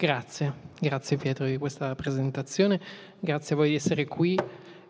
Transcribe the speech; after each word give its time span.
Grazie, 0.00 0.54
grazie 0.80 1.18
Pietro 1.18 1.44
di 1.44 1.58
questa 1.58 1.94
presentazione, 1.94 2.80
grazie 3.18 3.54
a 3.54 3.58
voi 3.58 3.68
di 3.68 3.74
essere 3.74 4.06
qui. 4.06 4.34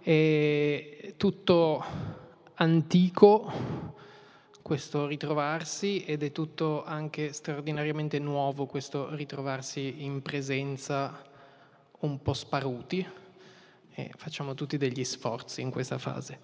È 0.00 1.14
tutto 1.16 1.84
antico 2.54 3.52
questo 4.62 5.08
ritrovarsi 5.08 6.04
ed 6.04 6.22
è 6.22 6.30
tutto 6.30 6.84
anche 6.84 7.32
straordinariamente 7.32 8.20
nuovo 8.20 8.66
questo 8.66 9.12
ritrovarsi 9.12 10.04
in 10.04 10.22
presenza 10.22 11.20
un 12.02 12.22
po' 12.22 12.32
sparuti 12.32 13.04
e 13.92 14.12
facciamo 14.16 14.54
tutti 14.54 14.76
degli 14.76 15.02
sforzi 15.02 15.60
in 15.60 15.72
questa 15.72 15.98
fase. 15.98 16.38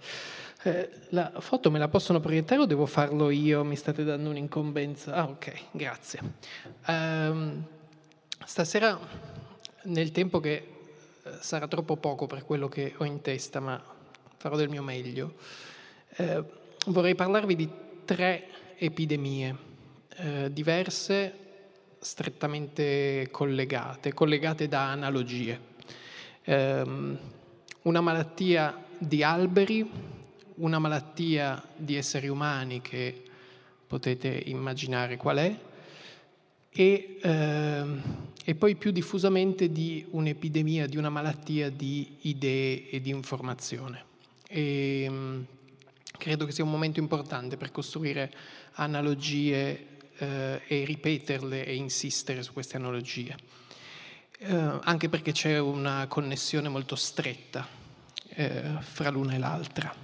Eh, 0.64 0.90
la 1.10 1.34
foto 1.38 1.70
me 1.70 1.78
la 1.78 1.86
possono 1.86 2.18
proiettare 2.18 2.62
o 2.62 2.66
devo 2.66 2.86
farlo 2.86 3.30
io? 3.30 3.62
Mi 3.62 3.76
state 3.76 4.02
dando 4.02 4.30
un'incombenza? 4.30 5.14
Ah 5.14 5.28
ok, 5.28 5.52
grazie. 5.70 6.20
Um, 6.88 7.64
Stasera, 8.44 8.98
nel 9.84 10.10
tempo 10.12 10.40
che 10.40 10.52
eh, 10.52 11.30
sarà 11.40 11.66
troppo 11.66 11.96
poco 11.96 12.26
per 12.26 12.44
quello 12.44 12.68
che 12.68 12.94
ho 12.96 13.04
in 13.04 13.20
testa, 13.20 13.60
ma 13.60 13.82
farò 14.36 14.56
del 14.56 14.68
mio 14.68 14.82
meglio, 14.82 15.34
eh, 16.16 16.42
vorrei 16.86 17.14
parlarvi 17.14 17.56
di 17.56 17.68
tre 18.04 18.48
epidemie 18.76 19.56
eh, 20.16 20.52
diverse, 20.52 21.44
strettamente 21.98 23.28
collegate, 23.30 24.14
collegate 24.14 24.68
da 24.68 24.90
analogie. 24.90 25.60
Eh, 26.44 27.18
una 27.82 28.00
malattia 28.00 28.84
di 28.98 29.22
alberi, 29.22 29.90
una 30.56 30.78
malattia 30.78 31.62
di 31.74 31.96
esseri 31.96 32.28
umani 32.28 32.80
che 32.80 33.22
potete 33.86 34.28
immaginare 34.28 35.16
qual 35.16 35.38
è, 35.38 35.58
e, 36.76 37.18
ehm, 37.22 38.02
e 38.44 38.54
poi 38.54 38.76
più 38.76 38.90
diffusamente 38.90 39.72
di 39.72 40.04
un'epidemia, 40.10 40.86
di 40.86 40.98
una 40.98 41.08
malattia 41.08 41.70
di 41.70 42.16
idee 42.22 42.90
e 42.90 43.00
di 43.00 43.08
informazione. 43.08 44.04
E, 44.46 45.02
ehm, 45.04 45.46
credo 46.18 46.44
che 46.44 46.52
sia 46.52 46.64
un 46.64 46.70
momento 46.70 47.00
importante 47.00 47.56
per 47.56 47.72
costruire 47.72 48.30
analogie 48.74 49.86
eh, 50.18 50.60
e 50.66 50.84
ripeterle 50.84 51.64
e 51.64 51.74
insistere 51.74 52.42
su 52.42 52.52
queste 52.52 52.76
analogie, 52.76 53.34
eh, 54.38 54.54
anche 54.82 55.08
perché 55.08 55.32
c'è 55.32 55.58
una 55.58 56.06
connessione 56.08 56.68
molto 56.68 56.94
stretta 56.94 57.66
eh, 58.28 58.62
fra 58.80 59.08
l'una 59.08 59.34
e 59.34 59.38
l'altra. 59.38 59.94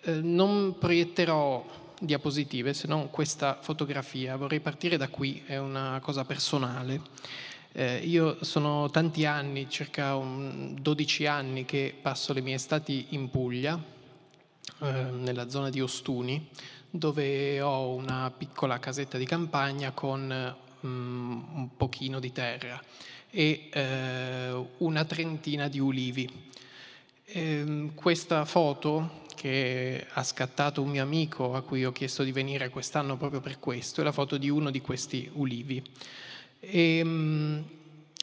Eh, 0.00 0.20
non 0.20 0.76
proietterò 0.78 1.85
diapositive 2.00 2.74
se 2.74 2.86
non 2.86 3.10
questa 3.10 3.58
fotografia. 3.60 4.36
Vorrei 4.36 4.60
partire 4.60 4.96
da 4.96 5.08
qui, 5.08 5.42
è 5.46 5.56
una 5.56 5.98
cosa 6.02 6.24
personale. 6.24 7.00
Eh, 7.72 7.98
io 7.98 8.42
sono 8.42 8.88
tanti 8.90 9.26
anni, 9.26 9.68
circa 9.68 10.16
un 10.16 10.76
12 10.80 11.26
anni, 11.26 11.64
che 11.64 11.94
passo 12.00 12.32
le 12.32 12.40
mie 12.40 12.54
estati 12.54 13.08
in 13.10 13.28
Puglia, 13.28 13.78
eh, 14.80 14.90
nella 15.12 15.48
zona 15.48 15.68
di 15.70 15.80
Ostuni, 15.80 16.48
dove 16.90 17.60
ho 17.60 17.94
una 17.94 18.32
piccola 18.36 18.78
casetta 18.78 19.18
di 19.18 19.26
campagna 19.26 19.90
con 19.92 20.54
um, 20.80 21.48
un 21.54 21.68
pochino 21.76 22.18
di 22.18 22.32
terra 22.32 22.80
e 23.30 23.68
eh, 23.70 24.66
una 24.78 25.04
trentina 25.04 25.68
di 25.68 25.78
ulivi. 25.78 26.44
Eh, 27.26 27.90
questa 27.94 28.44
foto 28.44 29.24
che 29.36 30.04
ha 30.10 30.24
scattato 30.24 30.82
un 30.82 30.88
mio 30.88 31.02
amico 31.02 31.54
a 31.54 31.62
cui 31.62 31.84
ho 31.84 31.92
chiesto 31.92 32.24
di 32.24 32.32
venire 32.32 32.70
quest'anno 32.70 33.16
proprio 33.16 33.40
per 33.40 33.60
questo, 33.60 34.00
è 34.00 34.04
la 34.04 34.10
foto 34.10 34.36
di 34.36 34.50
uno 34.50 34.72
di 34.72 34.80
questi 34.80 35.30
ulivi. 35.34 35.80
E, 36.58 37.00
um, 37.02 37.64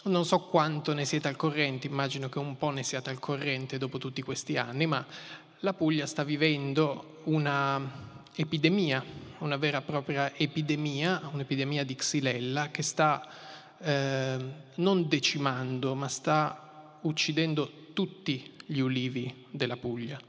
non 0.03 0.25
so 0.25 0.39
quanto 0.41 0.93
ne 0.93 1.05
siete 1.05 1.29
al 1.29 1.37
corrente, 1.37 1.87
immagino 1.87 2.27
che 2.27 2.39
un 2.39 2.57
po' 2.57 2.71
ne 2.71 2.83
siate 2.83 3.09
al 3.09 3.19
corrente 3.19 3.77
dopo 3.77 3.97
tutti 3.97 4.21
questi 4.21 4.57
anni, 4.57 4.85
ma 4.85 5.05
la 5.59 5.73
Puglia 5.73 6.05
sta 6.05 6.25
vivendo 6.25 7.21
una 7.25 7.79
epidemia, 8.35 9.01
una 9.37 9.55
vera 9.55 9.77
e 9.77 9.81
propria 9.83 10.35
epidemia, 10.35 11.29
un'epidemia 11.31 11.85
di 11.85 11.95
xylella 11.95 12.69
che 12.69 12.81
sta 12.81 13.25
eh, 13.79 14.37
non 14.75 15.07
decimando, 15.07 15.95
ma 15.95 16.07
sta 16.09 16.97
uccidendo 17.01 17.71
tutti 17.93 18.55
gli 18.65 18.79
ulivi 18.79 19.45
della 19.51 19.77
Puglia. 19.77 20.19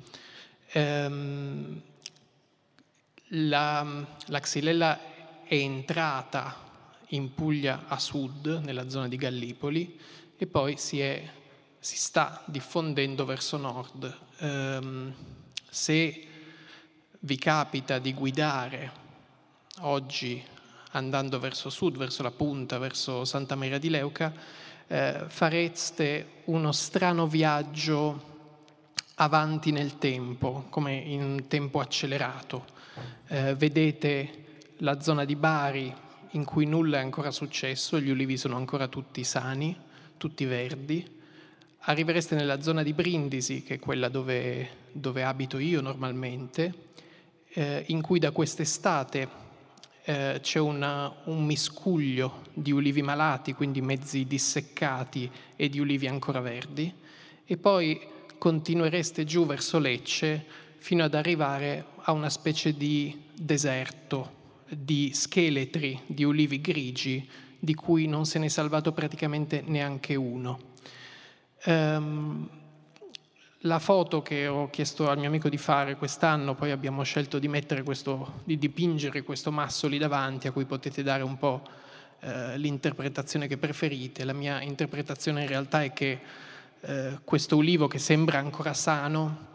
Ehm, 0.76 1.80
la, 3.28 4.06
la 4.26 4.40
xylella 4.40 4.98
è 5.44 5.54
entrata 5.54 6.56
in 7.08 7.32
Puglia 7.32 7.84
a 7.86 7.98
sud, 8.00 8.60
nella 8.64 8.88
zona 8.88 9.06
di 9.06 9.16
Gallipoli, 9.16 9.98
e 10.36 10.46
poi 10.48 10.76
si, 10.76 10.98
è, 10.98 11.22
si 11.78 11.96
sta 11.96 12.42
diffondendo 12.46 13.24
verso 13.24 13.56
nord. 13.56 14.18
Um, 14.40 15.14
se 15.70 16.26
vi 17.20 17.36
capita 17.36 18.00
di 18.00 18.12
guidare 18.12 18.92
oggi 19.82 20.42
andando 20.90 21.38
verso 21.38 21.70
sud, 21.70 21.96
verso 21.96 22.24
la 22.24 22.32
punta, 22.32 22.78
verso 22.78 23.24
Santa 23.24 23.54
Maria 23.54 23.78
di 23.78 23.90
Leuca, 23.90 24.32
eh, 24.88 25.24
fareste 25.28 26.42
uno 26.46 26.72
strano 26.72 27.28
viaggio 27.28 28.32
avanti 29.16 29.70
nel 29.70 29.98
tempo, 29.98 30.66
come 30.70 30.94
in 30.94 31.44
tempo 31.48 31.80
accelerato. 31.80 32.64
Eh, 33.28 33.54
vedete 33.54 34.42
la 34.78 35.00
zona 35.00 35.24
di 35.24 35.36
Bari 35.36 35.94
in 36.30 36.44
cui 36.44 36.66
nulla 36.66 36.98
è 36.98 37.00
ancora 37.00 37.30
successo, 37.30 38.00
gli 38.00 38.10
ulivi 38.10 38.36
sono 38.36 38.56
ancora 38.56 38.88
tutti 38.88 39.22
sani, 39.22 39.76
tutti 40.16 40.44
verdi. 40.44 41.12
Arrivereste 41.86 42.34
nella 42.34 42.60
zona 42.60 42.82
di 42.82 42.92
Brindisi, 42.92 43.62
che 43.62 43.74
è 43.74 43.78
quella 43.78 44.08
dove, 44.08 44.68
dove 44.90 45.22
abito 45.22 45.58
io 45.58 45.80
normalmente, 45.80 46.72
eh, 47.50 47.84
in 47.88 48.00
cui 48.00 48.18
da 48.18 48.32
quest'estate 48.32 49.42
eh, 50.02 50.38
c'è 50.42 50.58
una, 50.58 51.12
un 51.24 51.44
miscuglio 51.44 52.42
di 52.52 52.72
ulivi 52.72 53.02
malati, 53.02 53.52
quindi 53.52 53.80
mezzi 53.80 54.24
disseccati, 54.24 55.30
e 55.54 55.68
di 55.68 55.78
ulivi 55.78 56.08
ancora 56.08 56.40
verdi. 56.40 56.92
E 57.44 57.56
poi 57.56 58.00
continuereste 58.38 59.24
giù 59.24 59.46
verso 59.46 59.78
Lecce 59.78 60.44
fino 60.78 61.04
ad 61.04 61.14
arrivare 61.14 61.86
a 62.02 62.12
una 62.12 62.28
specie 62.28 62.76
di 62.76 63.22
deserto 63.34 64.42
di 64.68 65.12
scheletri 65.12 66.00
di 66.06 66.24
ulivi 66.24 66.60
grigi 66.60 67.28
di 67.58 67.74
cui 67.74 68.06
non 68.06 68.26
se 68.26 68.38
ne 68.38 68.46
è 68.46 68.48
salvato 68.48 68.92
praticamente 68.92 69.62
neanche 69.64 70.14
uno. 70.14 70.72
Um, 71.64 72.48
la 73.60 73.78
foto 73.78 74.20
che 74.20 74.46
ho 74.46 74.68
chiesto 74.68 75.08
al 75.08 75.16
mio 75.16 75.28
amico 75.28 75.48
di 75.48 75.56
fare 75.56 75.96
quest'anno, 75.96 76.54
poi 76.54 76.70
abbiamo 76.70 77.02
scelto 77.02 77.38
di, 77.38 77.48
questo, 77.82 78.40
di 78.44 78.58
dipingere 78.58 79.22
questo 79.22 79.50
masso 79.50 79.88
lì 79.88 79.96
davanti 79.96 80.46
a 80.46 80.52
cui 80.52 80.66
potete 80.66 81.02
dare 81.02 81.22
un 81.22 81.38
po' 81.38 81.62
eh, 82.20 82.58
l'interpretazione 82.58 83.46
che 83.46 83.56
preferite. 83.56 84.24
La 84.24 84.34
mia 84.34 84.60
interpretazione 84.60 85.42
in 85.42 85.48
realtà 85.48 85.82
è 85.82 85.94
che 85.94 86.20
eh, 86.86 87.18
questo 87.24 87.56
ulivo 87.56 87.88
che 87.88 87.98
sembra 87.98 88.38
ancora 88.38 88.74
sano, 88.74 89.52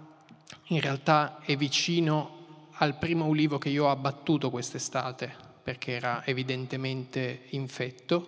in 0.67 0.81
realtà 0.81 1.39
è 1.41 1.55
vicino 1.55 2.67
al 2.73 2.97
primo 2.97 3.25
ulivo 3.25 3.57
che 3.57 3.69
io 3.69 3.85
ho 3.85 3.89
abbattuto 3.89 4.49
quest'estate, 4.49 5.33
perché 5.61 5.91
era 5.91 6.25
evidentemente 6.25 7.43
infetto 7.49 8.27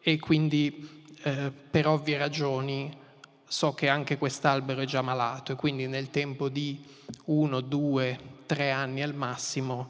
e 0.00 0.18
quindi 0.18 1.04
eh, 1.22 1.50
per 1.50 1.86
ovvie 1.86 2.18
ragioni 2.18 2.94
so 3.48 3.74
che 3.74 3.88
anche 3.88 4.18
quest'albero 4.18 4.80
è 4.80 4.84
già 4.84 5.02
malato 5.02 5.52
e 5.52 5.54
quindi 5.56 5.86
nel 5.86 6.10
tempo 6.10 6.48
di 6.48 6.84
uno, 7.26 7.60
due, 7.60 8.18
tre 8.44 8.70
anni 8.70 9.02
al 9.02 9.14
massimo 9.14 9.88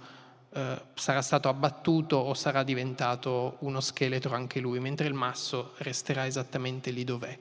eh, 0.53 0.81
sarà 0.95 1.23
stato 1.23 1.49
abbattuto 1.49 2.17
o 2.17 2.35
sarà 2.35 2.63
diventato 2.63 3.57
uno 3.61 3.81
scheletro 3.81 4.35
anche 4.35 4.61
lui, 4.61 4.79
mentre 4.79 5.07
il 5.07 5.15
masso 5.15 5.73
resterà 5.79 6.27
esattamente 6.27 6.91
lì 6.91 7.05
dov'è. 7.05 7.39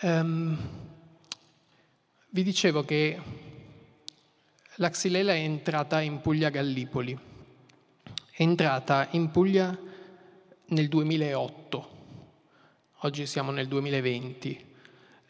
Um, 0.00 0.58
vi 2.30 2.42
dicevo 2.42 2.84
che 2.84 3.16
la 4.76 4.90
Xylella 4.90 5.32
è 5.34 5.38
entrata 5.38 6.00
in 6.00 6.20
Puglia 6.20 6.48
Gallipoli, 6.48 7.16
è 8.30 8.42
entrata 8.42 9.06
in 9.12 9.30
Puglia 9.30 9.78
nel 10.66 10.88
2008, 10.88 11.88
oggi 13.02 13.24
siamo 13.26 13.52
nel 13.52 13.68
2020. 13.68 14.66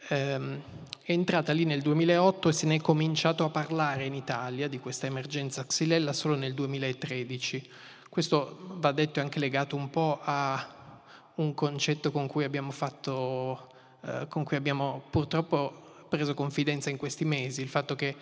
Um, 0.08 0.16
ehm, 0.16 0.62
è 1.02 1.12
entrata 1.12 1.52
lì 1.52 1.66
nel 1.66 1.82
2008 1.82 2.48
e 2.48 2.52
se 2.52 2.66
ne 2.66 2.76
è 2.76 2.80
cominciato 2.80 3.44
a 3.44 3.50
parlare 3.50 4.06
in 4.06 4.14
Italia 4.14 4.66
di 4.68 4.78
questa 4.78 5.06
emergenza 5.06 5.66
Xylella 5.66 6.14
solo 6.14 6.36
nel 6.36 6.54
2013. 6.54 7.70
Questo 8.08 8.56
va 8.78 8.92
detto 8.92 9.20
è 9.20 9.22
anche 9.22 9.38
legato 9.38 9.76
un 9.76 9.90
po' 9.90 10.20
a 10.22 10.74
un 11.34 11.52
concetto 11.52 12.10
con 12.10 12.26
cui 12.26 12.44
abbiamo 12.44 12.70
fatto 12.70 13.72
eh, 14.06 14.26
con 14.28 14.44
cui 14.44 14.56
abbiamo 14.56 15.02
purtroppo 15.08 15.82
preso 16.08 16.34
confidenza 16.34 16.90
in 16.90 16.96
questi 16.96 17.24
mesi, 17.24 17.62
il 17.62 17.68
fatto 17.68 17.94
che 17.94 18.14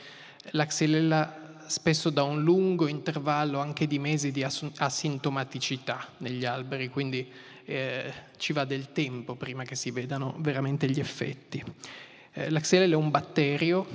la 0.52 0.64
xylella 0.64 1.50
spesso 1.66 2.10
da 2.10 2.22
un 2.22 2.42
lungo 2.42 2.86
intervallo 2.86 3.58
anche 3.58 3.86
di 3.86 3.98
mesi 3.98 4.30
di 4.30 4.44
asintomaticità 4.44 6.06
negli 6.18 6.44
alberi, 6.44 6.88
quindi 6.88 7.28
eh, 7.64 8.12
ci 8.36 8.52
va 8.52 8.64
del 8.64 8.92
tempo 8.92 9.34
prima 9.34 9.64
che 9.64 9.74
si 9.74 9.90
vedano 9.90 10.34
veramente 10.38 10.88
gli 10.88 11.00
effetti. 11.00 11.62
Eh, 12.32 12.50
la 12.50 12.60
xylella 12.60 12.94
è 12.94 12.96
un 12.96 13.10
batterio, 13.10 13.86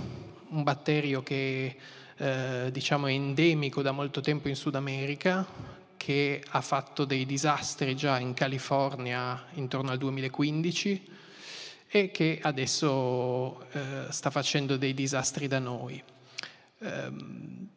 un 0.49 0.63
batterio 0.63 1.23
che 1.23 1.75
eh, 2.17 2.69
diciamo 2.71 3.07
è 3.07 3.11
endemico 3.11 3.81
da 3.81 3.91
molto 3.91 4.21
tempo 4.21 4.47
in 4.47 4.55
Sud 4.55 4.75
America, 4.75 5.45
che 5.95 6.43
ha 6.49 6.61
fatto 6.61 7.05
dei 7.05 7.25
disastri 7.25 7.95
già 7.95 8.19
in 8.19 8.33
California 8.33 9.45
intorno 9.53 9.91
al 9.91 9.97
2015 9.97 11.15
e 11.89 12.11
che 12.11 12.39
adesso 12.41 13.61
eh, 13.71 14.05
sta 14.09 14.29
facendo 14.29 14.77
dei 14.77 14.93
disastri 14.93 15.47
da 15.47 15.59
noi. 15.59 16.01
Um, 16.79 17.67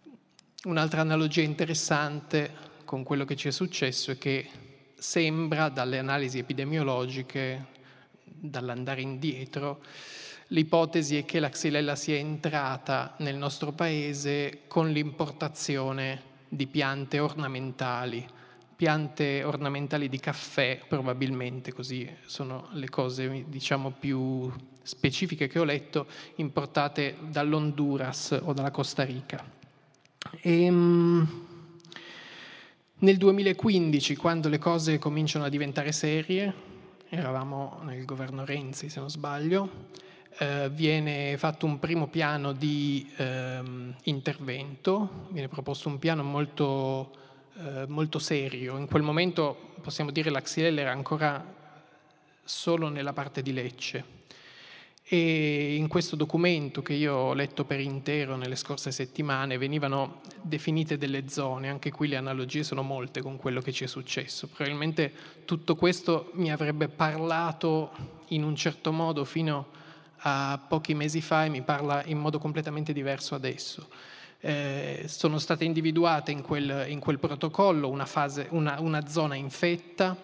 un'altra 0.65 1.01
analogia 1.01 1.43
interessante 1.43 2.69
con 2.85 3.03
quello 3.03 3.25
che 3.25 3.37
ci 3.37 3.49
è 3.49 3.51
successo 3.53 4.11
è 4.11 4.19
che 4.19 4.49
sembra 4.99 5.69
dalle 5.69 5.99
analisi 5.99 6.39
epidemiologiche, 6.39 7.67
dall'andare 8.23 9.01
indietro, 9.01 9.83
l'ipotesi 10.49 11.17
è 11.17 11.25
che 11.25 11.41
la 11.41 11.49
xylella 11.49 11.95
sia 11.97 12.17
entrata 12.17 13.15
nel 13.19 13.37
nostro 13.37 13.73
paese 13.73 14.63
con 14.67 14.91
l'importazione 14.91 16.23
di 16.49 16.67
piante 16.67 17.21
ornamentali, 17.21 18.27
piante 18.81 19.45
ornamentali 19.45 20.09
di 20.09 20.19
caffè 20.19 20.81
probabilmente, 20.89 21.71
così 21.71 22.11
sono 22.25 22.69
le 22.73 22.89
cose 22.89 23.45
diciamo 23.47 23.91
più 23.91 24.51
specifiche 24.81 25.49
che 25.49 25.59
ho 25.59 25.65
letto, 25.65 26.07
importate 26.37 27.19
dall'Honduras 27.29 28.41
o 28.43 28.55
dalla 28.55 28.71
Costa 28.71 29.05
Rica. 29.05 29.45
E, 30.41 30.71
um, 30.71 31.47
nel 33.01 33.19
2015, 33.19 34.17
quando 34.17 34.49
le 34.49 34.57
cose 34.57 34.99
cominciano 34.99 35.45
a 35.45 35.51
diventare 35.51 35.93
serie, 35.93 36.51
eravamo 37.11 37.81
nel 37.83 38.07
governo 38.07 38.47
Renzi 38.47 38.89
se 38.89 38.99
non 38.99 39.11
sbaglio, 39.11 39.89
eh, 40.39 40.71
viene 40.71 41.37
fatto 41.37 41.67
un 41.67 41.79
primo 41.79 42.07
piano 42.07 42.53
di 42.53 43.07
eh, 43.17 43.61
intervento, 44.05 45.27
viene 45.33 45.49
proposto 45.49 45.91
un 45.91 45.99
piano 45.99 46.23
molto, 46.23 47.11
eh, 47.57 47.87
molto 47.89 48.19
serio. 48.19 48.77
In 48.77 48.87
quel 48.87 49.03
momento 49.03 49.73
possiamo 49.83 50.11
dire 50.11 50.31
la 50.31 50.41
Xylella 50.41 50.81
era 50.81 50.93
ancora 50.93 51.59
solo 52.45 52.89
nella 52.89 53.13
parte 53.13 53.43
di 53.43 53.53
Lecce. 53.53 54.19
E 55.13 55.75
in 55.75 55.89
questo 55.89 56.15
documento 56.15 56.83
che 56.83 56.93
io 56.93 57.15
ho 57.15 57.35
letto 57.35 57.65
per 57.65 57.81
intero 57.81 58.37
nelle 58.37 58.55
scorse 58.55 58.93
settimane 58.93 59.59
venivano 59.59 60.21
definite 60.41 60.99
delle 60.99 61.29
zone, 61.29 61.69
anche 61.69 61.91
qui 61.91 62.07
le 62.07 62.15
analogie 62.15 62.63
sono 62.63 62.83
molte 62.83 63.21
con 63.21 63.37
quello 63.37 63.61
che 63.61 63.73
ci 63.73 63.83
è 63.83 63.87
successo. 63.89 64.47
Probabilmente 64.47 65.13
tutto 65.45 65.75
questo 65.75 66.31
mi 66.35 66.53
avrebbe 66.53 66.87
parlato 66.87 67.91
in 68.29 68.45
un 68.45 68.55
certo 68.55 68.93
modo 68.93 69.25
fino 69.25 69.67
a 70.19 70.65
pochi 70.69 70.95
mesi 70.95 71.21
fa 71.21 71.45
e 71.45 71.49
mi 71.49 71.63
parla 71.63 72.05
in 72.05 72.19
modo 72.19 72.39
completamente 72.39 72.93
diverso 72.93 73.35
adesso. 73.35 73.89
Eh, 74.43 75.05
sono 75.07 75.39
state 75.39 75.65
individuate 75.65 76.31
in 76.31 76.41
quel, 76.41 76.87
in 76.89 76.99
quel 76.99 77.19
protocollo 77.19 77.91
una, 77.91 78.07
fase, 78.07 78.47
una, 78.51 78.81
una, 78.81 79.07
zona 79.07 79.35
infetta, 79.35 80.17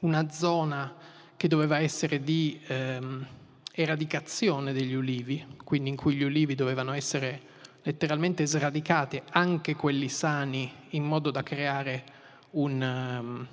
una 0.00 0.30
zona 0.30 0.94
che 1.36 1.48
doveva 1.48 1.78
essere 1.78 2.22
di 2.22 2.60
ehm, 2.66 3.26
eradicazione 3.72 4.72
degli 4.72 4.94
ulivi, 4.94 5.44
quindi 5.64 5.88
in 5.88 5.96
cui 5.96 6.14
gli 6.14 6.22
ulivi 6.22 6.54
dovevano 6.54 6.92
essere 6.92 7.52
letteralmente 7.82 8.46
sradicati, 8.46 9.20
anche 9.32 9.74
quelli 9.74 10.08
sani, 10.08 10.70
in 10.90 11.04
modo 11.04 11.30
da 11.30 11.42
creare 11.42 12.04
un, 12.52 12.80
um, 12.80 13.46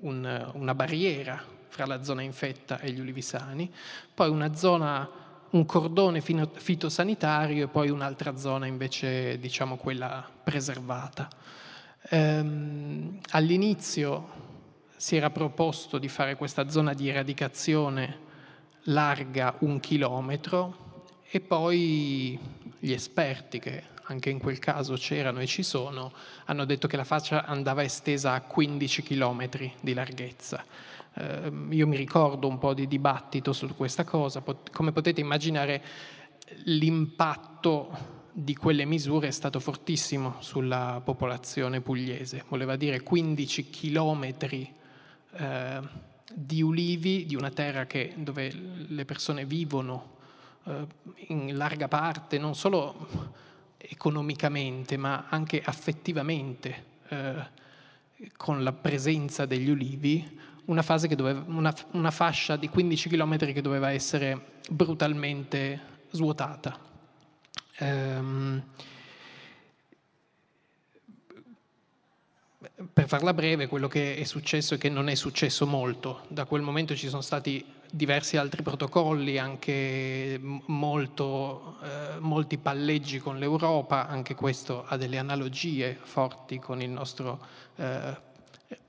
un, 0.00 0.50
una 0.54 0.74
barriera 0.74 1.42
fra 1.68 1.86
la 1.86 2.02
zona 2.02 2.22
infetta 2.22 2.78
e 2.80 2.90
gli 2.90 3.00
ulivi 3.00 3.22
sani, 3.22 3.72
poi 4.14 4.30
una 4.30 4.54
zona, 4.54 5.08
un 5.50 5.64
cordone 5.64 6.20
fitosanitario 6.20 7.64
e 7.64 7.68
poi 7.68 7.90
un'altra 7.90 8.36
zona 8.36 8.66
invece, 8.66 9.38
diciamo, 9.38 9.76
quella 9.76 10.28
preservata. 10.42 11.28
Ehm, 12.08 13.18
all'inizio 13.30 14.44
si 14.96 15.16
era 15.16 15.30
proposto 15.30 15.98
di 15.98 16.08
fare 16.08 16.36
questa 16.36 16.68
zona 16.68 16.94
di 16.94 17.08
eradicazione 17.08 18.24
larga 18.84 19.54
un 19.60 19.80
chilometro 19.80 20.84
e 21.28 21.40
poi 21.40 22.38
gli 22.78 22.92
esperti 22.92 23.58
che 23.58 23.94
anche 24.08 24.30
in 24.30 24.38
quel 24.38 24.58
caso 24.58 24.94
c'erano 24.94 25.40
e 25.40 25.46
ci 25.46 25.62
sono, 25.62 26.12
hanno 26.44 26.64
detto 26.64 26.86
che 26.86 26.96
la 26.96 27.04
faccia 27.04 27.44
andava 27.44 27.82
estesa 27.82 28.32
a 28.32 28.40
15 28.40 29.02
chilometri 29.02 29.72
di 29.80 29.94
larghezza. 29.94 30.64
Eh, 31.18 31.52
io 31.70 31.86
mi 31.86 31.96
ricordo 31.96 32.46
un 32.46 32.58
po' 32.58 32.74
di 32.74 32.86
dibattito 32.86 33.52
su 33.52 33.66
questa 33.74 34.04
cosa, 34.04 34.42
come 34.72 34.92
potete 34.92 35.20
immaginare 35.20 35.82
l'impatto 36.64 38.14
di 38.32 38.54
quelle 38.54 38.84
misure 38.84 39.28
è 39.28 39.30
stato 39.30 39.58
fortissimo 39.60 40.36
sulla 40.40 41.00
popolazione 41.02 41.80
pugliese, 41.80 42.44
voleva 42.48 42.76
dire 42.76 43.00
15 43.00 43.70
chilometri 43.70 44.70
eh, 45.32 45.80
di 46.34 46.60
ulivi, 46.60 47.24
di 47.24 47.34
una 47.34 47.50
terra 47.50 47.86
che, 47.86 48.12
dove 48.16 48.52
le 48.52 49.04
persone 49.06 49.46
vivono 49.46 50.16
eh, 50.64 50.86
in 51.28 51.56
larga 51.56 51.88
parte, 51.88 52.36
non 52.36 52.54
solo 52.54 53.08
economicamente, 53.78 54.98
ma 54.98 55.26
anche 55.30 55.62
affettivamente, 55.64 56.84
eh, 57.08 57.64
con 58.36 58.62
la 58.62 58.72
presenza 58.72 59.46
degli 59.46 59.70
ulivi, 59.70 60.38
una, 60.66 60.84
doveva, 61.14 61.44
una, 61.46 61.74
una 61.92 62.10
fascia 62.10 62.56
di 62.56 62.68
15 62.68 63.08
km 63.08 63.38
che 63.52 63.60
doveva 63.60 63.90
essere 63.90 64.60
brutalmente 64.68 65.80
svuotata. 66.10 66.78
Ehm, 67.78 68.62
per 72.92 73.06
farla 73.06 73.32
breve, 73.32 73.68
quello 73.68 73.88
che 73.88 74.16
è 74.16 74.24
successo 74.24 74.74
è 74.74 74.78
che 74.78 74.88
non 74.88 75.08
è 75.08 75.14
successo 75.14 75.66
molto. 75.66 76.24
Da 76.28 76.44
quel 76.44 76.62
momento 76.62 76.94
ci 76.94 77.08
sono 77.08 77.22
stati 77.22 77.64
diversi 77.90 78.36
altri 78.36 78.62
protocolli, 78.62 79.38
anche 79.38 80.38
molto, 80.42 81.78
eh, 81.82 82.18
molti 82.18 82.58
palleggi 82.58 83.18
con 83.18 83.38
l'Europa, 83.38 84.08
anche 84.08 84.34
questo 84.34 84.84
ha 84.84 84.96
delle 84.96 85.18
analogie 85.18 85.96
forti 86.00 86.58
con 86.58 86.82
il 86.82 86.90
nostro 86.90 87.40
eh, 87.76 88.16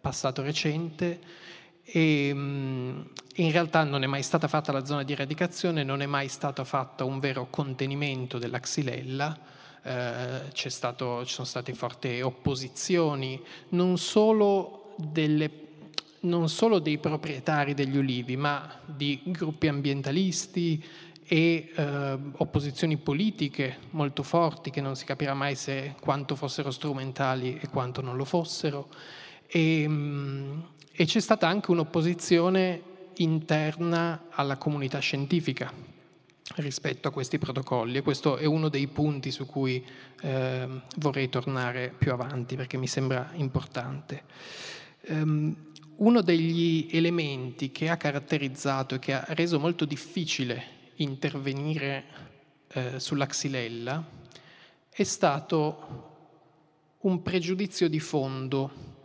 passato 0.02 0.42
recente 0.42 1.46
e 1.90 2.28
in 2.30 3.52
realtà 3.52 3.84
non 3.84 4.04
è 4.04 4.08
mai 4.08 4.24
stata 4.24 4.50
fatta 4.50 4.74
la 4.74 4.84
zona 4.84 5.04
di 5.04 5.14
eradicazione, 5.14 5.84
non 5.84 6.02
è 6.02 6.06
mai 6.06 6.28
stato 6.28 6.66
fatto 6.66 7.06
un 7.06 7.20
vero 7.20 7.48
contenimento 7.50 8.38
della 8.38 8.60
xylella, 8.60 9.40
eh, 9.84 10.42
ci 10.52 10.70
sono 10.70 11.24
state 11.24 11.74
forti 11.74 12.20
opposizioni, 12.20 13.42
non 13.70 13.98
solo, 13.98 14.96
delle, 14.98 15.50
non 16.22 16.50
solo 16.50 16.80
dei 16.80 16.98
proprietari 16.98 17.74
degli 17.74 17.96
ulivi, 17.96 18.36
ma 18.36 18.70
di 18.84 19.22
gruppi 19.24 19.70
ambientalisti 19.70 20.84
e 21.24 21.72
eh, 21.74 22.18
opposizioni 22.38 22.98
politiche 22.98 23.78
molto 23.92 24.24
forti 24.24 24.72
che 24.72 24.82
non 24.82 24.98
si 24.98 25.06
capirà 25.06 25.34
mai 25.34 25.56
se 25.56 25.96
quanto 26.02 26.36
fossero 26.36 26.70
strumentali 26.70 27.58
e 27.62 27.70
quanto 27.70 28.02
non 28.02 28.18
lo 28.18 28.26
fossero. 28.26 28.90
E, 29.48 29.88
e 31.00 31.06
c'è 31.06 31.20
stata 31.20 31.48
anche 31.48 31.70
un'opposizione 31.70 32.82
interna 33.18 34.26
alla 34.32 34.58
comunità 34.58 34.98
scientifica 34.98 35.72
rispetto 36.56 37.08
a 37.08 37.12
questi 37.12 37.38
protocolli 37.38 37.98
e 37.98 38.02
questo 38.02 38.38
è 38.38 38.46
uno 38.46 38.68
dei 38.68 38.88
punti 38.88 39.30
su 39.30 39.46
cui 39.46 39.86
eh, 40.22 40.68
vorrei 40.96 41.30
tornare 41.30 41.94
più 41.96 42.12
avanti 42.12 42.56
perché 42.56 42.78
mi 42.78 42.88
sembra 42.88 43.30
importante. 43.36 44.24
Um, 45.10 45.56
uno 45.98 46.22
degli 46.22 46.88
elementi 46.92 47.72
che 47.72 47.90
ha 47.90 47.98
caratterizzato 47.98 48.96
e 48.96 49.00
che 49.00 49.14
ha 49.14 49.24
reso 49.30 49.60
molto 49.60 49.86
difficile 49.86 50.64
intervenire 50.96 52.06
eh, 52.70 53.00
sulla 53.00 53.28
xylella 53.28 54.04
è 54.90 55.04
stato 55.04 56.06
un 57.02 57.22
pregiudizio 57.22 57.88
di 57.88 58.00
fondo 58.00 58.96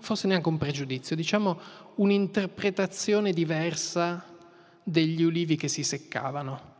forse 0.00 0.26
neanche 0.26 0.48
un 0.48 0.58
pregiudizio, 0.58 1.14
diciamo 1.14 1.60
un'interpretazione 1.96 3.32
diversa 3.32 4.24
degli 4.82 5.22
ulivi 5.22 5.56
che 5.56 5.68
si 5.68 5.82
seccavano, 5.82 6.74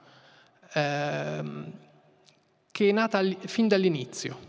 ehm, 0.72 1.72
che 2.70 2.88
è 2.88 2.92
nata 2.92 3.22
fin 3.38 3.68
dall'inizio. 3.68 4.48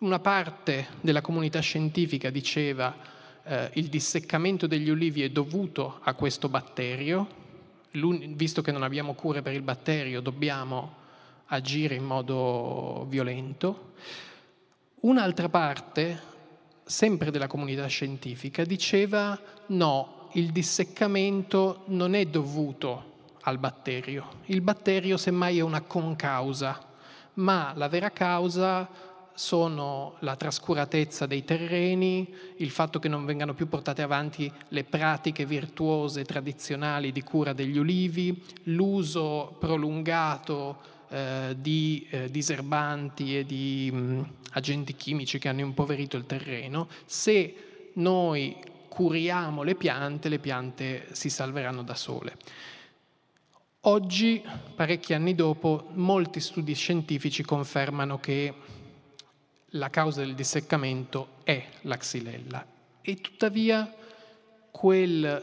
Una 0.00 0.18
parte 0.18 0.88
della 1.00 1.20
comunità 1.20 1.60
scientifica 1.60 2.30
diceva 2.30 2.94
eh, 3.42 3.70
il 3.74 3.88
disseccamento 3.88 4.66
degli 4.66 4.88
ulivi 4.88 5.22
è 5.22 5.30
dovuto 5.30 5.98
a 6.02 6.14
questo 6.14 6.48
batterio, 6.48 7.38
visto 7.92 8.62
che 8.62 8.70
non 8.72 8.82
abbiamo 8.82 9.14
cure 9.14 9.42
per 9.42 9.52
il 9.52 9.62
batterio 9.62 10.20
dobbiamo 10.20 10.98
agire 11.46 11.94
in 11.94 12.04
modo 12.04 13.06
violento. 13.08 13.92
Un'altra 15.00 15.48
parte, 15.48 16.29
sempre 16.90 17.30
della 17.30 17.46
comunità 17.46 17.86
scientifica, 17.86 18.64
diceva 18.64 19.38
no, 19.68 20.28
il 20.32 20.50
disseccamento 20.50 21.84
non 21.86 22.14
è 22.14 22.24
dovuto 22.24 23.04
al 23.42 23.58
batterio, 23.58 24.40
il 24.46 24.60
batterio 24.60 25.16
semmai 25.16 25.58
è 25.58 25.60
una 25.60 25.82
concausa, 25.82 26.78
ma 27.34 27.72
la 27.76 27.88
vera 27.88 28.10
causa 28.10 28.88
sono 29.32 30.16
la 30.18 30.34
trascuratezza 30.34 31.26
dei 31.26 31.44
terreni, 31.44 32.28
il 32.56 32.70
fatto 32.70 32.98
che 32.98 33.08
non 33.08 33.24
vengano 33.24 33.54
più 33.54 33.68
portate 33.68 34.02
avanti 34.02 34.52
le 34.68 34.82
pratiche 34.82 35.46
virtuose 35.46 36.24
tradizionali 36.24 37.12
di 37.12 37.22
cura 37.22 37.52
degli 37.52 37.78
ulivi, 37.78 38.42
l'uso 38.64 39.56
prolungato 39.60 40.98
eh, 41.10 41.56
di 41.58 42.06
eh, 42.08 42.30
diserbanti 42.30 43.38
e 43.38 43.44
di 43.44 43.90
mh, 43.92 44.32
agenti 44.52 44.94
chimici 44.94 45.38
che 45.38 45.48
hanno 45.48 45.60
impoverito 45.60 46.16
il 46.16 46.24
terreno. 46.24 46.88
Se 47.04 47.54
noi 47.94 48.56
curiamo 48.88 49.62
le 49.62 49.74
piante, 49.74 50.28
le 50.28 50.38
piante 50.38 51.08
si 51.12 51.28
salveranno 51.28 51.82
da 51.82 51.94
sole. 51.94 52.36
Oggi, 53.84 54.40
parecchi 54.74 55.14
anni 55.14 55.34
dopo, 55.34 55.88
molti 55.94 56.38
studi 56.38 56.74
scientifici 56.74 57.42
confermano 57.42 58.20
che 58.20 58.54
la 59.70 59.90
causa 59.90 60.20
del 60.20 60.34
disseccamento 60.34 61.38
è 61.44 61.66
la 61.82 61.96
xylella 61.96 62.66
e 63.00 63.16
tuttavia 63.16 63.92
quel, 64.70 65.42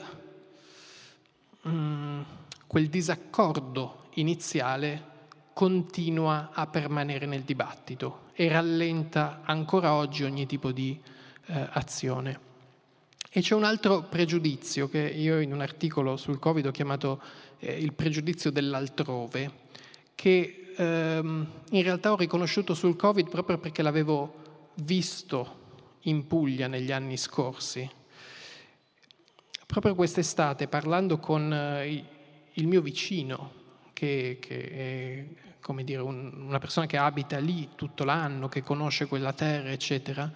mm, 1.67 2.21
quel 2.67 2.87
disaccordo 2.87 4.09
iniziale 4.13 5.15
continua 5.57 6.51
a 6.53 6.67
permanere 6.67 7.25
nel 7.25 7.41
dibattito 7.41 8.25
e 8.33 8.47
rallenta 8.47 9.41
ancora 9.43 9.93
oggi 9.93 10.23
ogni 10.23 10.45
tipo 10.45 10.71
di 10.71 11.01
eh, 11.47 11.67
azione. 11.71 12.39
E 13.31 13.41
c'è 13.41 13.55
un 13.55 13.63
altro 13.63 14.03
pregiudizio 14.03 14.87
che 14.87 14.99
io 14.99 15.39
in 15.39 15.51
un 15.51 15.61
articolo 15.61 16.15
sul 16.15 16.37
Covid 16.37 16.67
ho 16.67 16.69
chiamato 16.69 17.19
eh, 17.57 17.75
il 17.75 17.93
pregiudizio 17.93 18.51
dell'altrove, 18.51 19.51
che 20.13 20.73
ehm, 20.77 21.47
in 21.71 21.81
realtà 21.81 22.11
ho 22.11 22.17
riconosciuto 22.17 22.75
sul 22.75 22.95
Covid 22.95 23.27
proprio 23.27 23.57
perché 23.57 23.81
l'avevo 23.81 24.69
visto 24.75 25.55
in 26.01 26.27
Puglia 26.27 26.67
negli 26.67 26.91
anni 26.91 27.17
scorsi. 27.17 27.89
Proprio 29.65 29.95
quest'estate, 29.95 30.67
parlando 30.67 31.17
con 31.17 31.51
eh, 31.51 32.05
il 32.53 32.67
mio 32.67 32.81
vicino, 32.81 33.56
che, 33.97 34.37
che 34.39 34.69
è 34.69 35.25
come 35.59 35.83
dire, 35.83 36.01
un, 36.01 36.31
una 36.45 36.59
persona 36.59 36.85
che 36.85 36.97
abita 36.97 37.39
lì 37.39 37.69
tutto 37.73 38.03
l'anno, 38.03 38.47
che 38.47 38.61
conosce 38.61 39.07
quella 39.07 39.33
terra, 39.33 39.71
eccetera, 39.71 40.31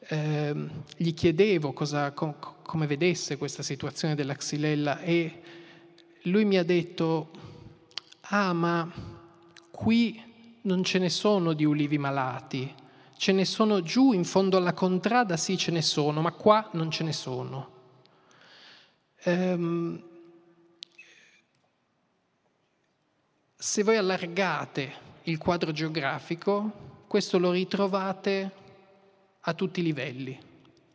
eh, 0.00 0.54
gli 0.96 1.14
chiedevo 1.14 1.72
cosa, 1.72 2.10
com, 2.10 2.34
come 2.62 2.88
vedesse 2.88 3.36
questa 3.36 3.62
situazione 3.62 4.16
della 4.16 4.34
xylella 4.34 4.98
e 5.02 5.40
lui 6.22 6.44
mi 6.44 6.58
ha 6.58 6.64
detto, 6.64 7.30
ah 8.22 8.52
ma 8.52 8.90
qui 9.70 10.20
non 10.62 10.82
ce 10.82 10.98
ne 10.98 11.10
sono 11.10 11.52
di 11.52 11.64
ulivi 11.64 11.96
malati, 11.96 12.74
ce 13.16 13.30
ne 13.30 13.44
sono 13.44 13.82
giù 13.82 14.12
in 14.12 14.24
fondo 14.24 14.56
alla 14.56 14.74
contrada, 14.74 15.36
sì 15.36 15.56
ce 15.56 15.70
ne 15.70 15.80
sono, 15.80 16.20
ma 16.22 16.32
qua 16.32 16.68
non 16.72 16.90
ce 16.90 17.04
ne 17.04 17.12
sono. 17.12 17.70
Ehm, 19.22 20.08
se 23.60 23.82
voi 23.82 23.98
allargate 23.98 24.90
il 25.24 25.36
quadro 25.36 25.70
geografico, 25.70 27.02
questo 27.06 27.38
lo 27.38 27.50
ritrovate 27.50 28.50
a 29.38 29.52
tutti 29.52 29.80
i 29.80 29.82
livelli, 29.82 30.38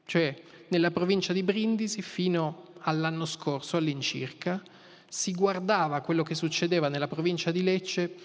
cioè 0.03 0.35
nella 0.69 0.89
provincia 0.89 1.31
di 1.31 1.43
Brindisi 1.43 2.01
fino 2.01 2.73
all'anno 2.79 3.25
scorso 3.25 3.77
all'incirca 3.77 4.63
si 5.07 5.33
guardava 5.33 6.01
quello 6.01 6.23
che 6.23 6.33
succedeva 6.33 6.89
nella 6.89 7.07
provincia 7.07 7.51
di 7.51 7.61
Lecce 7.61 8.15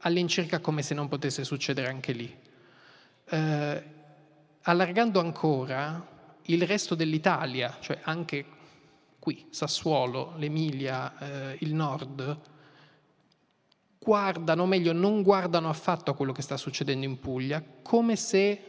all'incirca 0.00 0.58
come 0.58 0.82
se 0.82 0.94
non 0.94 1.06
potesse 1.06 1.44
succedere 1.44 1.86
anche 1.86 2.10
lì. 2.10 2.38
Eh, 3.24 3.84
allargando 4.62 5.20
ancora 5.20 6.36
il 6.42 6.66
resto 6.66 6.96
dell'Italia, 6.96 7.78
cioè 7.78 8.00
anche 8.02 8.44
qui, 9.20 9.46
Sassuolo, 9.50 10.34
l'Emilia, 10.38 11.52
eh, 11.52 11.56
il 11.60 11.72
nord, 11.72 12.58
guardano, 14.02 14.62
o 14.62 14.66
meglio 14.66 14.92
non 14.92 15.22
guardano 15.22 15.68
affatto 15.68 16.10
a 16.10 16.14
quello 16.14 16.32
che 16.32 16.40
sta 16.40 16.56
succedendo 16.56 17.04
in 17.04 17.20
Puglia, 17.20 17.62
come 17.82 18.16
se 18.16 18.64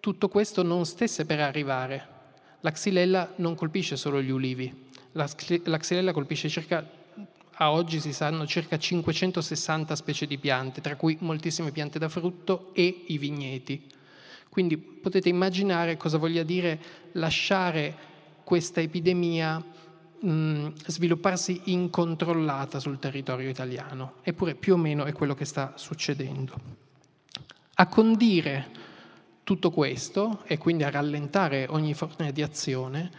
tutto 0.00 0.28
questo 0.28 0.62
non 0.62 0.86
stesse 0.86 1.26
per 1.26 1.40
arrivare. 1.40 2.14
La 2.60 2.70
xylella 2.70 3.34
non 3.36 3.54
colpisce 3.54 3.96
solo 3.96 4.22
gli 4.22 4.30
ulivi, 4.30 4.88
la, 5.12 5.28
la 5.64 5.78
xylella 5.78 6.12
colpisce 6.12 6.48
circa, 6.48 6.88
a 7.58 7.70
oggi 7.70 8.00
si 8.00 8.12
sanno, 8.12 8.46
circa 8.46 8.78
560 8.78 9.94
specie 9.94 10.26
di 10.26 10.38
piante, 10.38 10.80
tra 10.80 10.96
cui 10.96 11.16
moltissime 11.20 11.70
piante 11.70 11.98
da 11.98 12.08
frutto 12.08 12.70
e 12.72 13.04
i 13.08 13.18
vigneti. 13.18 13.86
Quindi 14.48 14.78
potete 14.78 15.28
immaginare 15.28 15.98
cosa 15.98 16.16
voglia 16.16 16.42
dire 16.42 16.80
lasciare 17.12 17.94
questa 18.42 18.80
epidemia 18.80 19.62
svilupparsi 20.86 21.62
incontrollata 21.64 22.78
sul 22.78 22.98
territorio 22.98 23.48
italiano, 23.48 24.14
eppure 24.22 24.54
più 24.54 24.74
o 24.74 24.76
meno 24.76 25.04
è 25.04 25.12
quello 25.12 25.34
che 25.34 25.44
sta 25.44 25.74
succedendo. 25.76 26.54
A 27.74 27.86
condire 27.88 28.84
tutto 29.44 29.70
questo 29.70 30.42
e 30.46 30.58
quindi 30.58 30.82
a 30.82 30.90
rallentare 30.90 31.66
ogni 31.68 31.94
forma 31.94 32.30
di 32.30 32.42
azione, 32.42 33.10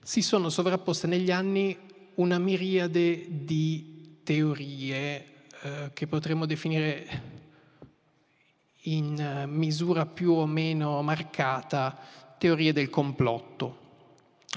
si 0.00 0.22
sono 0.22 0.48
sovrapposte 0.50 1.06
negli 1.06 1.30
anni 1.30 1.76
una 2.14 2.38
miriade 2.38 3.26
di 3.44 4.20
teorie 4.22 5.24
eh, 5.62 5.90
che 5.92 6.06
potremmo 6.06 6.46
definire 6.46 7.36
in 8.82 9.18
eh, 9.18 9.46
misura 9.46 10.06
più 10.06 10.32
o 10.32 10.46
meno 10.46 11.02
marcata 11.02 11.98
teorie 12.38 12.72
del 12.72 12.88
complotto. 12.88 13.86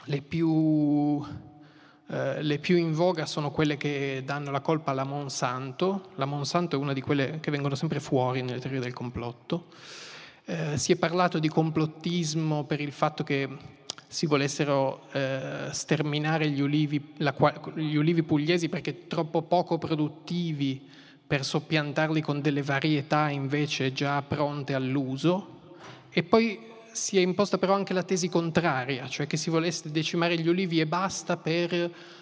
Le 0.06 0.22
più, 0.22 1.24
eh, 2.12 2.44
le 2.44 2.60
più 2.60 2.75
in 2.75 2.91
voga 2.91 3.25
sono 3.25 3.51
quelle 3.51 3.77
che 3.77 4.22
danno 4.25 4.51
la 4.51 4.60
colpa 4.60 4.91
alla 4.91 5.06
Monsanto. 5.06 6.10
La 6.15 6.25
Monsanto 6.25 6.75
è 6.75 6.80
una 6.80 6.91
di 6.91 7.00
quelle 7.00 7.39
che 7.39 7.51
vengono 7.51 7.74
sempre 7.75 8.01
fuori 8.01 8.41
nelle 8.41 8.60
teorie 8.60 8.82
del 8.82 8.91
complotto. 8.91 9.68
Eh, 10.44 10.77
si 10.77 10.91
è 10.91 10.98
parlato 10.98 11.39
di 11.39 11.48
complottismo 11.48 12.65
per 12.65 12.82
il 12.82 12.91
fatto 12.91 13.24
che 13.24 13.48
si 14.08 14.25
volessero 14.25 15.08
eh, 15.13 15.70
sterminare 15.72 16.50
gli 16.50 16.60
ulivi, 16.60 17.13
la, 17.18 17.34
gli 17.75 17.96
ulivi 17.96 18.24
pugliesi 18.24 18.68
perché 18.68 19.08
troppo 19.08 19.44
poco 19.44 19.77
produttivi 19.77 20.86
per 21.25 21.46
soppiantarli 21.46 22.20
con 22.20 22.41
delle 22.41 22.62
varietà 22.62 23.30
invece 23.30 23.94
già 23.94 24.22
pronte 24.22 24.74
all'uso. 24.74 25.60
E 26.10 26.24
poi 26.24 26.60
si 26.91 27.17
è 27.17 27.21
imposta 27.21 27.57
però 27.57 27.74
anche 27.74 27.93
la 27.93 28.03
tesi 28.03 28.29
contraria, 28.29 29.07
cioè 29.07 29.27
che 29.27 29.38
si 29.38 29.50
volesse 29.50 29.91
decimare 29.91 30.38
gli 30.38 30.48
ulivi 30.48 30.79
e 30.79 30.88
basta 30.88 31.38
per, 31.38 31.74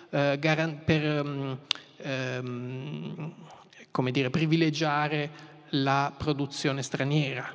eh, 0.10 0.38
garan- 0.40 0.84
per 0.84 1.60
um, 2.04 3.34
come 3.92 4.12
dire, 4.12 4.30
privilegiare 4.30 5.48
la 5.72 6.14
produzione 6.16 6.82
straniera 6.84 7.54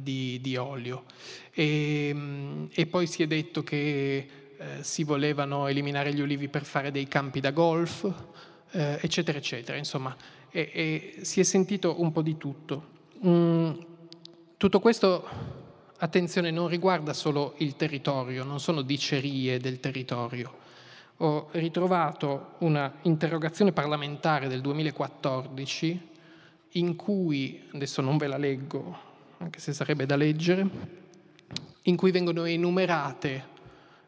di, 0.00 0.38
di 0.40 0.56
olio. 0.56 1.04
E, 1.52 2.68
e, 2.72 2.86
poi 2.86 3.06
si 3.06 3.22
è 3.22 3.26
detto 3.26 3.62
che 3.62 4.28
eh, 4.56 4.82
si 4.82 5.04
volevano 5.04 5.66
eliminare 5.66 6.12
gli 6.12 6.20
ulivi 6.20 6.48
per 6.48 6.64
fare 6.64 6.90
dei 6.90 7.08
campi 7.08 7.40
da 7.40 7.50
golf, 7.50 8.10
eh, 8.72 8.98
eccetera, 9.00 9.38
eccetera. 9.38 9.78
Insomma, 9.78 10.14
e, 10.50 10.70
e 10.72 11.24
si 11.24 11.40
è 11.40 11.42
sentito 11.42 12.00
un 12.00 12.12
po' 12.12 12.22
di 12.22 12.36
tutto. 12.36 12.96
Mm, 13.26 13.70
tutto 14.56 14.80
questo, 14.80 15.28
attenzione, 15.98 16.50
non 16.50 16.68
riguarda 16.68 17.12
solo 17.12 17.54
il 17.58 17.76
territorio, 17.76 18.44
non 18.44 18.60
sono 18.60 18.82
dicerie 18.82 19.58
del 19.58 19.80
territorio. 19.80 20.66
Ho 21.18 21.48
ritrovato 21.52 22.54
una 22.58 22.92
interrogazione 23.02 23.72
parlamentare 23.72 24.48
del 24.48 24.60
2014 24.60 26.08
in 26.72 26.96
cui, 26.96 27.68
adesso 27.72 28.00
non 28.02 28.16
ve 28.16 28.26
la 28.26 28.36
leggo 28.36 29.06
anche 29.38 29.60
se 29.60 29.72
sarebbe 29.72 30.06
da 30.06 30.16
leggere, 30.16 30.68
in 31.82 31.96
cui 31.96 32.10
vengono 32.10 32.44
enumerate, 32.44 33.56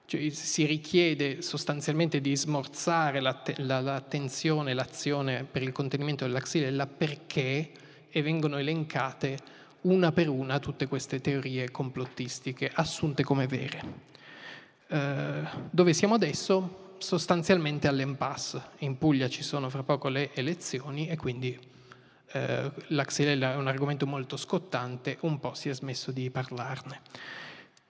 cioè 0.07 0.29
si 0.31 0.67
richiede 0.67 1.41
sostanzialmente 1.41 2.21
di 2.21 2.37
smorzare 2.37 3.21
l'attenzione, 3.21 4.75
l'azione 4.75 5.45
per 5.45 5.63
il 5.63 5.73
contenimento 5.73 6.27
della 6.27 6.41
xylella 6.41 6.87
perché 6.87 7.71
e 8.11 8.23
vengono 8.23 8.59
elencate 8.59 9.39
una 9.83 10.13
per 10.13 10.29
una 10.29 10.59
tutte 10.59 10.87
queste 10.87 11.21
teorie 11.21 11.71
complottistiche 11.71 12.71
assunte 12.73 13.23
come 13.23 13.47
vere. 13.47 14.09
Eh, 14.89 15.43
dove 15.71 15.93
siamo 15.93 16.15
adesso? 16.15 16.95
Sostanzialmente 16.99 17.89
all'impasse. 17.89 18.63
In 18.79 18.99
Puglia 18.99 19.29
ci 19.29 19.43
sono 19.43 19.71
fra 19.71 19.83
poco 19.83 20.09
le 20.09 20.35
elezioni 20.35 21.09
e 21.09 21.17
quindi 21.17 21.59
eh, 22.33 22.73
la 22.89 23.05
xylella 23.05 23.53
è 23.53 23.57
un 23.57 23.69
argomento 23.69 24.07
molto 24.07 24.37
scottante, 24.37 25.17
un 25.21 25.41
po' 25.41 25.55
si 25.55 25.69
è 25.69 25.75
smesso 25.75 26.13
di 26.13 26.31
parlarne. 26.31 27.01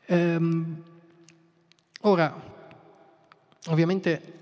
Ehm, 0.07 0.83
ora, 2.03 2.59
ovviamente 3.67 4.39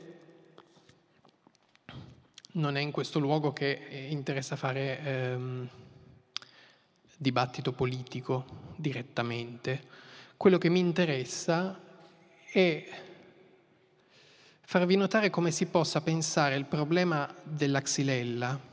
non 2.53 2.77
è 2.77 2.81
in 2.81 2.91
questo 2.91 3.19
luogo 3.19 3.53
che 3.53 4.07
interessa 4.11 4.57
fare 4.57 5.01
ehm, 5.03 5.69
dibattito 7.19 7.73
politico 7.73 8.73
direttamente. 8.77 9.83
Quello 10.39 10.57
che 10.57 10.71
mi 10.71 10.79
interessa 10.79 11.79
è 12.51 12.89
farvi 14.63 14.97
notare 14.97 15.29
come 15.29 15.51
si 15.51 15.67
possa 15.67 16.01
pensare 16.01 16.57
il 16.57 16.65
problema 16.65 17.31
della 17.43 17.83
xylella 17.83 18.69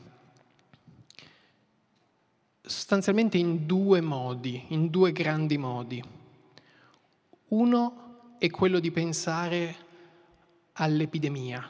sostanzialmente 2.66 3.38
in 3.38 3.64
due 3.64 4.00
modi, 4.00 4.64
in 4.68 4.90
due 4.90 5.12
grandi 5.12 5.56
modi. 5.56 6.02
Uno 7.48 8.34
è 8.38 8.50
quello 8.50 8.80
di 8.80 8.90
pensare 8.90 9.76
all'epidemia, 10.72 11.68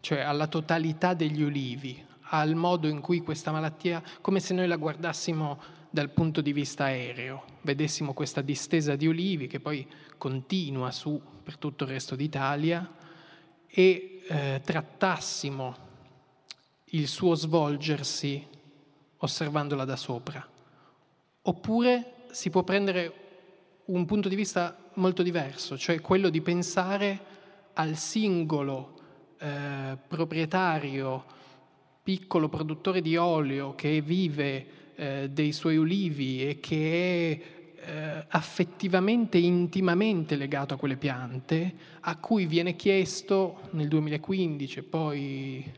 cioè 0.00 0.20
alla 0.20 0.48
totalità 0.48 1.14
degli 1.14 1.42
ulivi, 1.42 2.04
al 2.30 2.56
modo 2.56 2.88
in 2.88 3.00
cui 3.00 3.20
questa 3.20 3.52
malattia, 3.52 4.02
come 4.20 4.40
se 4.40 4.52
noi 4.52 4.66
la 4.66 4.76
guardassimo 4.76 5.74
dal 5.90 6.10
punto 6.10 6.40
di 6.40 6.52
vista 6.52 6.84
aereo, 6.84 7.44
vedessimo 7.62 8.12
questa 8.12 8.42
distesa 8.42 8.96
di 8.96 9.06
ulivi 9.06 9.46
che 9.46 9.60
poi 9.60 9.86
continua 10.18 10.90
su 10.90 11.20
per 11.42 11.56
tutto 11.56 11.84
il 11.84 11.90
resto 11.90 12.16
d'Italia 12.16 12.90
e 13.66 14.22
eh, 14.26 14.60
trattassimo 14.64 15.76
il 16.90 17.08
suo 17.08 17.34
svolgersi 17.34 18.46
osservandola 19.18 19.84
da 19.84 19.96
sopra. 19.96 20.46
Oppure 21.42 22.12
si 22.30 22.50
può 22.50 22.62
prendere 22.62 23.24
un 23.86 24.04
punto 24.04 24.28
di 24.28 24.34
vista 24.34 24.76
molto 24.94 25.22
diverso, 25.22 25.78
cioè 25.78 26.00
quello 26.00 26.28
di 26.28 26.40
pensare 26.40 27.34
al 27.74 27.96
singolo 27.96 28.94
eh, 29.38 29.96
proprietario, 30.06 31.24
piccolo 32.02 32.48
produttore 32.48 33.00
di 33.00 33.16
olio 33.16 33.74
che 33.74 34.00
vive 34.00 34.85
eh, 34.96 35.30
dei 35.30 35.52
suoi 35.52 35.76
ulivi 35.76 36.48
e 36.48 36.58
che 36.58 37.30
è 37.30 37.54
eh, 37.86 38.24
affettivamente, 38.28 39.38
intimamente 39.38 40.36
legato 40.36 40.74
a 40.74 40.76
quelle 40.76 40.96
piante, 40.96 41.74
a 42.00 42.16
cui 42.16 42.46
viene 42.46 42.74
chiesto 42.74 43.60
nel 43.70 43.88
2015 43.88 44.78
e 44.78 44.82
poi 44.82 45.72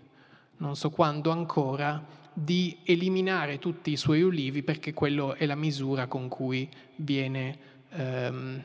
non 0.59 0.75
so 0.77 0.91
quando 0.91 1.31
ancora 1.31 2.17
di 2.33 2.79
eliminare 2.85 3.59
tutti 3.59 3.91
i 3.91 3.97
suoi 3.97 4.23
ulivi 4.23 4.63
perché 4.63 4.95
quello 4.95 5.35
è 5.35 5.45
la 5.45 5.57
misura 5.57 6.07
con 6.07 6.29
cui 6.29 6.69
viene 6.97 7.59
ehm, 7.91 8.63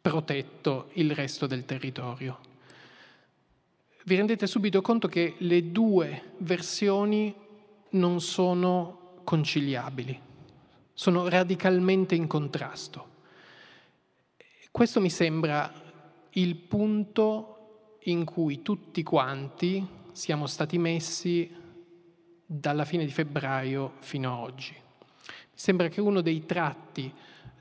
protetto 0.00 0.90
il 0.94 1.12
resto 1.12 1.46
del 1.46 1.64
territorio. 1.64 2.38
Vi 4.04 4.16
rendete 4.16 4.46
subito 4.46 4.82
conto 4.82 5.08
che 5.08 5.34
le 5.38 5.70
due 5.70 6.32
versioni 6.38 7.34
non 7.94 8.20
sono 8.20 9.20
conciliabili, 9.24 10.20
sono 10.92 11.28
radicalmente 11.28 12.14
in 12.14 12.26
contrasto. 12.26 13.12
Questo 14.70 15.00
mi 15.00 15.10
sembra 15.10 15.72
il 16.30 16.56
punto 16.56 17.98
in 18.04 18.24
cui 18.24 18.62
tutti 18.62 19.02
quanti 19.02 19.86
siamo 20.12 20.46
stati 20.46 20.78
messi 20.78 21.50
dalla 22.44 22.84
fine 22.84 23.04
di 23.04 23.10
febbraio 23.10 23.94
fino 23.98 24.32
ad 24.32 24.50
oggi. 24.50 24.72
Mi 24.72 25.60
sembra 25.60 25.88
che 25.88 26.00
uno 26.00 26.20
dei 26.20 26.44
tratti 26.44 27.12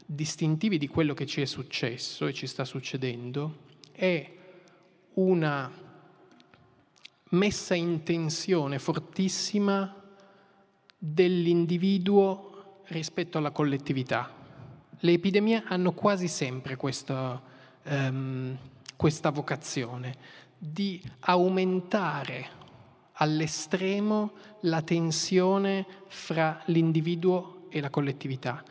distintivi 0.05 0.77
di 0.77 0.87
quello 0.87 1.13
che 1.13 1.25
ci 1.25 1.41
è 1.41 1.45
successo 1.45 2.27
e 2.27 2.33
ci 2.33 2.47
sta 2.47 2.65
succedendo 2.65 3.71
è 3.91 4.31
una 5.13 5.71
messa 7.29 7.73
in 7.75 8.03
tensione 8.03 8.79
fortissima 8.79 10.02
dell'individuo 11.05 12.83
rispetto 12.85 13.37
alla 13.37 13.51
collettività. 13.51 14.31
Le 14.99 15.11
epidemie 15.11 15.61
hanno 15.65 15.91
quasi 15.91 16.29
sempre 16.29 16.77
questa, 16.77 17.41
um, 17.83 18.57
questa 18.95 19.29
vocazione 19.29 20.15
di 20.57 21.01
aumentare 21.21 22.61
all'estremo 23.13 24.31
la 24.61 24.81
tensione 24.81 25.85
fra 26.07 26.61
l'individuo 26.67 27.65
e 27.67 27.81
la 27.81 27.89
collettività. 27.89 28.63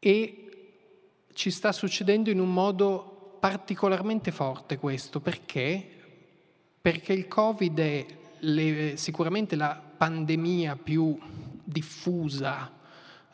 E 0.00 0.38
ci 1.32 1.52
sta 1.52 1.70
succedendo 1.70 2.30
in 2.30 2.40
un 2.40 2.52
modo 2.52 3.36
particolarmente 3.38 4.32
forte 4.32 4.76
questo, 4.78 5.20
perché? 5.20 5.88
Perché 6.80 7.12
il 7.12 7.28
Covid 7.28 7.78
è 7.78 8.06
le, 8.40 8.96
sicuramente 8.96 9.54
la 9.54 9.92
pandemia 10.04 10.76
più 10.76 11.18
diffusa 11.64 12.70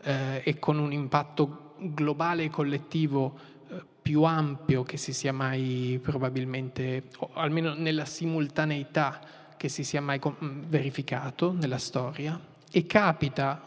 eh, 0.02 0.40
e 0.44 0.60
con 0.60 0.78
un 0.78 0.92
impatto 0.92 1.74
globale 1.78 2.44
e 2.44 2.48
collettivo 2.48 3.36
eh, 3.68 3.82
più 4.00 4.22
ampio 4.22 4.84
che 4.84 4.96
si 4.96 5.12
sia 5.12 5.32
mai 5.32 5.98
probabilmente, 6.00 7.08
o 7.18 7.30
almeno 7.34 7.74
nella 7.74 8.04
simultaneità 8.04 9.20
che 9.56 9.68
si 9.68 9.82
sia 9.82 10.00
mai 10.00 10.20
verificato 10.38 11.50
nella 11.50 11.78
storia 11.78 12.38
e 12.70 12.86
capita, 12.86 13.60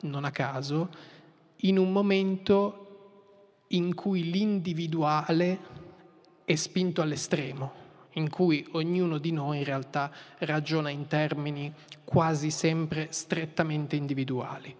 non 0.00 0.24
a 0.24 0.32
caso, 0.32 0.88
in 1.58 1.78
un 1.78 1.92
momento 1.92 3.66
in 3.68 3.94
cui 3.94 4.32
l'individuale 4.32 5.60
è 6.44 6.56
spinto 6.56 7.02
all'estremo, 7.02 7.72
in 8.14 8.28
cui 8.28 8.66
ognuno 8.72 9.18
di 9.18 9.30
noi 9.30 9.58
in 9.58 9.64
realtà 9.64 10.10
ragiona 10.38 10.90
in 10.90 11.06
termini 11.06 11.72
quasi 12.12 12.50
sempre 12.50 13.06
strettamente 13.08 13.96
individuali. 13.96 14.76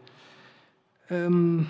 Um, 1.08 1.66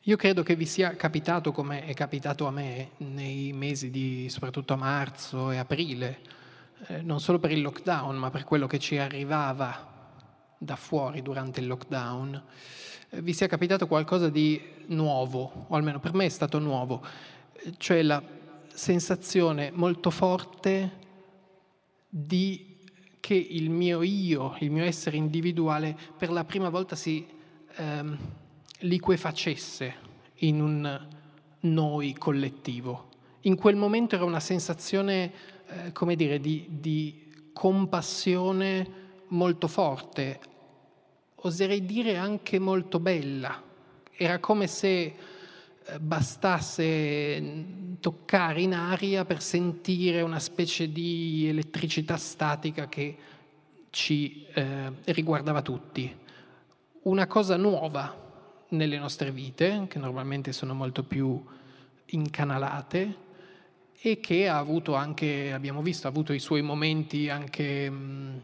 io 0.00 0.16
credo 0.16 0.42
che 0.42 0.54
vi 0.54 0.66
sia 0.66 0.94
capitato, 0.96 1.50
come 1.50 1.86
è 1.86 1.94
capitato 1.94 2.46
a 2.46 2.50
me 2.50 2.90
nei 2.98 3.54
mesi 3.54 3.88
di 3.88 4.28
soprattutto 4.28 4.76
marzo 4.76 5.50
e 5.50 5.56
aprile, 5.56 6.18
eh, 6.88 7.00
non 7.00 7.20
solo 7.20 7.38
per 7.38 7.52
il 7.52 7.62
lockdown, 7.62 8.14
ma 8.16 8.28
per 8.28 8.44
quello 8.44 8.66
che 8.66 8.78
ci 8.78 8.98
arrivava 8.98 9.92
da 10.58 10.76
fuori 10.76 11.22
durante 11.22 11.60
il 11.60 11.66
lockdown, 11.66 12.42
eh, 13.08 13.22
vi 13.22 13.32
sia 13.32 13.46
capitato 13.46 13.86
qualcosa 13.86 14.28
di 14.28 14.60
nuovo, 14.88 15.64
o 15.68 15.74
almeno 15.74 16.00
per 16.00 16.12
me 16.12 16.26
è 16.26 16.28
stato 16.28 16.58
nuovo, 16.58 17.02
cioè 17.78 18.02
la 18.02 18.22
sensazione 18.66 19.70
molto 19.72 20.10
forte 20.10 20.98
di 22.10 22.72
che 23.24 23.32
il 23.32 23.70
mio 23.70 24.02
io, 24.02 24.54
il 24.58 24.70
mio 24.70 24.84
essere 24.84 25.16
individuale, 25.16 25.96
per 26.18 26.30
la 26.30 26.44
prima 26.44 26.68
volta 26.68 26.94
si 26.94 27.26
ehm, 27.74 28.18
liquefacesse 28.80 29.94
in 30.40 30.60
un 30.60 31.06
noi 31.60 32.12
collettivo. 32.12 33.08
In 33.42 33.56
quel 33.56 33.76
momento 33.76 34.14
era 34.14 34.26
una 34.26 34.40
sensazione 34.40 35.32
eh, 35.68 35.92
come 35.92 36.16
dire, 36.16 36.38
di, 36.38 36.66
di 36.68 37.48
compassione 37.54 38.86
molto 39.28 39.68
forte, 39.68 40.38
oserei 41.36 41.86
dire 41.86 42.18
anche 42.18 42.58
molto 42.58 43.00
bella. 43.00 43.62
Era 44.12 44.38
come 44.38 44.66
se 44.66 45.14
bastasse 46.00 47.64
toccare 48.00 48.62
in 48.62 48.74
aria 48.74 49.24
per 49.24 49.40
sentire 49.40 50.22
una 50.22 50.38
specie 50.38 50.90
di 50.90 51.46
elettricità 51.48 52.16
statica 52.16 52.88
che 52.88 53.16
ci 53.90 54.44
eh, 54.52 54.90
riguardava 55.04 55.62
tutti. 55.62 56.14
Una 57.02 57.26
cosa 57.26 57.56
nuova 57.56 58.22
nelle 58.68 58.98
nostre 58.98 59.30
vite, 59.30 59.86
che 59.88 59.98
normalmente 59.98 60.52
sono 60.52 60.74
molto 60.74 61.04
più 61.04 61.42
incanalate, 62.06 63.22
e 64.06 64.20
che 64.20 64.48
ha 64.48 64.58
avuto 64.58 64.94
anche, 64.94 65.52
abbiamo 65.52 65.80
visto, 65.80 66.06
ha 66.06 66.10
avuto 66.10 66.34
i 66.34 66.38
suoi 66.38 66.60
momenti 66.60 67.30
anche 67.30 67.88
mh, 67.88 68.42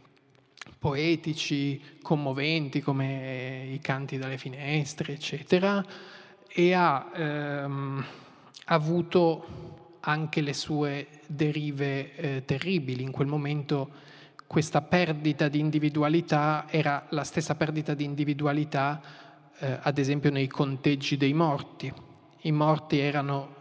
poetici, 0.78 1.80
commoventi, 2.00 2.80
come 2.80 3.68
i 3.70 3.78
canti 3.80 4.16
dalle 4.16 4.38
finestre, 4.38 5.12
eccetera, 5.12 5.84
e 6.52 6.74
ha 6.74 7.10
ehm, 7.14 8.04
avuto 8.66 9.46
anche 10.00 10.40
le 10.40 10.52
sue 10.52 11.06
derive 11.26 12.14
eh, 12.14 12.42
terribili. 12.44 13.02
In 13.02 13.10
quel 13.10 13.28
momento 13.28 14.08
questa 14.46 14.82
perdita 14.82 15.48
di 15.48 15.60
individualità 15.60 16.66
era 16.68 17.06
la 17.10 17.22
stessa 17.24 17.54
perdita 17.54 17.94
di 17.94 18.04
individualità, 18.04 19.00
eh, 19.58 19.78
ad 19.80 19.98
esempio, 19.98 20.30
nei 20.30 20.48
conteggi 20.48 21.16
dei 21.16 21.32
morti. 21.32 21.92
I 22.42 22.52
morti 22.52 22.98
erano 22.98 23.54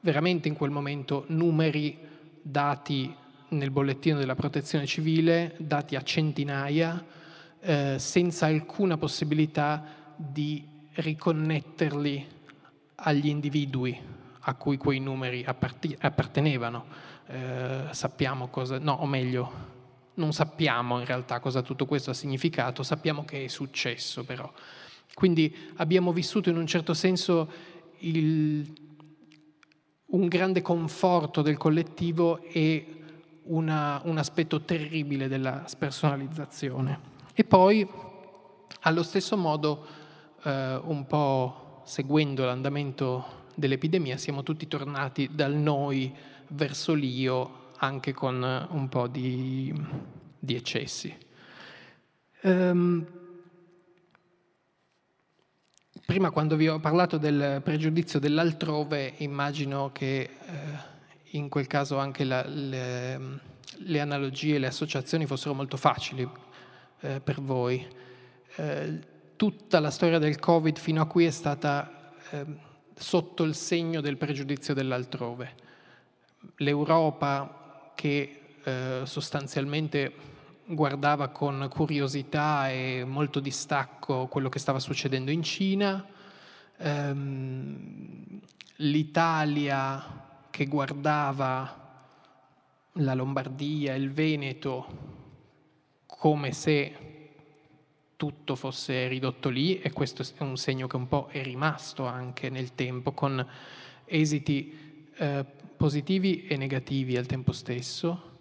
veramente 0.00 0.48
in 0.48 0.54
quel 0.54 0.70
momento 0.70 1.24
numeri 1.28 1.96
dati 2.42 3.14
nel 3.48 3.70
bollettino 3.70 4.18
della 4.18 4.34
protezione 4.34 4.86
civile, 4.86 5.54
dati 5.58 5.96
a 5.96 6.02
centinaia, 6.02 7.04
eh, 7.60 7.96
senza 7.98 8.46
alcuna 8.46 8.96
possibilità 8.96 9.84
di 10.16 10.69
riconnetterli 11.00 12.26
agli 12.96 13.26
individui 13.28 13.98
a 14.40 14.54
cui 14.54 14.76
quei 14.76 14.98
numeri 15.00 15.44
appartenevano. 15.44 16.84
Eh, 17.26 17.88
sappiamo 17.90 18.48
cosa, 18.48 18.78
no, 18.78 18.92
o 18.92 19.06
meglio, 19.06 19.68
non 20.14 20.32
sappiamo 20.32 20.98
in 20.98 21.04
realtà 21.04 21.40
cosa 21.40 21.62
tutto 21.62 21.86
questo 21.86 22.10
ha 22.10 22.14
significato, 22.14 22.82
sappiamo 22.82 23.24
che 23.24 23.44
è 23.44 23.48
successo 23.48 24.24
però. 24.24 24.50
Quindi 25.14 25.72
abbiamo 25.76 26.12
vissuto 26.12 26.50
in 26.50 26.56
un 26.56 26.66
certo 26.66 26.94
senso 26.94 27.50
il, 27.98 28.72
un 30.06 30.28
grande 30.28 30.62
conforto 30.62 31.42
del 31.42 31.56
collettivo 31.56 32.42
e 32.42 32.96
una, 33.44 34.00
un 34.04 34.18
aspetto 34.18 34.60
terribile 34.62 35.28
della 35.28 35.64
spersonalizzazione. 35.66 37.08
E 37.34 37.44
poi, 37.44 37.86
allo 38.82 39.02
stesso 39.02 39.36
modo, 39.36 39.86
eh, 40.42 40.80
un 40.82 41.06
po' 41.06 41.82
seguendo 41.84 42.44
l'andamento 42.44 43.38
dell'epidemia, 43.54 44.16
siamo 44.16 44.42
tutti 44.42 44.66
tornati 44.68 45.30
dal 45.32 45.54
noi 45.54 46.14
verso 46.48 46.94
l'io 46.94 47.68
anche 47.78 48.12
con 48.12 48.68
un 48.70 48.88
po' 48.88 49.06
di, 49.06 49.72
di 50.38 50.54
eccessi. 50.54 51.16
Um, 52.42 53.06
prima 56.06 56.30
quando 56.30 56.56
vi 56.56 56.68
ho 56.68 56.78
parlato 56.78 57.18
del 57.18 57.60
pregiudizio 57.62 58.18
dell'altrove, 58.18 59.14
immagino 59.18 59.90
che 59.92 60.20
eh, 60.20 60.30
in 61.32 61.48
quel 61.48 61.66
caso 61.66 61.98
anche 61.98 62.24
la, 62.24 62.44
le, 62.46 63.40
le, 63.76 64.00
analogie, 64.00 64.58
le 64.58 64.66
associazioni 64.66 65.26
fossero 65.26 65.54
molto 65.54 65.76
facili 65.76 66.28
eh, 67.00 67.20
per 67.20 67.40
voi. 67.40 67.86
Eh, 68.56 69.09
tutta 69.40 69.80
la 69.80 69.90
storia 69.90 70.18
del 70.18 70.38
Covid 70.38 70.76
fino 70.76 71.00
a 71.00 71.06
qui 71.06 71.24
è 71.24 71.30
stata 71.30 72.12
ehm, 72.28 72.58
sotto 72.94 73.42
il 73.44 73.54
segno 73.54 74.02
del 74.02 74.18
pregiudizio 74.18 74.74
dell'altrove. 74.74 75.54
L'Europa 76.56 77.92
che 77.94 78.40
eh, 78.62 79.00
sostanzialmente 79.04 80.12
guardava 80.66 81.28
con 81.28 81.68
curiosità 81.70 82.68
e 82.68 83.02
molto 83.06 83.40
distacco 83.40 84.26
quello 84.26 84.50
che 84.50 84.58
stava 84.58 84.78
succedendo 84.78 85.30
in 85.30 85.42
Cina, 85.42 86.06
ehm, 86.76 88.40
l'Italia 88.76 90.04
che 90.50 90.66
guardava 90.66 92.02
la 92.92 93.14
Lombardia, 93.14 93.94
il 93.94 94.12
Veneto 94.12 94.86
come 96.04 96.52
se 96.52 97.09
tutto 98.20 98.54
fosse 98.54 99.08
ridotto 99.08 99.48
lì 99.48 99.80
e 99.80 99.92
questo 99.92 100.22
è 100.36 100.42
un 100.42 100.58
segno 100.58 100.86
che 100.86 100.96
un 100.96 101.08
po' 101.08 101.28
è 101.30 101.42
rimasto 101.42 102.04
anche 102.04 102.50
nel 102.50 102.74
tempo 102.74 103.12
con 103.12 103.42
esiti 104.04 105.08
eh, 105.16 105.46
positivi 105.74 106.44
e 106.44 106.58
negativi 106.58 107.16
al 107.16 107.24
tempo 107.24 107.52
stesso. 107.52 108.36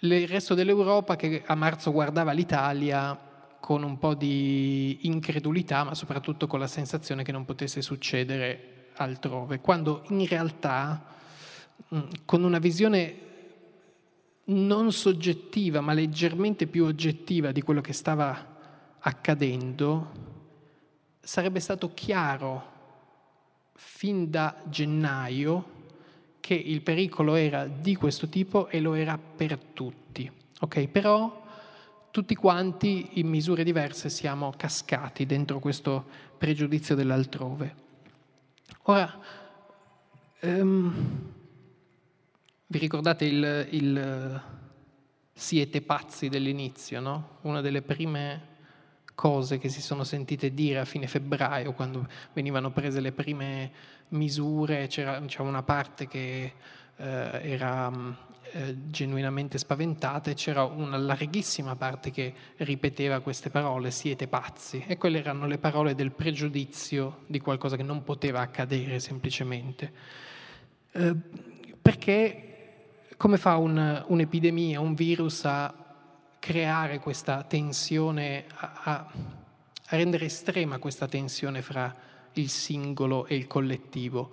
Il 0.00 0.26
resto 0.26 0.54
dell'Europa 0.54 1.14
che 1.14 1.44
a 1.46 1.54
marzo 1.54 1.92
guardava 1.92 2.32
l'Italia 2.32 3.16
con 3.60 3.84
un 3.84 3.98
po' 3.98 4.14
di 4.14 4.98
incredulità, 5.02 5.84
ma 5.84 5.94
soprattutto 5.94 6.48
con 6.48 6.58
la 6.58 6.66
sensazione 6.66 7.22
che 7.22 7.30
non 7.30 7.44
potesse 7.44 7.80
succedere 7.82 8.88
altrove, 8.96 9.60
quando 9.60 10.02
in 10.08 10.26
realtà 10.26 11.04
mm, 11.94 12.00
con 12.24 12.42
una 12.42 12.58
visione 12.58 13.14
non 14.46 14.90
soggettiva, 14.90 15.80
ma 15.80 15.92
leggermente 15.92 16.66
più 16.66 16.84
oggettiva 16.84 17.52
di 17.52 17.62
quello 17.62 17.80
che 17.80 17.92
stava 17.92 18.56
accadendo, 19.00 20.10
sarebbe 21.20 21.60
stato 21.60 21.92
chiaro 21.94 22.76
fin 23.74 24.30
da 24.30 24.56
gennaio 24.64 25.76
che 26.40 26.54
il 26.54 26.80
pericolo 26.80 27.34
era 27.34 27.66
di 27.66 27.94
questo 27.94 28.28
tipo 28.28 28.68
e 28.68 28.80
lo 28.80 28.94
era 28.94 29.18
per 29.18 29.58
tutti. 29.58 30.30
Okay? 30.60 30.88
Però 30.88 31.44
tutti 32.10 32.34
quanti 32.34 33.20
in 33.20 33.28
misure 33.28 33.62
diverse 33.64 34.08
siamo 34.08 34.52
cascati 34.56 35.26
dentro 35.26 35.58
questo 35.58 36.04
pregiudizio 36.38 36.94
dell'altrove. 36.94 37.74
Ora, 38.84 39.20
um, 40.40 41.32
vi 42.66 42.78
ricordate 42.78 43.24
il, 43.26 43.68
il 43.70 44.42
siete 45.34 45.82
pazzi 45.82 46.28
dell'inizio, 46.28 47.00
no? 47.00 47.28
Una 47.42 47.60
delle 47.60 47.82
prime 47.82 48.47
cose 49.18 49.58
che 49.58 49.68
si 49.68 49.82
sono 49.82 50.04
sentite 50.04 50.54
dire 50.54 50.78
a 50.78 50.84
fine 50.84 51.08
febbraio, 51.08 51.72
quando 51.72 52.06
venivano 52.34 52.70
prese 52.70 53.00
le 53.00 53.10
prime 53.10 53.68
misure, 54.10 54.86
c'era 54.86 55.18
diciamo, 55.18 55.48
una 55.48 55.64
parte 55.64 56.06
che 56.06 56.52
eh, 56.96 57.40
era 57.42 57.90
eh, 58.52 58.76
genuinamente 58.86 59.58
spaventata 59.58 60.30
e 60.30 60.34
c'era 60.34 60.62
una 60.62 60.96
larghissima 60.96 61.74
parte 61.74 62.12
che 62.12 62.32
ripeteva 62.58 63.18
queste 63.18 63.50
parole, 63.50 63.90
siete 63.90 64.28
pazzi, 64.28 64.84
e 64.86 64.96
quelle 64.96 65.18
erano 65.18 65.48
le 65.48 65.58
parole 65.58 65.96
del 65.96 66.12
pregiudizio 66.12 67.24
di 67.26 67.40
qualcosa 67.40 67.74
che 67.74 67.82
non 67.82 68.04
poteva 68.04 68.38
accadere 68.38 69.00
semplicemente. 69.00 69.92
Eh, 70.92 71.16
perché 71.82 72.44
come 73.16 73.36
fa 73.36 73.56
un, 73.56 74.04
un'epidemia, 74.06 74.78
un 74.78 74.94
virus 74.94 75.44
a 75.44 75.87
creare 76.38 76.98
questa 76.98 77.42
tensione, 77.42 78.46
a, 78.54 78.80
a, 78.82 79.12
rendere 79.90 80.26
estrema 80.26 80.78
questa 80.78 81.08
tensione 81.08 81.62
fra 81.62 81.94
il 82.34 82.48
singolo 82.48 83.26
e 83.26 83.36
il 83.36 83.46
collettivo. 83.46 84.30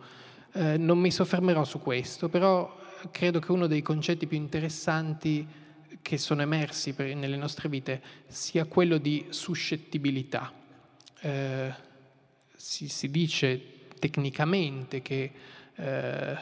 Eh, 0.54 0.78
non 0.78 1.00
mi 1.00 1.12
soffermerò 1.12 1.64
su 1.64 1.80
questo, 1.80 2.30
però 2.30 2.84
credo 3.12 3.40
che 3.40 3.52
uno 3.52 3.68
dei 3.68 3.82
concetti 3.82 4.28
più 4.28 4.38
interessanti 4.38 5.48
che 6.02 6.18
sono 6.18 6.42
emersi 6.42 6.94
per, 6.94 7.16
nelle 7.16 7.38
nostre 7.38 7.68
vite 7.68 8.02
sia 8.28 8.66
quello 8.66 8.98
di 8.98 9.26
suscettibilità. 9.30 10.54
Eh, 11.22 11.74
si, 12.56 12.88
si, 12.88 13.10
dice 13.10 13.88
tecnicamente 13.98 15.02
che 15.02 15.32
eh, 15.76 16.38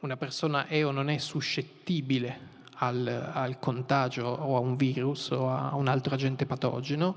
una 0.00 0.16
persona 0.16 0.66
è 0.66 0.84
o 0.84 0.90
non 0.90 1.08
è 1.08 1.18
suscettibile 1.18 2.51
al, 2.82 3.30
al, 3.32 3.58
contagio 3.58 4.26
o 4.26 4.56
a 4.56 4.58
un 4.58 4.76
virus 4.76 5.30
o 5.30 5.48
a 5.48 5.74
un 5.76 5.86
altro 5.86 6.14
agente 6.14 6.46
patogeno 6.46 7.16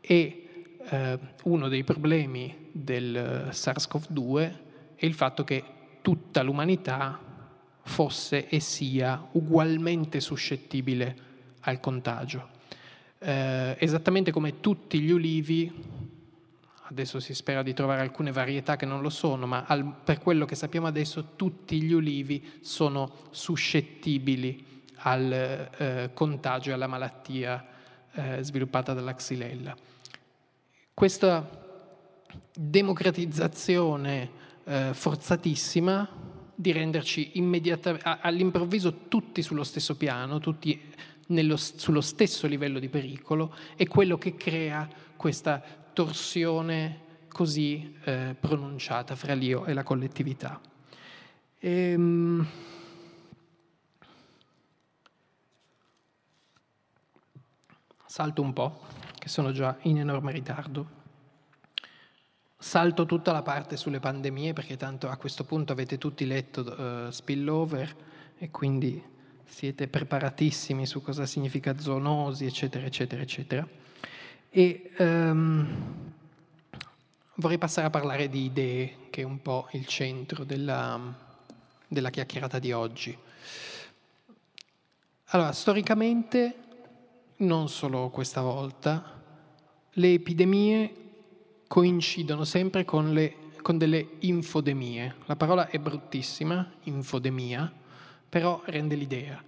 e 0.00 0.68
eh, 0.88 1.18
uno 1.44 1.68
dei 1.68 1.84
problemi 1.84 2.68
del 2.70 3.48
SARS-CoV-2 3.50 4.58
è 4.96 5.06
il 5.06 5.14
fatto 5.14 5.42
che 5.44 5.64
tutta 6.02 6.42
l'umanità 6.42 7.18
fosse 7.82 8.48
e 8.48 8.60
sia 8.60 9.26
ugualmente 9.32 10.20
suscettibile 10.20 11.28
al 11.60 11.80
contagio. 11.80 12.48
Eh, 13.18 13.76
esattamente 13.78 14.30
come 14.30 14.60
tutti 14.60 15.00
gli 15.00 15.10
ulivi, 15.10 15.72
adesso 16.88 17.20
si 17.20 17.32
spera 17.32 17.62
di 17.62 17.72
trovare 17.72 18.02
alcune 18.02 18.32
varietà 18.32 18.76
che 18.76 18.86
non 18.86 19.00
lo 19.00 19.10
sono, 19.10 19.46
ma 19.46 19.64
al, 19.66 19.94
per 20.04 20.18
quello 20.18 20.44
che 20.44 20.54
sappiamo 20.54 20.86
adesso 20.86 21.32
tutti 21.36 21.80
gli 21.80 21.92
ulivi 21.92 22.58
sono 22.60 23.12
suscettibili 23.30 24.68
al 25.02 25.32
eh, 25.32 26.10
contagio 26.12 26.70
e 26.70 26.72
alla 26.72 26.86
malattia 26.86 27.64
eh, 28.12 28.42
sviluppata 28.42 28.92
dalla 28.92 29.14
xylella. 29.14 29.74
Questa 30.92 31.48
democratizzazione 32.52 34.30
eh, 34.64 34.90
forzatissima 34.92 36.08
di 36.54 36.72
renderci 36.72 37.38
immediatamente, 37.38 38.18
all'improvviso 38.20 39.06
tutti 39.08 39.42
sullo 39.42 39.64
stesso 39.64 39.96
piano, 39.96 40.40
tutti 40.40 40.78
nello, 41.28 41.56
sullo 41.56 42.02
stesso 42.02 42.46
livello 42.46 42.78
di 42.78 42.88
pericolo, 42.88 43.54
è 43.76 43.86
quello 43.86 44.18
che 44.18 44.36
crea 44.36 44.88
questa 45.16 45.62
torsione 45.92 47.08
così 47.28 47.94
eh, 48.04 48.36
pronunciata 48.38 49.14
fra 49.14 49.32
l'io 49.32 49.64
e 49.64 49.72
la 49.72 49.82
collettività. 49.82 50.60
Ehm, 51.60 52.46
Salto 58.10 58.42
un 58.42 58.52
po', 58.52 58.80
che 59.20 59.28
sono 59.28 59.52
già 59.52 59.76
in 59.82 59.98
enorme 59.98 60.32
ritardo. 60.32 60.84
Salto 62.58 63.06
tutta 63.06 63.30
la 63.30 63.42
parte 63.42 63.76
sulle 63.76 64.00
pandemie 64.00 64.52
perché 64.52 64.76
tanto 64.76 65.08
a 65.08 65.16
questo 65.16 65.44
punto 65.44 65.70
avete 65.70 65.96
tutti 65.96 66.26
letto 66.26 66.62
uh, 66.62 67.10
spillover 67.12 67.94
e 68.36 68.50
quindi 68.50 69.00
siete 69.44 69.86
preparatissimi 69.86 70.86
su 70.86 71.00
cosa 71.02 71.24
significa 71.24 71.78
zoonosi, 71.78 72.46
eccetera, 72.46 72.84
eccetera, 72.84 73.22
eccetera. 73.22 73.68
E 74.50 74.90
um, 74.98 76.12
vorrei 77.34 77.58
passare 77.58 77.86
a 77.86 77.90
parlare 77.90 78.28
di 78.28 78.44
idee, 78.46 78.96
che 79.10 79.20
è 79.20 79.24
un 79.24 79.40
po' 79.40 79.68
il 79.70 79.86
centro 79.86 80.42
della, 80.42 80.98
della 81.86 82.10
chiacchierata 82.10 82.58
di 82.58 82.72
oggi. 82.72 83.16
Allora, 85.26 85.52
storicamente, 85.52 86.69
non 87.40 87.68
solo 87.68 88.08
questa 88.10 88.40
volta, 88.40 89.18
le 89.92 90.12
epidemie 90.12 90.94
coincidono 91.66 92.44
sempre 92.44 92.84
con, 92.84 93.12
le, 93.12 93.36
con 93.62 93.78
delle 93.78 94.16
infodemie. 94.20 95.16
La 95.26 95.36
parola 95.36 95.68
è 95.68 95.78
bruttissima, 95.78 96.68
infodemia, 96.84 97.72
però 98.28 98.62
rende 98.64 98.94
l'idea, 98.94 99.42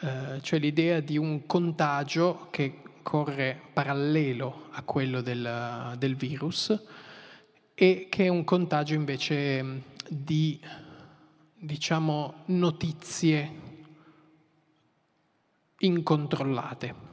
eh, 0.00 0.40
cioè 0.42 0.58
l'idea 0.58 1.00
di 1.00 1.16
un 1.16 1.46
contagio 1.46 2.48
che 2.50 2.82
corre 3.02 3.60
parallelo 3.72 4.66
a 4.72 4.82
quello 4.82 5.20
del, 5.20 5.94
del 5.98 6.16
virus 6.16 6.78
e 7.74 8.08
che 8.10 8.24
è 8.24 8.28
un 8.28 8.44
contagio 8.44 8.94
invece 8.94 9.82
di, 10.08 10.60
diciamo, 11.54 12.42
notizie 12.46 13.66
incontrollate. 15.78 17.07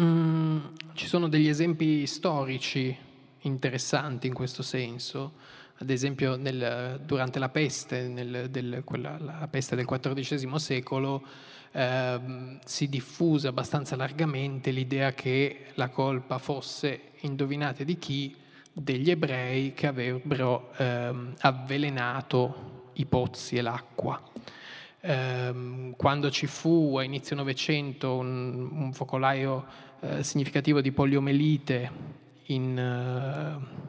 Mm, 0.00 0.58
ci 0.94 1.06
sono 1.06 1.28
degli 1.28 1.48
esempi 1.48 2.06
storici 2.06 2.96
interessanti 3.40 4.26
in 4.28 4.32
questo 4.32 4.62
senso, 4.62 5.32
ad 5.76 5.90
esempio 5.90 6.36
nel, 6.36 7.00
durante 7.04 7.38
la 7.38 7.50
peste, 7.50 8.08
nel, 8.08 8.48
del, 8.50 8.82
quella, 8.84 9.18
la 9.18 9.46
peste 9.50 9.76
del 9.76 9.84
XIV 9.84 10.54
secolo, 10.56 11.22
eh, 11.72 12.58
si 12.64 12.88
diffuse 12.88 13.48
abbastanza 13.48 13.94
largamente 13.94 14.70
l'idea 14.70 15.12
che 15.12 15.66
la 15.74 15.88
colpa 15.88 16.38
fosse, 16.38 17.12
indovinate 17.20 17.84
di 17.84 17.98
chi, 17.98 18.34
degli 18.72 19.10
ebrei 19.10 19.74
che 19.74 19.86
avrebbero 19.86 20.72
eh, 20.76 21.14
avvelenato 21.40 22.88
i 22.94 23.04
pozzi 23.04 23.56
e 23.56 23.62
l'acqua. 23.62 24.20
Eh, 25.00 25.92
quando 25.96 26.30
ci 26.30 26.46
fu 26.46 26.96
a 26.98 27.02
inizio 27.02 27.36
Novecento 27.36 28.16
un, 28.16 28.68
un 28.72 28.92
focolaio 28.92 29.64
eh, 30.00 30.22
significativo 30.22 30.80
di 30.80 30.92
poliomelite 30.92 31.90
in, 32.46 32.76
uh, 32.76 33.88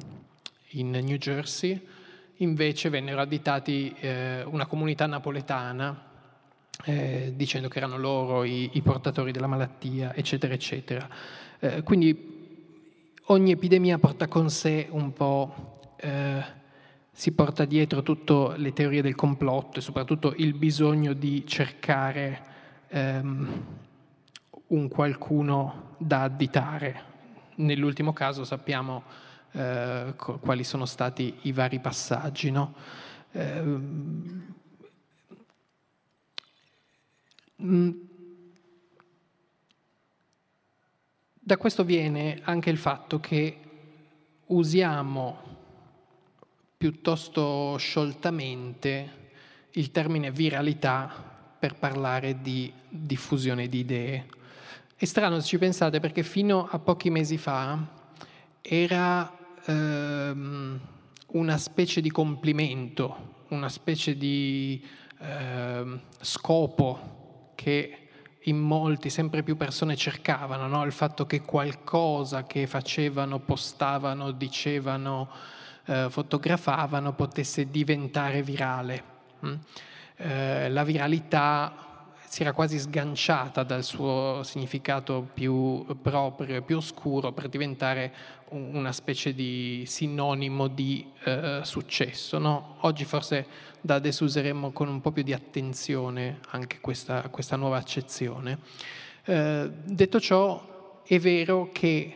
in, 0.70 0.92
New 0.92 1.18
Jersey, 1.18 1.80
invece 2.38 2.90
vennero 2.90 3.22
additati 3.22 3.94
eh, 4.00 4.44
una 4.44 4.66
comunità 4.66 5.06
napoletana 5.06 6.10
eh, 6.86 7.34
dicendo 7.36 7.68
che 7.68 7.78
erano 7.78 7.98
loro 7.98 8.44
i, 8.44 8.70
i, 8.74 8.82
portatori 8.82 9.32
della 9.32 9.48
malattia, 9.48 10.14
eccetera, 10.16 10.54
eccetera. 10.54 11.08
Eh, 11.60 11.84
quindi 11.84 12.40
ogni 13.26 13.52
epidemia 13.52 13.98
porta 13.98 14.28
con 14.28 14.50
sé 14.50 14.88
un 14.90 15.14
po', 15.14 15.96
eh, 15.98 16.44
si 17.12 17.34
porta 17.34 17.66
dietro 17.66 18.02
tutte 18.02 18.58
le 18.58 18.74
teorie 18.74 19.02
del 19.02 19.16
complotto 19.16 19.80
e 19.80 19.82
soprattutto 19.82 20.34
il 20.38 20.54
bisogno 20.54 21.14
di 21.14 21.46
cercare 21.46 22.42
ehm, 22.88 23.66
un 24.68 24.88
qualcuno 24.88 25.96
da 25.98 26.24
additare. 26.24 27.10
Nell'ultimo 27.56 28.14
caso 28.14 28.44
sappiamo 28.44 29.04
eh, 29.52 30.16
quali 30.16 30.64
sono 30.64 30.86
stati 30.86 31.38
i 31.42 31.52
vari 31.52 31.80
passaggi. 31.80 32.50
No? 32.50 32.74
Eh, 33.32 34.60
Da 41.44 41.58
questo 41.58 41.84
viene 41.84 42.40
anche 42.44 42.70
il 42.70 42.78
fatto 42.78 43.20
che 43.20 43.58
usiamo 44.48 45.61
piuttosto 46.82 47.78
scioltamente 47.78 49.20
il 49.74 49.92
termine 49.92 50.32
viralità 50.32 51.14
per 51.60 51.76
parlare 51.76 52.42
di 52.42 52.74
diffusione 52.90 53.68
di 53.68 53.78
idee. 53.78 54.26
È 54.96 55.06
strano 55.06 55.40
se 55.40 55.46
ci 55.46 55.60
pensate 55.60 56.00
perché 56.00 56.24
fino 56.24 56.68
a 56.68 56.80
pochi 56.80 57.12
mesi 57.12 57.38
fa 57.38 57.78
era 58.64 59.32
ehm, 59.64 60.80
una 61.34 61.58
specie 61.60 62.02
di 62.02 62.10
complimento, 62.10 63.44
una 63.50 63.70
specie 63.70 64.18
di 64.18 64.84
ehm, 65.20 66.02
scopo 66.20 67.52
che 67.54 68.08
in 68.46 68.58
molti, 68.58 69.12
sempre 69.12 69.44
più 69.44 69.56
persone 69.56 69.96
cercavano, 69.96 70.66
no? 70.66 70.84
il 70.84 70.92
fatto 70.92 71.28
che 71.28 71.42
qualcosa 71.42 72.48
che 72.48 72.66
facevano, 72.66 73.38
postavano, 73.38 74.32
dicevano, 74.32 75.60
eh, 75.86 76.08
fotografavano 76.10 77.14
potesse 77.14 77.70
diventare 77.70 78.42
virale. 78.42 79.04
Mm? 79.46 79.54
Eh, 80.18 80.70
la 80.70 80.84
viralità 80.84 81.90
si 82.32 82.44
era 82.44 82.54
quasi 82.54 82.80
sganciata 82.80 83.64
dal 83.64 83.84
suo 83.84 84.40
significato 84.44 85.28
più 85.34 85.86
proprio 86.02 86.56
e 86.56 86.62
più 86.62 86.78
oscuro 86.78 87.34
per 87.34 87.50
diventare 87.50 88.14
una 88.52 88.94
specie 88.94 89.34
di 89.34 89.84
sinonimo 89.86 90.68
di 90.68 91.06
eh, 91.26 91.60
successo. 91.64 92.38
No? 92.38 92.78
Oggi 92.82 93.04
forse 93.04 93.46
da 93.82 93.96
adesso 93.96 94.24
useremo 94.24 94.72
con 94.72 94.88
un 94.88 95.02
po' 95.02 95.12
più 95.12 95.24
di 95.24 95.34
attenzione 95.34 96.40
anche 96.52 96.80
questa, 96.80 97.28
questa 97.30 97.58
nuova 97.58 97.76
accezione. 97.78 98.60
Eh, 99.26 99.70
detto 99.84 100.20
ciò, 100.22 101.02
è 101.04 101.20
vero 101.20 101.70
che 101.74 102.16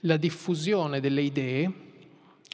la 0.00 0.16
diffusione 0.16 1.00
delle 1.00 1.22
idee, 1.22 1.72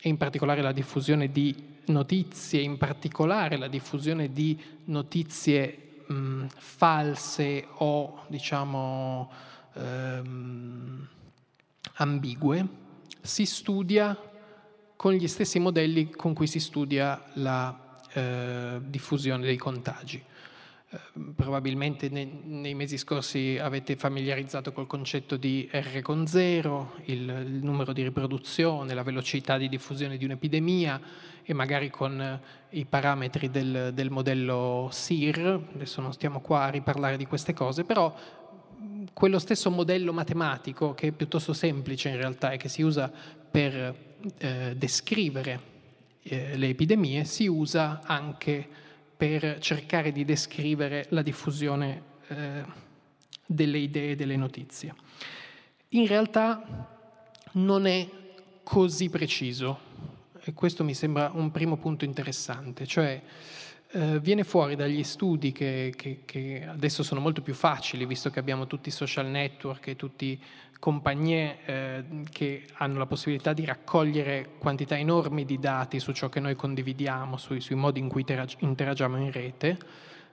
e 0.04 0.08
in 0.08 0.16
particolare 0.16 0.62
la 0.62 0.72
diffusione 0.72 1.30
di 1.30 1.54
notizie, 1.86 2.60
in 2.60 2.76
particolare 2.76 3.56
la 3.56 3.68
diffusione 3.68 4.32
di 4.32 4.60
notizie 4.86 6.02
mh, 6.06 6.46
false 6.56 7.64
o 7.76 8.24
diciamo 8.26 9.30
ehm, 9.74 11.08
ambigue, 11.94 12.66
si 13.20 13.46
studia 13.46 14.18
con 14.96 15.12
gli 15.12 15.28
stessi 15.28 15.60
modelli 15.60 16.10
con 16.10 16.34
cui 16.34 16.48
si 16.48 16.58
studia 16.58 17.22
la 17.34 18.00
eh, 18.12 18.80
diffusione 18.84 19.44
dei 19.44 19.56
contagi. 19.56 20.20
Eh, 20.92 20.98
probabilmente 21.35 22.11
nei, 22.11 22.74
mesi 22.74 22.98
scorsi 22.98 23.59
avete 23.59 23.96
familiarizzato 23.96 24.72
col 24.72 24.87
concetto 24.87 25.38
di 25.38 25.66
R 25.72 26.02
con 26.02 26.26
zero, 26.26 26.96
il, 27.07 27.20
il 27.20 27.61
numero 27.64 27.94
di 27.94 28.02
riproduzione, 28.02 28.92
la 28.92 29.02
velocità 29.02 29.57
di 29.57 29.70
diffusione 29.70 30.18
di 30.18 30.26
un'epidemia 30.26 31.00
e 31.44 31.55
magari 31.55 31.88
con 31.88 32.20
eh, 32.20 32.40
i 32.76 32.85
parametri 32.85 33.50
del, 33.50 33.92
del 33.94 34.11
modello 34.11 34.90
SIR, 34.92 35.68
adesso 35.74 36.02
non 36.02 36.12
stiamo 36.12 36.40
qua 36.40 36.64
a 36.64 36.68
riparlare 36.68 37.16
di 37.16 37.24
queste 37.24 37.55
cose, 37.55 37.85
però 37.85 38.14
quello 39.14 39.38
stesso 39.38 39.70
modello 39.70 40.12
matematico 40.12 40.92
che 40.92 41.09
è 41.09 41.12
piuttosto 41.12 41.55
semplice 41.55 42.11
in 42.11 42.16
realtà 42.16 42.50
e 42.50 42.59
che 42.59 42.68
si 42.68 42.83
usa 42.83 43.11
per 43.50 43.94
eh, 44.37 44.74
descrivere 44.76 45.70
eh, 46.22 46.55
le 46.57 46.68
epidemie 46.68 47.24
si 47.24 47.46
usa 47.46 48.02
anche 48.05 48.90
per 49.22 49.61
cercare 49.61 50.11
di 50.11 50.24
descrivere 50.24 51.06
la 51.11 51.22
diffusione 51.22 52.02
eh, 52.26 52.64
delle 53.46 53.78
idee 53.78 54.11
e 54.11 54.16
delle 54.16 54.35
notizie. 54.35 54.96
In 55.90 56.08
realtà 56.08 56.88
non 57.52 57.87
è 57.87 58.04
così 58.64 59.11
preciso 59.11 59.78
e 60.42 60.52
questo 60.54 60.82
mi 60.82 60.92
sembra 60.92 61.30
un 61.32 61.52
primo 61.52 61.76
punto 61.76 62.04
interessante, 62.04 62.85
cioè 62.85 63.22
eh, 63.92 64.18
viene 64.18 64.42
fuori 64.42 64.74
dagli 64.74 65.04
studi 65.04 65.52
che, 65.52 65.94
che, 65.96 66.22
che, 66.24 66.66
adesso 66.66 67.04
sono 67.04 67.20
molto 67.20 67.42
più 67.42 67.54
facili, 67.54 68.04
visto 68.06 68.28
che 68.28 68.40
abbiamo 68.40 68.66
tutti 68.66 68.88
i 68.88 68.92
social 68.92 69.26
network 69.26 69.87
e 69.87 69.94
tutte 69.94 70.37
compagnie 70.83 71.59
eh, 71.64 72.05
che 72.29 72.64
hanno 72.79 72.99
la 72.99 73.07
possibilità 73.07 73.53
di 73.53 73.64
raccogliere 73.64 74.49
quantità 74.59 74.99
enormi 74.99 75.45
di 75.45 75.61
dati 75.61 76.01
su 76.01 76.11
ciò 76.11 76.29
che 76.29 76.40
noi 76.40 76.57
condividiamo, 76.57 77.37
sui, 77.37 77.61
sui 77.61 77.77
modi 77.77 78.01
in 78.01 78.09
cui 78.09 78.25
interagiamo 78.59 79.16
in 79.16 79.31
rete. 79.31 79.79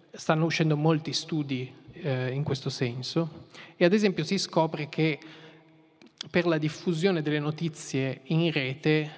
Stanno 0.10 0.46
uscendo 0.46 0.76
molti 0.76 1.14
studi 1.14 1.72
eh, 1.92 2.32
in 2.32 2.42
questo 2.42 2.72
senso. 2.72 3.46
E 3.76 3.86
ad 3.86 3.94
esempio 3.94 4.24
si 4.24 4.40
scopre 4.40 4.90
che 4.90 5.20
per 6.32 6.48
la 6.48 6.58
diffusione 6.58 7.22
delle 7.22 7.40
notizie 7.40 8.22
in 8.24 8.52
rete 8.52 9.12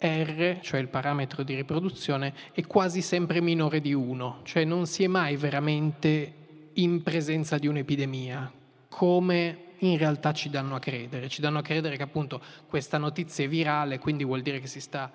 R, 0.00 0.58
cioè 0.60 0.80
il 0.80 0.88
parametro 0.88 1.44
di 1.44 1.54
riproduzione, 1.54 2.34
è 2.52 2.66
quasi 2.66 3.00
sempre 3.00 3.40
minore 3.40 3.80
di 3.80 3.94
1, 3.94 4.40
cioè 4.42 4.64
non 4.64 4.84
si 4.84 5.02
è 5.02 5.06
mai 5.06 5.36
veramente 5.36 6.34
in 6.74 7.02
presenza 7.02 7.56
di 7.56 7.68
un'epidemia, 7.68 8.60
come 8.92 9.70
in 9.78 9.96
realtà 9.96 10.32
ci 10.32 10.50
danno 10.50 10.74
a 10.74 10.78
credere. 10.78 11.28
Ci 11.28 11.40
danno 11.40 11.58
a 11.58 11.62
credere 11.62 11.96
che 11.96 12.02
appunto 12.02 12.40
questa 12.68 12.98
notizia 12.98 13.44
è 13.44 13.48
virale, 13.48 13.98
quindi 13.98 14.22
vuol 14.22 14.42
dire 14.42 14.60
che 14.60 14.66
si 14.66 14.80
sta, 14.80 15.10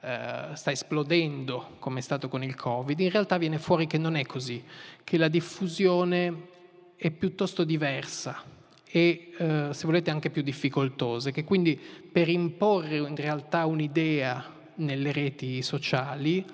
eh, 0.00 0.48
sta 0.54 0.70
esplodendo, 0.72 1.76
come 1.78 2.00
è 2.00 2.02
stato 2.02 2.28
con 2.28 2.42
il 2.42 2.56
Covid. 2.56 2.98
In 2.98 3.10
realtà 3.10 3.38
viene 3.38 3.58
fuori 3.58 3.86
che 3.86 3.96
non 3.96 4.16
è 4.16 4.26
così, 4.26 4.62
che 5.04 5.16
la 5.16 5.28
diffusione 5.28 6.48
è 6.96 7.10
piuttosto 7.12 7.62
diversa 7.62 8.42
e 8.84 9.30
eh, 9.38 9.68
se 9.70 9.86
volete 9.86 10.10
anche 10.10 10.30
più 10.30 10.42
difficoltose, 10.42 11.30
che 11.30 11.44
quindi 11.44 11.78
per 11.78 12.28
imporre 12.28 12.96
in 12.96 13.16
realtà 13.16 13.64
un'idea 13.66 14.50
nelle 14.74 15.12
reti 15.12 15.62
sociali 15.62 16.44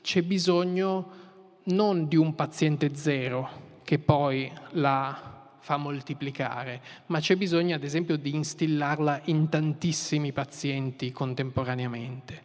c'è 0.00 0.22
bisogno 0.22 1.20
non 1.64 2.06
di 2.06 2.16
un 2.16 2.34
paziente 2.36 2.94
zero, 2.94 3.80
che 3.82 3.98
poi 3.98 4.50
la 4.70 5.31
fa 5.62 5.76
moltiplicare, 5.76 6.82
ma 7.06 7.20
c'è 7.20 7.36
bisogno 7.36 7.76
ad 7.76 7.84
esempio 7.84 8.16
di 8.16 8.34
instillarla 8.34 9.22
in 9.26 9.48
tantissimi 9.48 10.32
pazienti 10.32 11.12
contemporaneamente. 11.12 12.42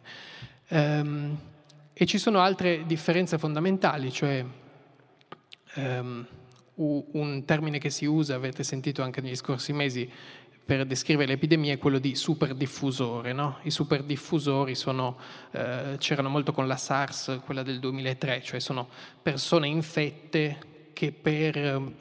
Um, 0.68 1.36
e 1.92 2.06
ci 2.06 2.16
sono 2.16 2.38
altre 2.38 2.86
differenze 2.86 3.36
fondamentali, 3.36 4.12
cioè 4.12 4.44
um, 5.74 6.26
un 6.76 7.44
termine 7.44 7.78
che 7.78 7.90
si 7.90 8.04
usa, 8.04 8.36
avete 8.36 8.62
sentito 8.62 9.02
anche 9.02 9.20
negli 9.20 9.34
scorsi 9.34 9.72
mesi, 9.72 10.08
per 10.64 10.84
descrivere 10.84 11.26
l'epidemia 11.26 11.72
è 11.72 11.78
quello 11.78 11.98
di 11.98 12.14
superdiffusore. 12.14 13.32
No? 13.32 13.58
I 13.62 13.70
superdiffusori 13.72 14.76
sono, 14.76 15.18
eh, 15.50 15.96
c'erano 15.98 16.28
molto 16.28 16.52
con 16.52 16.68
la 16.68 16.76
SARS, 16.76 17.40
quella 17.44 17.64
del 17.64 17.80
2003, 17.80 18.42
cioè 18.42 18.60
sono 18.60 18.88
persone 19.20 19.66
infette 19.66 20.58
che 20.92 21.10
per 21.10 21.56
ehm, 21.56 21.94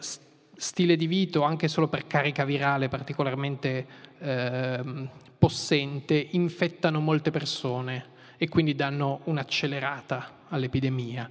stile 0.58 0.96
di 0.96 1.08
vita 1.08 1.46
anche 1.46 1.68
solo 1.68 1.88
per 1.88 2.08
carica 2.08 2.44
virale 2.44 2.90
particolarmente 2.90 3.86
eh, 4.20 5.10
possente 5.38 6.28
infettano 6.32 7.00
molte 7.00 7.32
persone 7.32 8.16
e 8.38 8.50
quindi 8.50 8.76
danno 8.76 9.22
un'accelerata 9.26 10.46
all'epidemia. 10.50 11.30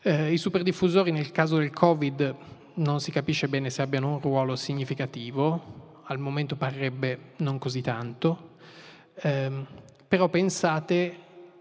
Eh, 0.00 0.32
I 0.32 0.38
superdiffusori 0.38 1.10
nel 1.10 1.30
caso 1.30 1.58
del 1.58 1.70
Covid 1.70 2.34
non 2.74 3.00
si 3.00 3.10
capisce 3.10 3.48
bene 3.48 3.70
se 3.70 3.82
abbiano 3.82 4.12
un 4.14 4.20
ruolo 4.20 4.56
significativo, 4.56 6.02
al 6.04 6.18
momento 6.18 6.56
parrebbe 6.56 7.32
non 7.38 7.58
così 7.58 7.80
tanto, 7.80 8.56
ehm, 9.14 9.66
però 10.08 10.28
pensate 10.28 11.16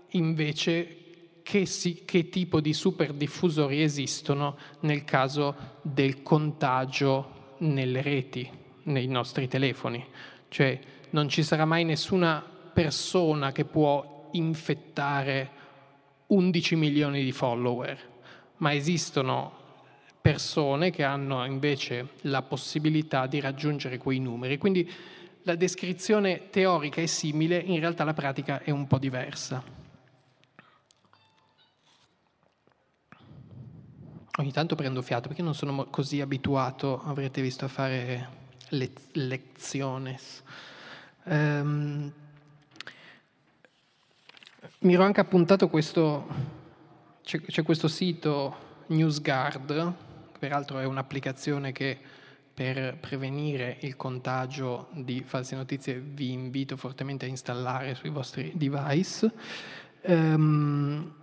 invece 0.10 1.03
che, 1.44 1.66
si, 1.66 2.04
che 2.06 2.30
tipo 2.30 2.62
di 2.62 2.74
superdiffusori 2.74 3.82
esistono 3.82 4.58
nel 4.82 5.04
caso 5.04 5.56
del 5.82 6.24
contagio 6.24 7.56
nelle 7.60 8.02
reti, 8.02 8.50
nei 8.84 9.08
nostri 9.08 9.48
telefoni. 9.48 10.04
Cioè 10.48 10.80
non 11.12 11.30
ci 11.30 11.44
sarà 11.44 11.66
mai 11.66 11.84
nessuna 11.84 12.44
persona 12.74 13.52
che 13.52 13.66
può 13.66 14.30
infettare 14.32 15.62
11 16.28 16.76
milioni 16.76 17.24
di 17.24 17.32
follower, 17.32 18.00
ma 18.58 18.74
esistono 18.74 19.62
persone 20.22 20.90
che 20.90 21.04
hanno 21.04 21.46
invece 21.46 22.14
la 22.22 22.42
possibilità 22.42 23.28
di 23.28 23.40
raggiungere 23.40 23.98
quei 23.98 24.20
numeri. 24.20 24.58
Quindi 24.58 24.90
la 25.44 25.56
descrizione 25.56 26.50
teorica 26.50 27.02
è 27.02 27.06
simile, 27.06 27.58
in 27.58 27.80
realtà 27.80 28.06
la 28.06 28.14
pratica 28.14 28.62
è 28.64 28.72
un 28.72 28.88
po' 28.88 28.98
diversa. 28.98 29.83
Ogni 34.38 34.52
tanto 34.52 34.76
prendo 34.76 35.02
fiato 35.02 35.28
perché 35.28 35.44
non 35.44 35.54
sono 35.54 35.86
così 35.86 36.20
abituato, 36.20 37.02
avrete 37.04 37.42
visto, 37.42 37.66
a 37.66 37.68
fare 37.68 38.30
le- 38.70 38.92
lezioni. 39.12 40.18
Um, 41.26 42.12
mi 44.80 44.94
ero 44.94 45.04
anche 45.04 45.22
appuntato 45.22 45.70
questo, 45.70 46.28
c'è, 47.24 47.42
c'è 47.42 47.64
questo 47.64 47.88
sito 47.88 48.56
NewsGuard 48.88 49.94
peraltro 50.44 50.80
è 50.80 50.84
un'applicazione 50.84 51.72
che 51.72 51.98
per 52.54 52.98
prevenire 52.98 53.78
il 53.82 53.96
contagio 53.96 54.90
di 54.92 55.24
false 55.26 55.56
notizie 55.56 56.00
vi 56.00 56.32
invito 56.32 56.76
fortemente 56.76 57.26
a 57.26 57.30
installare 57.30 57.96
sui 57.96 58.10
vostri 58.10 58.52
device, 58.54 59.32
ehm, 60.02 61.14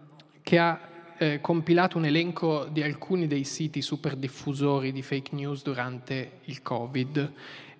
che 0.42 0.58
ha 0.58 0.80
eh, 1.20 1.38
compilato 1.42 1.98
un 1.98 2.06
elenco 2.06 2.64
di 2.64 2.82
alcuni 2.82 3.26
dei 3.26 3.44
siti 3.44 3.82
super 3.82 4.16
diffusori 4.16 4.90
di 4.90 5.02
fake 5.02 5.34
news 5.34 5.62
durante 5.62 6.38
il 6.44 6.62
Covid 6.62 7.32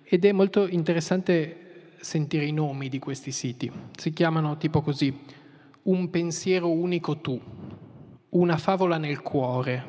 ed 0.03 0.25
è 0.25 0.31
molto 0.31 0.67
interessante 0.67 1.93
sentire 1.99 2.45
i 2.45 2.51
nomi 2.51 2.87
di 2.87 2.99
questi 2.99 3.31
siti. 3.31 3.71
Si 3.97 4.13
chiamano 4.13 4.57
tipo 4.57 4.81
così, 4.81 5.11
un 5.83 6.11
pensiero 6.11 6.69
unico 6.69 7.17
tu, 7.17 7.41
una 8.29 8.57
favola 8.57 8.97
nel 8.97 9.23
cuore, 9.23 9.85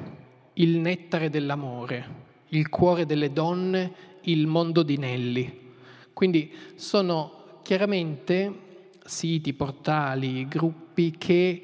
il 0.54 0.78
nettare 0.78 1.28
dell'amore, 1.28 2.20
il 2.48 2.70
cuore 2.70 3.04
delle 3.04 3.34
donne, 3.34 3.92
il 4.22 4.46
mondo 4.46 4.82
di 4.82 4.96
Nelly. 4.96 5.60
Quindi 6.14 6.50
sono 6.76 7.60
chiaramente 7.62 8.50
siti, 9.04 9.52
portali, 9.52 10.48
gruppi 10.48 11.10
che 11.18 11.62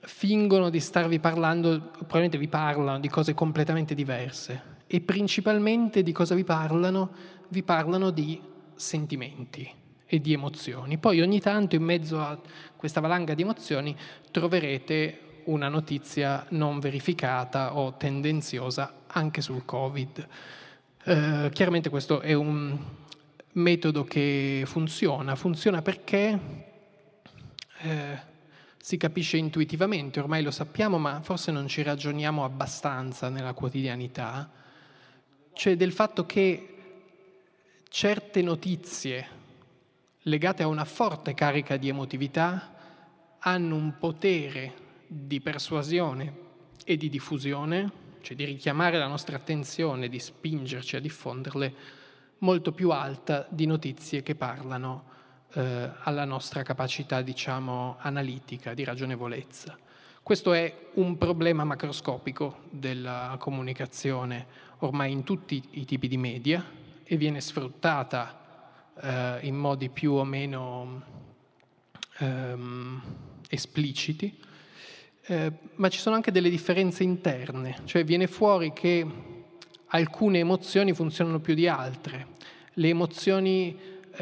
fingono 0.00 0.70
di 0.70 0.80
starvi 0.80 1.18
parlando, 1.18 1.78
probabilmente 1.80 2.38
vi 2.38 2.48
parlano 2.48 2.98
di 2.98 3.08
cose 3.08 3.34
completamente 3.34 3.94
diverse 3.94 4.78
e 4.86 5.00
principalmente 5.00 6.02
di 6.02 6.12
cosa 6.12 6.34
vi 6.34 6.44
parlano? 6.44 7.10
Vi 7.48 7.62
parlano 7.62 8.10
di 8.10 8.40
sentimenti 8.74 9.70
e 10.06 10.20
di 10.20 10.32
emozioni. 10.32 10.98
Poi 10.98 11.20
ogni 11.20 11.40
tanto 11.40 11.76
in 11.76 11.82
mezzo 11.82 12.20
a 12.20 12.38
questa 12.76 13.00
valanga 13.00 13.34
di 13.34 13.42
emozioni 13.42 13.94
troverete 14.30 15.42
una 15.44 15.68
notizia 15.68 16.44
non 16.50 16.80
verificata 16.80 17.76
o 17.76 17.96
tendenziosa 17.96 19.02
anche 19.06 19.40
sul 19.40 19.64
Covid. 19.64 20.26
Eh, 21.04 21.50
chiaramente 21.52 21.88
questo 21.88 22.20
è 22.20 22.32
un 22.32 22.78
metodo 23.52 24.04
che 24.04 24.62
funziona, 24.66 25.34
funziona 25.34 25.82
perché 25.82 26.38
eh, 27.82 28.28
si 28.82 28.96
capisce 28.96 29.36
intuitivamente, 29.36 30.20
ormai 30.20 30.42
lo 30.42 30.50
sappiamo, 30.50 30.98
ma 30.98 31.20
forse 31.20 31.52
non 31.52 31.68
ci 31.68 31.82
ragioniamo 31.82 32.44
abbastanza 32.44 33.28
nella 33.28 33.52
quotidianità, 33.52 34.50
cioè 35.52 35.76
del 35.76 35.92
fatto 35.92 36.24
che 36.24 36.66
certe 37.88 38.40
notizie 38.40 39.38
legate 40.22 40.62
a 40.62 40.66
una 40.66 40.86
forte 40.86 41.34
carica 41.34 41.76
di 41.76 41.88
emotività 41.88 42.74
hanno 43.40 43.74
un 43.74 43.98
potere 43.98 44.88
di 45.06 45.40
persuasione 45.40 46.48
e 46.84 46.96
di 46.96 47.10
diffusione, 47.10 47.92
cioè 48.22 48.34
di 48.34 48.44
richiamare 48.44 48.96
la 48.96 49.06
nostra 49.06 49.36
attenzione, 49.36 50.08
di 50.08 50.18
spingerci 50.18 50.96
a 50.96 51.00
diffonderle, 51.00 51.74
molto 52.38 52.72
più 52.72 52.90
alta 52.90 53.46
di 53.50 53.66
notizie 53.66 54.22
che 54.22 54.34
parlano 54.34 55.09
eh, 55.52 55.90
alla 56.02 56.24
nostra 56.24 56.62
capacità, 56.62 57.22
diciamo, 57.22 57.96
analitica, 57.98 58.74
di 58.74 58.84
ragionevolezza. 58.84 59.78
Questo 60.22 60.52
è 60.52 60.88
un 60.94 61.16
problema 61.18 61.64
macroscopico 61.64 62.60
della 62.70 63.36
comunicazione 63.38 64.46
ormai 64.78 65.12
in 65.12 65.24
tutti 65.24 65.62
i 65.72 65.84
tipi 65.84 66.08
di 66.08 66.16
media 66.16 66.64
e 67.02 67.16
viene 67.16 67.40
sfruttata 67.40 68.92
eh, 69.00 69.38
in 69.42 69.56
modi 69.56 69.88
più 69.88 70.12
o 70.12 70.24
meno 70.24 71.02
ehm, 72.18 73.02
espliciti 73.48 74.48
eh, 75.30 75.52
ma 75.76 75.88
ci 75.88 76.00
sono 76.00 76.16
anche 76.16 76.32
delle 76.32 76.50
differenze 76.50 77.04
interne, 77.04 77.82
cioè 77.84 78.04
viene 78.04 78.26
fuori 78.26 78.72
che 78.72 79.06
alcune 79.86 80.38
emozioni 80.40 80.92
funzionano 80.92 81.38
più 81.38 81.54
di 81.54 81.68
altre, 81.68 82.26
le 82.74 82.88
emozioni 82.88 83.78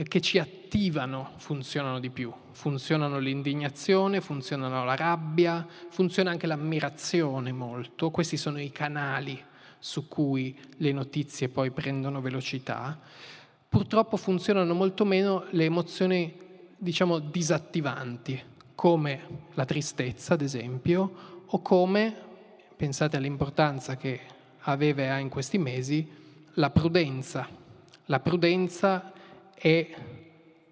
che 0.07 0.21
ci 0.21 0.39
attivano 0.39 1.33
funzionano 1.37 1.99
di 1.99 2.11
più, 2.11 2.33
funzionano 2.53 3.19
l'indignazione, 3.19 4.21
funzionano 4.21 4.85
la 4.85 4.95
rabbia, 4.95 5.67
funziona 5.89 6.31
anche 6.31 6.47
l'ammirazione 6.47 7.53
molto, 7.53 8.11
questi 8.11 8.37
sono 8.37 8.61
i 8.61 8.71
canali 8.71 9.43
su 9.79 10.09
cui 10.09 10.59
le 10.77 10.93
notizie 10.93 11.49
poi 11.49 11.71
prendono 11.71 12.21
velocità. 12.21 12.99
Purtroppo 13.69 14.17
funzionano 14.17 14.75
molto 14.75 15.05
meno 15.05 15.45
le 15.51 15.65
emozioni, 15.65 16.35
diciamo, 16.77 17.19
disattivanti, 17.19 18.43
come 18.75 19.47
la 19.55 19.65
tristezza, 19.65 20.35
ad 20.35 20.41
esempio, 20.41 21.45
o 21.47 21.63
come, 21.63 22.15
pensate 22.77 23.17
all'importanza 23.17 23.97
che 23.97 24.21
aveva 24.61 25.19
in 25.19 25.29
questi 25.29 25.59
mesi, 25.59 26.09
la 26.55 26.71
prudenza. 26.71 27.49
La 28.07 28.21
prudenza 28.21 29.13
è 29.59 29.87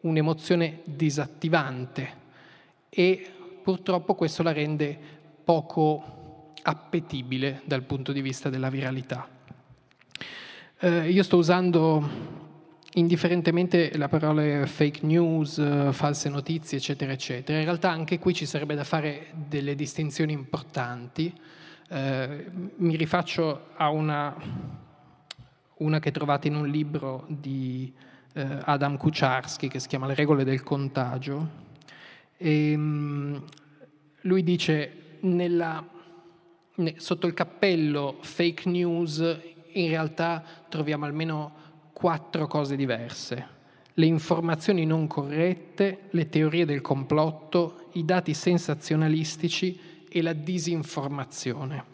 un'emozione 0.00 0.80
disattivante 0.84 2.24
e 2.88 3.30
purtroppo 3.62 4.14
questo 4.14 4.42
la 4.42 4.52
rende 4.52 4.96
poco 5.44 6.52
appetibile 6.62 7.62
dal 7.64 7.82
punto 7.82 8.12
di 8.12 8.20
vista 8.20 8.48
della 8.48 8.70
viralità. 8.70 9.28
Eh, 10.78 11.10
io 11.10 11.22
sto 11.22 11.36
usando 11.36 12.34
indifferentemente 12.94 13.96
la 13.96 14.08
parola 14.08 14.66
fake 14.66 15.04
news, 15.04 15.92
false 15.92 16.28
notizie, 16.28 16.78
eccetera, 16.78 17.12
eccetera. 17.12 17.58
In 17.58 17.64
realtà 17.64 17.90
anche 17.90 18.18
qui 18.18 18.34
ci 18.34 18.46
sarebbe 18.46 18.74
da 18.74 18.84
fare 18.84 19.26
delle 19.34 19.74
distinzioni 19.74 20.32
importanti. 20.32 21.32
Eh, 21.88 22.46
mi 22.76 22.96
rifaccio 22.96 23.68
a 23.76 23.90
una, 23.90 24.34
una, 25.76 25.98
che 26.00 26.10
trovate 26.10 26.48
in 26.48 26.56
un 26.56 26.68
libro 26.68 27.24
di 27.28 27.92
eh, 28.36 28.58
Adam 28.64 28.98
Kucharski 28.98 29.68
che 29.68 29.78
si 29.78 29.88
chiama 29.88 30.06
Le 30.06 30.14
regole 30.14 30.44
del 30.44 30.62
contagio. 30.62 31.64
E, 32.36 32.74
um, 32.74 33.42
lui 34.20 34.42
dice 34.42 35.18
nella 35.20 35.94
sotto 36.98 37.26
il 37.26 37.32
cappello 37.32 38.18
fake 38.20 38.68
news 38.68 39.18
in 39.72 39.88
realtà 39.88 40.44
troviamo 40.68 41.06
almeno 41.06 41.52
quattro 41.92 42.46
cose 42.46 42.76
diverse. 42.76 43.54
Le 43.94 44.04
informazioni 44.04 44.84
non 44.84 45.06
corrette, 45.06 46.00
le 46.10 46.28
teorie 46.28 46.66
del 46.66 46.82
complotto, 46.82 47.88
i 47.92 48.04
dati 48.04 48.34
sensazionalistici 48.34 49.78
e 50.06 50.20
la 50.20 50.34
disinformazione. 50.34 51.84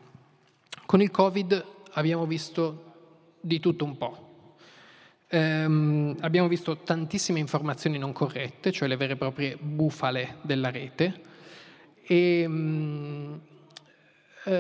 Con 0.85 1.01
il 1.01 1.13
Covid 1.13 1.65
abbiamo 1.93 2.27
visto 2.27 2.95
di 3.41 3.61
tutto 3.61 3.85
un 3.85 3.97
po'. 3.97 4.32
Um, 5.35 6.15
abbiamo 6.21 6.47
visto 6.47 6.77
tantissime 6.77 7.39
informazioni 7.39 7.97
non 7.97 8.13
corrette, 8.13 8.71
cioè 8.71 8.87
le 8.87 8.97
vere 8.97 9.15
e 9.15 9.17
proprie 9.17 9.57
bufale 9.59 10.37
della 10.43 10.71
rete, 10.71 11.21
e 12.03 12.45
um, 12.45 13.41
uh, 14.45 14.53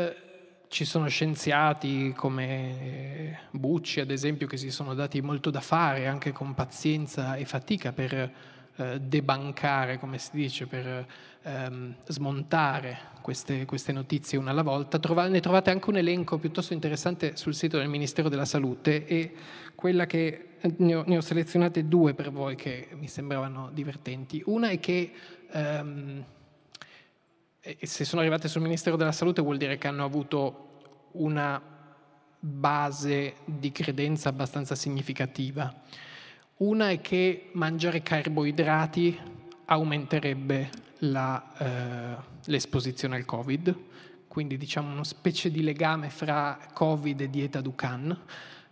ci 0.68 0.86
sono 0.86 1.08
scienziati 1.08 2.14
come 2.16 3.48
Bucci, 3.50 4.00
ad 4.00 4.10
esempio, 4.10 4.46
che 4.46 4.56
si 4.56 4.70
sono 4.70 4.94
dati 4.94 5.20
molto 5.20 5.50
da 5.50 5.60
fare, 5.60 6.06
anche 6.06 6.32
con 6.32 6.54
pazienza 6.54 7.36
e 7.36 7.44
fatica, 7.44 7.92
per 7.92 8.32
uh, 8.94 8.98
debancare, 8.98 9.98
come 9.98 10.18
si 10.18 10.30
dice, 10.32 10.66
per 10.66 11.06
um, 11.42 11.94
smontare 12.06 12.98
queste, 13.20 13.64
queste, 13.64 13.92
notizie 13.92 14.38
una 14.38 14.50
alla 14.50 14.62
volta. 14.62 14.98
Trova, 14.98 15.28
ne 15.28 15.40
trovate 15.40 15.70
anche 15.70 15.90
un 15.90 15.96
elenco 15.96 16.38
piuttosto 16.38 16.72
interessante 16.72 17.36
sul 17.36 17.54
sito 17.54 17.78
del 17.78 17.88
Ministero 17.88 18.28
della 18.28 18.44
Salute 18.44 19.06
e 19.06 19.32
quella 19.74 20.06
che 20.06 20.56
ne 20.76 20.94
ho, 20.94 21.04
ne 21.06 21.16
ho, 21.16 21.20
selezionate 21.20 21.88
due 21.88 22.14
per 22.14 22.30
voi 22.30 22.56
che 22.56 22.88
mi 22.92 23.08
sembravano 23.08 23.70
divertenti. 23.72 24.42
Una 24.46 24.68
è 24.68 24.78
che 24.78 25.12
um, 25.52 26.24
se 27.80 28.04
sono 28.04 28.20
arrivate 28.20 28.48
sul 28.48 28.62
Ministero 28.62 28.96
della 28.96 29.12
Salute 29.12 29.42
vuol 29.42 29.56
dire 29.56 29.78
che 29.78 29.86
hanno 29.86 30.04
avuto 30.04 31.10
una 31.12 31.60
base 32.44 33.34
di 33.44 33.70
credenza 33.70 34.28
abbastanza 34.28 34.74
significativa. 34.74 35.72
Una 36.62 36.90
è 36.90 37.00
che 37.00 37.48
mangiare 37.54 38.04
carboidrati 38.04 39.18
aumenterebbe 39.64 40.70
la, 40.98 41.52
eh, 41.58 42.22
l'esposizione 42.44 43.16
al 43.16 43.24
Covid, 43.24 43.76
quindi 44.28 44.56
diciamo 44.56 44.92
una 44.92 45.02
specie 45.02 45.50
di 45.50 45.64
legame 45.64 46.08
fra 46.08 46.56
Covid 46.72 47.20
e 47.20 47.30
dieta 47.30 47.60
Ducan. 47.60 48.16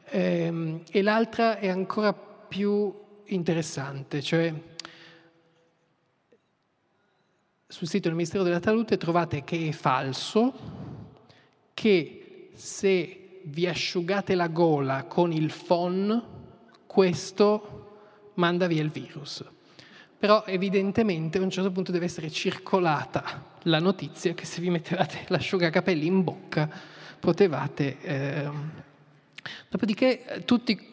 Ehm, 0.04 0.82
e 0.88 1.02
l'altra 1.02 1.58
è 1.58 1.66
ancora 1.66 2.12
più 2.12 2.94
interessante, 3.24 4.22
cioè 4.22 4.54
sul 7.66 7.88
sito 7.88 8.06
del 8.06 8.16
Ministero 8.16 8.44
della 8.44 8.62
Salute 8.62 8.98
trovate 8.98 9.42
che 9.42 9.66
è 9.66 9.72
falso 9.72 10.52
che 11.74 12.50
se 12.54 13.40
vi 13.46 13.66
asciugate 13.66 14.36
la 14.36 14.46
gola 14.46 15.06
con 15.06 15.32
il 15.32 15.52
phon, 15.52 16.38
questo 16.86 17.79
manda 18.40 18.66
via 18.66 18.82
il 18.82 18.90
virus. 18.90 19.44
Però 20.18 20.44
evidentemente 20.46 21.38
a 21.38 21.42
un 21.42 21.50
certo 21.50 21.70
punto 21.70 21.92
deve 21.92 22.06
essere 22.06 22.30
circolata 22.30 23.56
la 23.64 23.78
notizia 23.78 24.34
che 24.34 24.44
se 24.44 24.60
vi 24.60 24.70
mettevate 24.70 25.24
l'asciugacapelli 25.28 26.06
in 26.06 26.24
bocca 26.24 26.68
potevate... 27.20 28.00
Eh, 28.00 28.88
Dopodiché 29.68 30.42
tutti... 30.44 30.88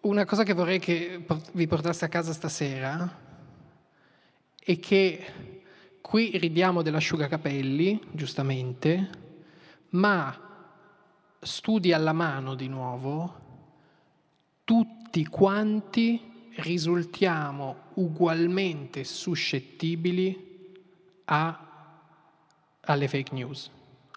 Una 0.00 0.24
cosa 0.24 0.42
che 0.42 0.52
vorrei 0.52 0.80
che 0.80 1.24
vi 1.52 1.66
portasse 1.68 2.04
a 2.04 2.08
casa 2.08 2.32
stasera 2.32 3.20
è 4.58 4.78
che 4.80 5.24
qui 6.00 6.36
ridiamo 6.38 6.82
dell'asciugacapelli, 6.82 8.08
giustamente, 8.10 9.10
ma 9.90 10.51
studi 11.42 11.92
alla 11.92 12.12
mano 12.12 12.54
di 12.54 12.68
nuovo, 12.68 13.40
tutti 14.64 15.26
quanti 15.26 16.50
risultiamo 16.56 17.76
ugualmente 17.94 19.04
suscettibili 19.04 20.70
a, 21.24 21.68
alle 22.80 23.08
fake 23.08 23.34
news 23.34 23.70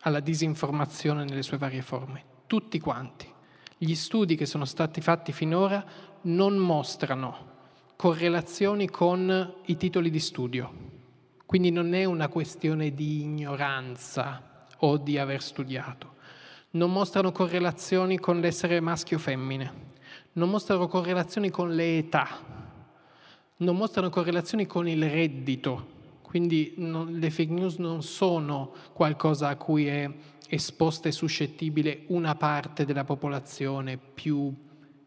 alla 0.05 0.19
disinformazione 0.19 1.23
nelle 1.23 1.41
sue 1.41 1.57
varie 1.57 1.81
forme, 1.81 2.23
tutti 2.47 2.79
quanti. 2.79 3.31
Gli 3.77 3.95
studi 3.95 4.35
che 4.35 4.45
sono 4.45 4.65
stati 4.65 5.01
fatti 5.01 5.31
finora 5.31 5.83
non 6.21 6.55
mostrano 6.57 7.53
correlazioni 7.95 8.87
con 8.87 9.55
i 9.65 9.77
titoli 9.77 10.09
di 10.09 10.19
studio, 10.19 10.71
quindi 11.45 11.71
non 11.71 11.93
è 11.93 12.05
una 12.05 12.27
questione 12.27 12.93
di 12.93 13.21
ignoranza 13.21 14.67
o 14.77 14.97
di 14.97 15.17
aver 15.17 15.41
studiato, 15.41 16.14
non 16.75 16.91
mostrano 16.91 17.31
correlazioni 17.31 18.19
con 18.19 18.39
l'essere 18.39 18.79
maschio 18.79 19.17
o 19.17 19.19
femmine, 19.19 19.83
non 20.33 20.49
mostrano 20.49 20.87
correlazioni 20.87 21.49
con 21.49 21.73
le 21.73 21.97
età, 21.97 22.27
non 23.57 23.77
mostrano 23.77 24.09
correlazioni 24.09 24.65
con 24.65 24.87
il 24.87 25.09
reddito, 25.09 25.93
quindi 26.21 26.73
non, 26.77 27.13
le 27.13 27.31
fake 27.31 27.53
news 27.53 27.77
non 27.77 28.03
sono 28.03 28.73
qualcosa 28.91 29.47
a 29.47 29.55
cui 29.55 29.87
è 29.87 30.09
esposta 30.49 31.07
e 31.07 31.13
suscettibile 31.13 32.03
una 32.07 32.35
parte 32.35 32.83
della 32.83 33.05
popolazione 33.05 33.97
più 33.97 34.53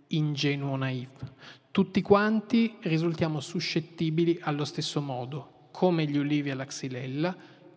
ingenuo 0.08 0.76
naive. 0.76 1.36
Tutti 1.70 2.00
quanti 2.00 2.76
risultiamo 2.80 3.40
suscettibili 3.40 4.38
allo 4.40 4.64
stesso 4.64 5.02
modo, 5.02 5.68
come 5.70 6.06
gli 6.06 6.16
ulivi 6.16 6.50
alla 6.50 6.64
xylella 6.64 7.36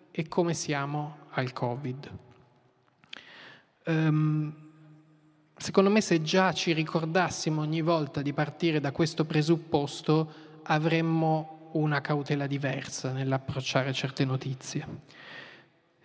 e 0.10 0.28
come 0.30 0.54
siamo 0.54 1.18
al 1.32 1.52
Covid. 1.52 2.30
Um, 3.86 4.54
secondo 5.58 5.90
me 5.90 6.02
se 6.02 6.22
già 6.22 6.54
ci 6.54 6.74
ricordassimo 6.74 7.62
ogni 7.62 7.82
volta 7.82 8.22
di 8.22 8.34
partire 8.34 8.80
da 8.80 8.92
questo 8.92 9.26
presupposto 9.26 10.32
avremmo 10.64 11.70
una 11.74 12.02
cautela 12.02 12.48
diversa 12.48 13.12
nell'approcciare 13.12 13.94
certe 13.94 14.26
notizie. 14.26 14.88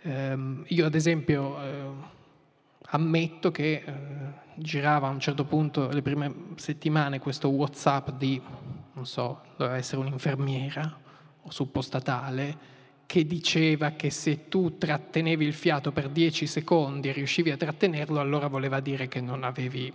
Eh, 0.03 0.39
io 0.67 0.87
ad 0.87 0.95
esempio 0.95 1.61
eh, 1.61 1.91
ammetto 2.91 3.51
che 3.51 3.83
eh, 3.85 3.93
girava 4.55 5.09
a 5.09 5.11
un 5.11 5.21
certo 5.21 5.45
punto, 5.45 5.89
le 5.89 6.03
prime 6.03 6.35
settimane, 6.57 7.19
questo 7.19 7.49
Whatsapp 7.49 8.11
di, 8.11 8.41
non 8.93 9.07
so, 9.07 9.43
doveva 9.57 9.77
essere 9.77 10.01
un'infermiera 10.01 10.99
o 11.43 11.51
suppostatale, 11.51 12.75
che 13.07 13.25
diceva 13.25 13.93
che 13.93 14.11
se 14.11 14.49
tu 14.49 14.77
trattenevi 14.77 15.45
il 15.45 15.55
fiato 15.55 15.93
per 15.93 16.09
10 16.09 16.47
secondi 16.47 17.09
e 17.09 17.13
riuscivi 17.13 17.51
a 17.51 17.57
trattenerlo, 17.57 18.21
allora 18.21 18.49
voleva 18.49 18.81
dire 18.81 19.09
che 19.09 19.21
non 19.21 19.45
avevi... 19.45 19.93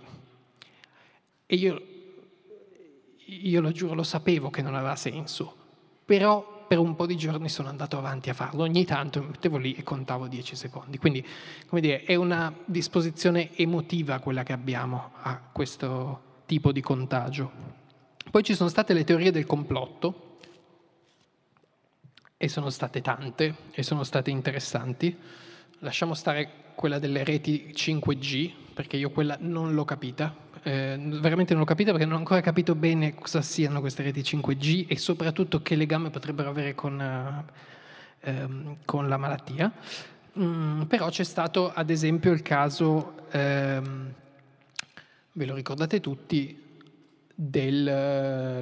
E 1.46 1.54
io, 1.54 1.82
io 3.26 3.60
lo 3.60 3.70
giuro, 3.70 3.94
lo 3.94 4.02
sapevo 4.02 4.48
che 4.48 4.62
non 4.62 4.74
aveva 4.74 4.96
senso, 4.96 5.54
però 6.04 6.64
per 6.66 6.78
un 6.78 6.94
po' 6.94 7.04
di 7.04 7.16
giorni 7.16 7.50
sono 7.50 7.68
andato 7.68 7.98
avanti 7.98 8.30
a 8.30 8.34
farlo, 8.34 8.62
ogni 8.62 8.86
tanto 8.86 9.20
mi 9.20 9.28
mettevo 9.28 9.58
lì 9.58 9.74
e 9.74 9.82
contavo 9.82 10.26
10 10.26 10.56
secondi. 10.56 10.96
Quindi, 10.96 11.22
come 11.66 11.82
dire, 11.82 12.04
è 12.04 12.14
una 12.14 12.50
disposizione 12.64 13.54
emotiva 13.56 14.20
quella 14.20 14.42
che 14.42 14.54
abbiamo 14.54 15.10
a 15.20 15.38
questo 15.52 16.40
tipo 16.46 16.72
di 16.72 16.80
contagio. 16.80 17.50
Poi 18.30 18.42
ci 18.42 18.54
sono 18.54 18.70
state 18.70 18.94
le 18.94 19.04
teorie 19.04 19.30
del 19.30 19.44
complotto, 19.44 20.31
e 22.42 22.48
sono 22.48 22.70
state 22.70 23.00
tante, 23.02 23.54
e 23.70 23.84
sono 23.84 24.02
state 24.02 24.30
interessanti. 24.30 25.16
Lasciamo 25.78 26.12
stare 26.12 26.50
quella 26.74 26.98
delle 26.98 27.22
reti 27.22 27.70
5G, 27.72 28.50
perché 28.74 28.96
io 28.96 29.10
quella 29.10 29.36
non 29.38 29.74
l'ho 29.74 29.84
capita, 29.84 30.34
eh, 30.64 30.98
veramente 30.98 31.52
non 31.52 31.62
l'ho 31.62 31.68
capita 31.68 31.92
perché 31.92 32.04
non 32.04 32.16
ho 32.16 32.18
ancora 32.18 32.40
capito 32.40 32.74
bene 32.74 33.14
cosa 33.14 33.42
siano 33.42 33.78
queste 33.78 34.02
reti 34.02 34.22
5G 34.22 34.86
e 34.88 34.98
soprattutto 34.98 35.62
che 35.62 35.76
legame 35.76 36.10
potrebbero 36.10 36.50
avere 36.50 36.74
con, 36.74 37.00
eh, 37.00 37.44
ehm, 38.28 38.78
con 38.84 39.08
la 39.08 39.18
malattia. 39.18 39.72
Mm, 40.36 40.82
però 40.82 41.10
c'è 41.10 41.22
stato 41.22 41.72
ad 41.72 41.90
esempio 41.90 42.32
il 42.32 42.42
caso, 42.42 43.28
ehm, 43.30 44.12
ve 45.30 45.46
lo 45.46 45.54
ricordate 45.54 46.00
tutti, 46.00 46.60
del 47.32 47.84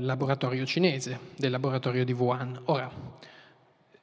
laboratorio 0.02 0.66
cinese, 0.66 1.18
del 1.34 1.50
laboratorio 1.50 2.04
di 2.04 2.12
Wuhan. 2.12 2.60
Ora, 2.66 2.90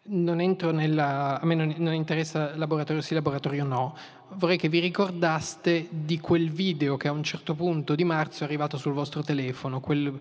non 0.07 0.39
entro 0.39 0.71
nella, 0.71 1.39
a 1.39 1.45
me 1.45 1.55
non, 1.55 1.73
non 1.77 1.93
interessa 1.93 2.55
laboratorio 2.55 3.01
sì, 3.01 3.13
laboratorio 3.13 3.63
no, 3.63 3.95
vorrei 4.35 4.57
che 4.57 4.69
vi 4.69 4.79
ricordaste 4.79 5.87
di 5.89 6.19
quel 6.19 6.49
video 6.49 6.97
che 6.97 7.07
a 7.07 7.11
un 7.11 7.23
certo 7.23 7.55
punto 7.55 7.95
di 7.95 8.03
marzo 8.03 8.43
è 8.43 8.45
arrivato 8.45 8.77
sul 8.77 8.93
vostro 8.93 9.21
telefono, 9.21 9.79
quel 9.79 10.19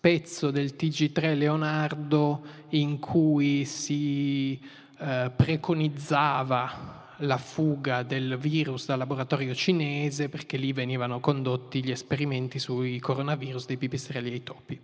pezzo 0.00 0.50
del 0.50 0.74
TG3 0.76 1.36
Leonardo 1.36 2.42
in 2.70 2.98
cui 2.98 3.64
si 3.64 4.60
eh, 4.98 5.30
preconizzava 5.34 6.96
la 7.22 7.38
fuga 7.38 8.02
del 8.02 8.36
virus 8.36 8.86
dal 8.86 8.98
laboratorio 8.98 9.54
cinese 9.54 10.28
perché 10.28 10.56
lì 10.56 10.72
venivano 10.72 11.20
condotti 11.20 11.82
gli 11.82 11.90
esperimenti 11.90 12.58
sui 12.58 12.98
coronavirus 12.98 13.66
dei 13.66 13.76
pipistrelli 13.76 14.30
e 14.30 14.34
i 14.34 14.42
topi. 14.42 14.80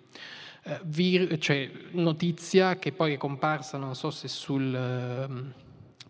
Eh, 0.67 0.81
vir- 0.85 1.39
cioè, 1.39 1.71
notizia 1.93 2.77
che 2.77 2.93
poi 2.93 3.13
è 3.13 3.17
comparsa, 3.19 3.77
non 3.77 3.95
so 3.95 4.11
se 4.11 4.29
sul, 4.29 4.75
ehm, 4.75 5.53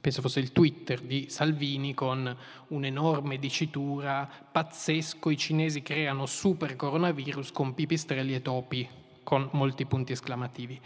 penso 0.00 0.20
fosse 0.20 0.38
il 0.38 0.52
Twitter 0.52 1.00
di 1.00 1.26
Salvini 1.28 1.92
con 1.92 2.36
un'enorme 2.68 3.38
dicitura, 3.38 4.28
pazzesco, 4.52 5.30
i 5.30 5.36
cinesi 5.36 5.82
creano 5.82 6.26
super 6.26 6.76
coronavirus 6.76 7.50
con 7.50 7.74
pipistrelli 7.74 8.34
e 8.34 8.42
topi, 8.42 8.88
con 9.24 9.48
molti 9.52 9.86
punti 9.86 10.12
esclamativi. 10.12 10.80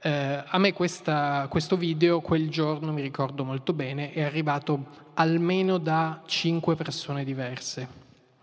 Eh, 0.00 0.44
a 0.46 0.58
me 0.58 0.72
questa, 0.74 1.46
questo 1.48 1.76
video 1.76 2.20
quel 2.20 2.50
giorno, 2.50 2.92
mi 2.92 3.00
ricordo 3.00 3.42
molto 3.42 3.72
bene, 3.72 4.12
è 4.12 4.22
arrivato 4.22 5.06
almeno 5.14 5.78
da 5.78 6.22
cinque 6.26 6.74
persone 6.76 7.24
diverse. 7.24 7.88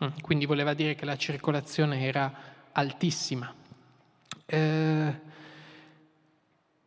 Mm, 0.03 0.07
quindi 0.21 0.47
voleva 0.47 0.73
dire 0.73 0.95
che 0.95 1.05
la 1.05 1.17
circolazione 1.17 2.01
era 2.01 2.33
altissima. 2.71 3.53
Eh, 4.45 5.19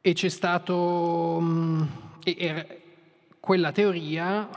e 0.00 0.12
c'è 0.12 0.28
stato... 0.28 1.38
Mm, 1.40 1.82
era, 2.22 2.66
quella 3.40 3.72
teoria 3.72 4.48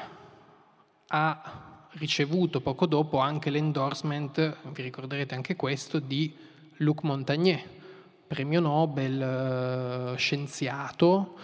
ha 1.07 1.87
ricevuto 1.93 2.61
poco 2.61 2.85
dopo 2.85 3.19
anche 3.19 3.49
l'endorsement, 3.49 4.57
vi 4.71 4.81
ricorderete 4.81 5.35
anche 5.35 5.55
questo, 5.55 5.99
di 5.99 6.33
Luc 6.77 7.03
Montagnier, 7.03 7.61
premio 8.27 8.59
Nobel, 8.59 10.13
eh, 10.13 10.17
scienziato, 10.17 11.37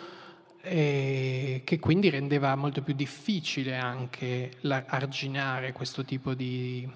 e 0.62 1.62
che 1.64 1.80
quindi 1.80 2.10
rendeva 2.10 2.56
molto 2.56 2.82
più 2.82 2.94
difficile 2.94 3.78
anche 3.78 4.52
arginare 4.64 5.72
questo 5.72 6.04
tipo 6.04 6.34
di 6.34 6.90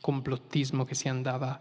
complottismo 0.00 0.84
che 0.84 0.94
si 0.94 1.08
andava 1.08 1.58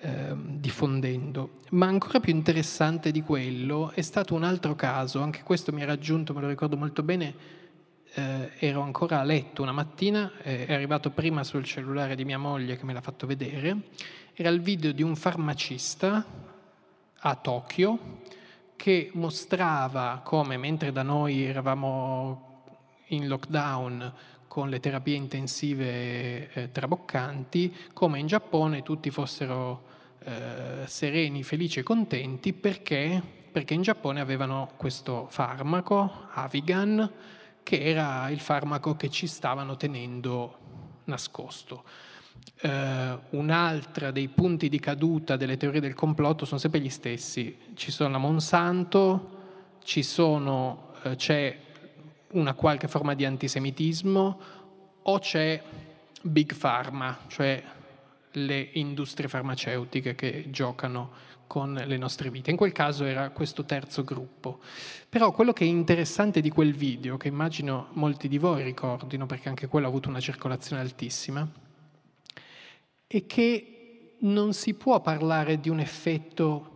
eh, 0.00 0.32
diffondendo. 0.36 1.60
Ma 1.70 1.86
ancora 1.86 2.20
più 2.20 2.32
interessante 2.32 3.10
di 3.10 3.22
quello 3.22 3.90
è 3.90 4.02
stato 4.02 4.34
un 4.34 4.44
altro 4.44 4.74
caso, 4.74 5.20
anche 5.20 5.42
questo 5.42 5.72
mi 5.72 5.82
ha 5.82 5.86
raggiunto, 5.86 6.32
me 6.32 6.40
lo 6.40 6.48
ricordo 6.48 6.76
molto 6.76 7.02
bene, 7.02 7.34
eh, 8.14 8.52
ero 8.58 8.80
ancora 8.80 9.20
a 9.20 9.24
letto 9.24 9.62
una 9.62 9.72
mattina, 9.72 10.30
eh, 10.42 10.66
è 10.66 10.72
arrivato 10.72 11.10
prima 11.10 11.44
sul 11.44 11.64
cellulare 11.64 12.14
di 12.14 12.24
mia 12.24 12.38
moglie 12.38 12.76
che 12.76 12.84
me 12.84 12.92
l'ha 12.92 13.00
fatto 13.00 13.26
vedere, 13.26 13.90
era 14.34 14.50
il 14.50 14.60
video 14.60 14.92
di 14.92 15.02
un 15.02 15.16
farmacista 15.16 16.24
a 17.20 17.34
Tokyo 17.34 18.20
che 18.76 19.10
mostrava 19.14 20.20
come 20.24 20.56
mentre 20.56 20.92
da 20.92 21.02
noi 21.02 21.42
eravamo 21.42 22.62
in 23.08 23.26
lockdown 23.26 24.12
con 24.58 24.70
le 24.70 24.80
terapie 24.80 25.14
intensive 25.14 26.50
eh, 26.52 26.72
traboccanti, 26.72 27.72
come 27.92 28.18
in 28.18 28.26
Giappone 28.26 28.82
tutti 28.82 29.08
fossero 29.08 29.82
eh, 30.24 30.84
sereni, 30.84 31.44
felici 31.44 31.78
e 31.78 31.84
contenti 31.84 32.52
perché, 32.52 33.22
perché 33.52 33.74
in 33.74 33.82
Giappone 33.82 34.18
avevano 34.18 34.72
questo 34.76 35.28
farmaco, 35.30 36.26
Avigan, 36.32 37.08
che 37.62 37.84
era 37.84 38.28
il 38.30 38.40
farmaco 38.40 38.96
che 38.96 39.10
ci 39.10 39.28
stavano 39.28 39.76
tenendo 39.76 40.58
nascosto. 41.04 41.84
Uh, 42.60 43.36
un'altra 43.38 44.10
dei 44.10 44.26
punti 44.26 44.68
di 44.68 44.80
caduta 44.80 45.36
delle 45.36 45.56
teorie 45.56 45.80
del 45.80 45.94
complotto 45.94 46.44
sono 46.44 46.58
sempre 46.58 46.80
gli 46.80 46.90
stessi. 46.90 47.56
Ci 47.74 47.92
sono 47.92 48.10
la 48.10 48.18
Monsanto, 48.18 49.36
sono, 49.84 50.90
uh, 51.04 51.14
c'è 51.14 51.66
una 52.32 52.54
qualche 52.54 52.88
forma 52.88 53.14
di 53.14 53.24
antisemitismo 53.24 54.40
o 55.02 55.18
c'è 55.18 55.62
Big 56.22 56.54
Pharma, 56.56 57.18
cioè 57.28 57.62
le 58.32 58.68
industrie 58.72 59.28
farmaceutiche 59.28 60.14
che 60.14 60.46
giocano 60.50 61.26
con 61.46 61.72
le 61.72 61.96
nostre 61.96 62.30
vite. 62.30 62.50
In 62.50 62.56
quel 62.56 62.72
caso 62.72 63.04
era 63.04 63.30
questo 63.30 63.64
terzo 63.64 64.04
gruppo. 64.04 64.60
Però 65.08 65.32
quello 65.32 65.52
che 65.52 65.64
è 65.64 65.66
interessante 65.68 66.40
di 66.40 66.50
quel 66.50 66.74
video, 66.74 67.16
che 67.16 67.28
immagino 67.28 67.88
molti 67.92 68.28
di 68.28 68.38
voi 68.38 68.62
ricordino, 68.62 69.26
perché 69.26 69.48
anche 69.48 69.66
quello 69.66 69.86
ha 69.86 69.88
avuto 69.88 70.10
una 70.10 70.20
circolazione 70.20 70.82
altissima, 70.82 71.48
è 73.06 73.26
che 73.26 74.16
non 74.20 74.52
si 74.52 74.74
può 74.74 75.00
parlare 75.00 75.58
di 75.58 75.70
un 75.70 75.80
effetto 75.80 76.74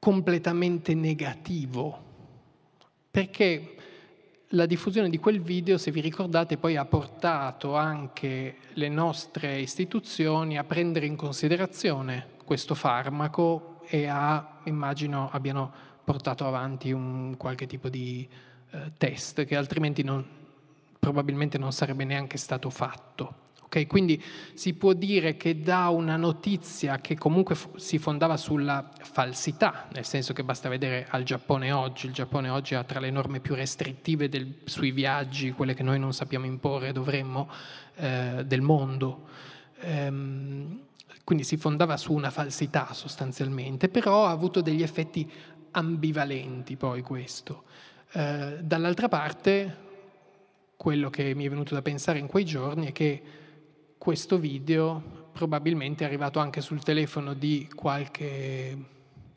completamente 0.00 0.94
negativo, 0.94 2.10
perché 3.08 3.76
la 4.54 4.66
diffusione 4.66 5.08
di 5.08 5.18
quel 5.18 5.40
video, 5.40 5.78
se 5.78 5.90
vi 5.90 6.00
ricordate, 6.00 6.56
poi 6.56 6.76
ha 6.76 6.84
portato 6.84 7.74
anche 7.74 8.56
le 8.74 8.88
nostre 8.88 9.60
istituzioni 9.60 10.58
a 10.58 10.64
prendere 10.64 11.06
in 11.06 11.16
considerazione 11.16 12.28
questo 12.44 12.74
farmaco 12.74 13.80
e 13.86 14.06
a, 14.06 14.60
immagino, 14.64 15.30
abbiano 15.32 15.72
portato 16.04 16.46
avanti 16.46 16.92
un 16.92 17.34
qualche 17.38 17.66
tipo 17.66 17.88
di 17.88 18.28
eh, 18.70 18.92
test 18.98 19.44
che 19.44 19.56
altrimenti 19.56 20.02
non, 20.02 20.24
probabilmente 20.98 21.56
non 21.56 21.72
sarebbe 21.72 22.04
neanche 22.04 22.36
stato 22.36 22.68
fatto. 22.68 23.41
Okay? 23.72 23.86
Quindi 23.86 24.22
si 24.52 24.74
può 24.74 24.92
dire 24.92 25.38
che 25.38 25.62
da 25.62 25.88
una 25.88 26.16
notizia 26.16 26.98
che 26.98 27.16
comunque 27.16 27.54
f- 27.54 27.74
si 27.76 27.96
fondava 27.96 28.36
sulla 28.36 28.90
falsità, 29.00 29.88
nel 29.94 30.04
senso 30.04 30.34
che 30.34 30.44
basta 30.44 30.68
vedere 30.68 31.06
al 31.08 31.22
Giappone 31.22 31.72
oggi, 31.72 32.04
il 32.04 32.12
Giappone 32.12 32.50
oggi 32.50 32.74
ha 32.74 32.84
tra 32.84 33.00
le 33.00 33.08
norme 33.08 33.40
più 33.40 33.54
restrittive 33.54 34.28
del, 34.28 34.58
sui 34.64 34.90
viaggi, 34.90 35.52
quelle 35.52 35.72
che 35.72 35.82
noi 35.82 35.98
non 35.98 36.12
sappiamo 36.12 36.44
imporre 36.44 36.92
dovremmo, 36.92 37.48
eh, 37.94 38.44
del 38.46 38.60
mondo. 38.60 39.28
Ehm, 39.80 40.80
quindi 41.24 41.42
si 41.42 41.56
fondava 41.56 41.96
su 41.96 42.12
una 42.12 42.30
falsità 42.30 42.92
sostanzialmente, 42.92 43.88
però 43.88 44.26
ha 44.26 44.30
avuto 44.30 44.60
degli 44.60 44.82
effetti 44.82 45.30
ambivalenti 45.70 46.76
poi 46.76 47.00
questo. 47.00 47.62
Eh, 48.12 48.58
dall'altra 48.60 49.08
parte, 49.08 49.76
quello 50.76 51.08
che 51.08 51.34
mi 51.34 51.46
è 51.46 51.48
venuto 51.48 51.72
da 51.72 51.80
pensare 51.80 52.18
in 52.18 52.26
quei 52.26 52.44
giorni 52.44 52.88
è 52.88 52.92
che 52.92 53.40
questo 54.02 54.36
video 54.36 55.28
probabilmente 55.30 56.02
è 56.02 56.08
arrivato 56.08 56.40
anche 56.40 56.60
sul 56.60 56.82
telefono 56.82 57.34
di 57.34 57.68
qualche 57.72 58.76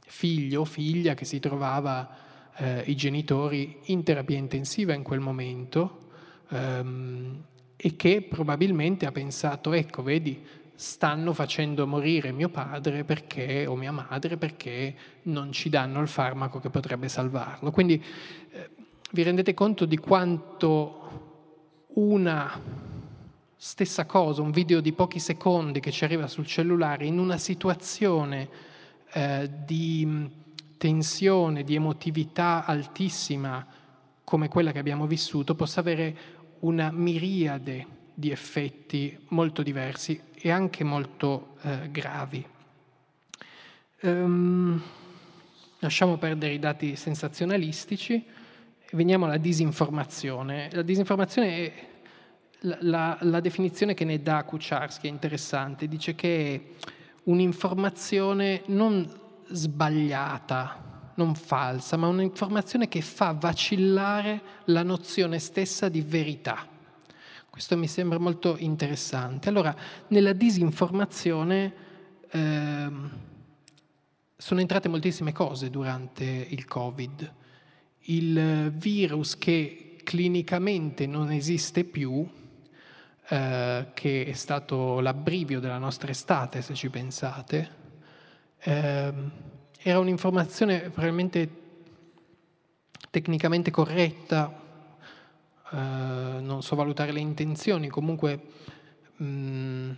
figlio 0.07 0.61
o 0.61 0.65
figlia 0.65 1.13
che 1.13 1.23
si 1.23 1.39
trovava 1.39 2.09
eh, 2.55 2.81
i 2.87 2.95
genitori 2.95 3.77
in 3.83 4.01
terapia 4.01 4.39
intensiva 4.39 4.95
in 4.95 5.03
quel 5.03 5.19
momento 5.19 6.07
ehm, 6.49 7.43
e 7.75 7.95
che 7.95 8.25
probabilmente 8.27 9.05
ha 9.05 9.11
pensato, 9.11 9.71
ecco, 9.71 10.01
vedi, 10.01 10.43
stanno 10.73 11.31
facendo 11.33 11.85
morire 11.85 12.31
mio 12.31 12.49
padre 12.49 13.03
perché, 13.03 13.67
o 13.67 13.75
mia 13.75 13.91
madre 13.91 14.35
perché 14.35 14.95
non 15.25 15.51
ci 15.51 15.69
danno 15.69 16.01
il 16.01 16.07
farmaco 16.07 16.59
che 16.59 16.71
potrebbe 16.71 17.07
salvarlo. 17.07 17.69
Quindi 17.69 18.03
eh, 18.49 18.69
vi 19.11 19.21
rendete 19.21 19.53
conto 19.53 19.85
di 19.85 19.97
quanto 19.97 21.83
una 21.89 22.84
Stessa 23.67 24.05
cosa, 24.05 24.43
un 24.43 24.51
video 24.51 24.79
di 24.79 24.93
pochi 24.93 25.17
secondi 25.17 25.79
che 25.79 25.89
ci 25.89 26.03
arriva 26.03 26.27
sul 26.27 26.45
cellulare 26.45 27.07
in 27.07 27.17
una 27.17 27.39
situazione 27.39 28.47
eh, 29.11 29.49
di 29.65 30.29
tensione, 30.77 31.63
di 31.63 31.73
emotività 31.73 32.63
altissima 32.63 33.65
come 34.23 34.49
quella 34.49 34.71
che 34.71 34.77
abbiamo 34.77 35.07
vissuto, 35.07 35.55
possa 35.55 35.79
avere 35.79 36.15
una 36.59 36.91
miriade 36.91 37.87
di 38.13 38.29
effetti 38.29 39.17
molto 39.29 39.63
diversi 39.63 40.21
e 40.35 40.51
anche 40.51 40.83
molto 40.83 41.55
eh, 41.63 41.89
gravi. 41.89 42.45
Um, 44.01 44.79
lasciamo 45.79 46.17
perdere 46.17 46.53
i 46.53 46.59
dati 46.59 46.95
sensazionalistici 46.95 48.13
e 48.13 48.89
veniamo 48.91 49.25
alla 49.25 49.37
disinformazione. 49.37 50.69
La 50.71 50.83
disinformazione 50.83 51.49
è 51.57 51.93
la, 52.81 53.17
la, 53.21 53.39
definizione 53.39 53.93
che 53.93 54.05
ne 54.05 54.21
dà 54.21 54.43
Kucharski 54.43 55.07
è 55.07 55.09
interessante, 55.09 55.87
dice 55.87 56.15
che 56.15 56.53
è 56.53 56.87
un'informazione 57.23 58.63
non 58.67 59.07
sbagliata, 59.47 61.11
non 61.15 61.35
falsa, 61.35 61.97
ma 61.97 62.07
un'informazione 62.07 62.87
che 62.87 63.01
fa 63.01 63.33
vacillare 63.33 64.41
la 64.65 64.83
nozione 64.83 65.39
stessa 65.39 65.89
di 65.89 66.01
verità. 66.01 66.67
Questo 67.49 67.77
mi 67.77 67.87
sembra 67.87 68.19
molto 68.19 68.57
interessante. 68.59 69.47
Allora, 69.47 69.73
nella 70.09 70.33
disinformazione 70.33 71.73
eh, 72.29 72.91
sono 74.35 74.59
entrate 74.59 74.89
moltissime 74.89 75.31
cose 75.31 75.69
durante 75.69 76.25
il 76.25 76.65
Covid. 76.65 77.33
Il 78.07 78.71
virus 78.75 79.37
che 79.37 79.97
clinicamente 80.03 81.07
non 81.07 81.31
esiste 81.31 81.85
più, 81.85 82.27
eh, 83.27 83.87
che 83.93 84.25
è 84.25 84.33
stato 84.33 84.99
l'abbrivio 84.99 85.59
della 85.59 85.77
nostra 85.77 86.11
estate, 86.11 86.61
se 86.61 86.73
ci 86.73 86.89
pensate, 86.89 87.69
eh, 88.59 89.13
era 89.81 89.99
un'informazione 89.99 90.89
probabilmente 90.89 91.63
tecnicamente 93.09 93.71
corretta, 93.71 94.53
eh, 95.71 95.77
non 95.77 96.61
so 96.61 96.75
valutare 96.75 97.11
le 97.11 97.19
intenzioni, 97.19 97.87
comunque 97.87 98.41
mh, 99.15 99.25
mm, 99.25 99.91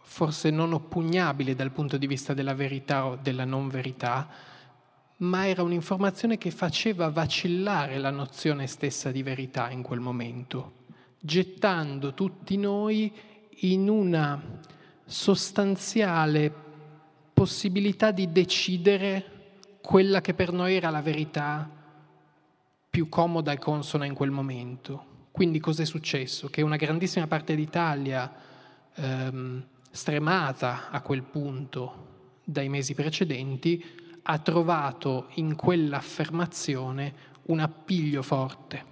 forse 0.00 0.50
non 0.50 0.72
oppugnabile 0.72 1.54
dal 1.54 1.70
punto 1.70 1.96
di 1.96 2.06
vista 2.06 2.34
della 2.34 2.54
verità 2.54 3.06
o 3.06 3.16
della 3.16 3.44
non 3.44 3.68
verità, 3.68 4.28
ma 5.18 5.46
era 5.46 5.62
un'informazione 5.62 6.38
che 6.38 6.50
faceva 6.50 7.10
vacillare 7.10 7.98
la 7.98 8.10
nozione 8.10 8.66
stessa 8.66 9.10
di 9.10 9.22
verità 9.22 9.70
in 9.70 9.82
quel 9.82 10.00
momento, 10.00 10.79
gettando 11.20 12.14
tutti 12.14 12.56
noi 12.56 13.12
in 13.62 13.88
una 13.88 14.58
sostanziale 15.04 16.52
possibilità 17.34 18.10
di 18.10 18.32
decidere 18.32 19.38
quella 19.82 20.20
che 20.20 20.34
per 20.34 20.52
noi 20.52 20.74
era 20.74 20.90
la 20.90 21.02
verità 21.02 21.68
più 22.88 23.08
comoda 23.08 23.52
e 23.52 23.58
consona 23.58 24.04
in 24.04 24.14
quel 24.14 24.30
momento. 24.30 25.28
Quindi 25.30 25.60
cos'è 25.60 25.84
successo? 25.84 26.48
Che 26.48 26.62
una 26.62 26.76
grandissima 26.76 27.26
parte 27.26 27.54
d'Italia, 27.54 28.32
ehm, 28.94 29.64
stremata 29.90 30.90
a 30.90 31.00
quel 31.02 31.22
punto 31.22 32.08
dai 32.44 32.68
mesi 32.68 32.94
precedenti, 32.94 33.84
ha 34.22 34.38
trovato 34.38 35.28
in 35.34 35.54
quell'affermazione 35.54 37.28
un 37.44 37.60
appiglio 37.60 38.22
forte 38.22 38.84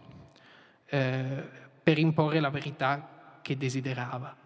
eh, 0.87 1.58
per 1.89 1.97
imporre 1.97 2.39
la 2.39 2.51
verità 2.51 3.39
che 3.41 3.57
desiderava. 3.57 4.36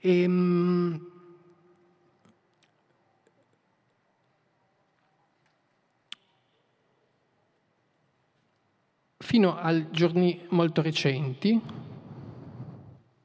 E, 0.00 0.22
ehm, 0.22 1.06
fino 9.18 9.56
a 9.56 9.90
giorni 9.90 10.44
molto 10.48 10.82
recenti, 10.82 11.60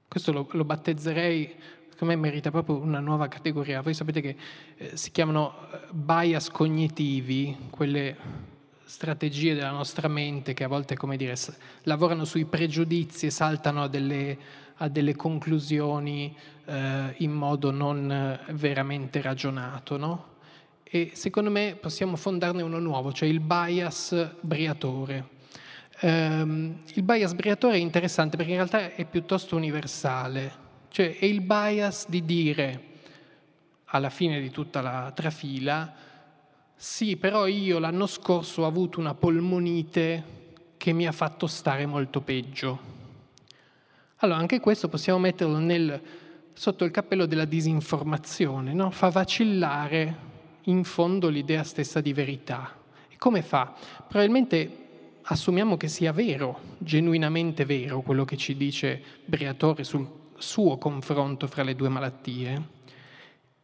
questo 0.07 0.31
lo, 0.31 0.47
lo, 0.51 0.63
battezzerei, 0.63 1.55
secondo 1.89 2.13
me 2.13 2.19
merita 2.21 2.51
proprio 2.51 2.77
una 2.77 2.99
nuova 2.99 3.27
categoria, 3.27 3.81
voi 3.81 3.95
sapete 3.95 4.21
che 4.21 4.37
eh, 4.77 4.95
si 4.95 5.09
chiamano 5.09 5.55
eh, 5.71 5.79
bias 5.91 6.51
cognitivi, 6.51 7.69
quelle 7.71 8.55
strategie 8.87 9.53
della 9.53 9.69
nostra 9.69 10.07
mente 10.07 10.53
che 10.53 10.63
a 10.63 10.67
volte, 10.67 10.95
come 10.95 11.17
dire, 11.17 11.35
lavorano 11.83 12.25
sui 12.25 12.45
pregiudizi 12.45 13.27
e 13.27 13.29
saltano 13.29 13.83
a 13.83 13.87
delle, 13.87 14.37
a 14.77 14.87
delle 14.87 15.15
conclusioni 15.15 16.35
eh, 16.65 17.13
in 17.17 17.31
modo 17.31 17.69
non 17.69 18.39
veramente 18.51 19.21
ragionato, 19.21 19.97
no? 19.97 20.35
E 20.83 21.11
secondo 21.15 21.51
me 21.51 21.77
possiamo 21.79 22.15
fondarne 22.15 22.61
uno 22.61 22.79
nuovo, 22.79 23.11
cioè 23.11 23.27
il 23.27 23.41
bias 23.41 24.35
briatore. 24.39 25.35
Um, 25.99 26.77
il 26.93 27.03
bias 27.03 27.33
briatore 27.33 27.75
è 27.75 27.79
interessante 27.79 28.37
perché 28.37 28.51
in 28.51 28.57
realtà 28.57 28.93
è 28.95 29.03
piuttosto 29.03 29.57
universale, 29.57 30.65
cioè 30.89 31.17
è 31.17 31.25
il 31.25 31.41
bias 31.41 32.07
di 32.07 32.23
dire 32.23 32.83
alla 33.85 34.09
fine 34.09 34.39
di 34.39 34.49
tutta 34.49 34.79
la 34.79 35.11
trafila, 35.13 35.93
sì, 36.79 37.17
però 37.17 37.47
io 37.47 37.79
l'anno 37.79 38.05
scorso 38.05 38.61
ho 38.61 38.65
avuto 38.67 38.99
una 38.99 39.15
polmonite 39.15 40.35
che 40.77 40.93
mi 40.93 41.07
ha 41.07 41.11
fatto 41.11 41.47
stare 41.47 41.87
molto 41.87 42.21
peggio. 42.21 42.79
Allora, 44.17 44.37
anche 44.37 44.59
questo 44.59 44.87
possiamo 44.87 45.17
metterlo 45.17 45.57
nel, 45.57 45.99
sotto 46.53 46.85
il 46.85 46.91
cappello 46.91 47.25
della 47.25 47.45
disinformazione, 47.45 48.73
no? 48.73 48.91
fa 48.91 49.09
vacillare 49.09 50.25
in 50.65 50.83
fondo 50.83 51.29
l'idea 51.29 51.63
stessa 51.63 51.99
di 51.99 52.13
verità. 52.13 52.77
E 53.09 53.17
come 53.17 53.41
fa? 53.41 53.73
Probabilmente 54.07 54.85
assumiamo 55.23 55.77
che 55.77 55.87
sia 55.87 56.11
vero, 56.11 56.59
genuinamente 56.77 57.65
vero, 57.65 58.01
quello 58.01 58.23
che 58.23 58.37
ci 58.37 58.55
dice 58.55 59.01
Briatore 59.25 59.83
sul 59.83 60.07
suo 60.37 60.77
confronto 60.77 61.47
fra 61.47 61.63
le 61.63 61.73
due 61.73 61.89
malattie. 61.89 62.61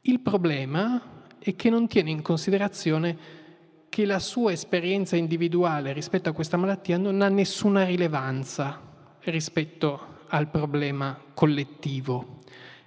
Il 0.02 0.20
problema 0.20 1.22
è 1.44 1.56
che 1.58 1.70
non 1.70 1.88
tiene 1.88 2.10
in 2.10 2.22
considerazione 2.22 3.42
che 3.90 4.06
la 4.06 4.20
sua 4.20 4.54
esperienza 4.54 5.18
individuale 5.18 5.92
rispetto 5.92 6.30
a 6.30 6.32
questa 6.32 6.56
malattia 6.56 6.98
non 6.98 7.22
ha 7.22 7.28
nessuna 7.28 7.84
rilevanza 7.84 8.80
rispetto 9.26 10.22
al 10.30 10.48
problema 10.48 11.20
collettivo. 11.34 12.40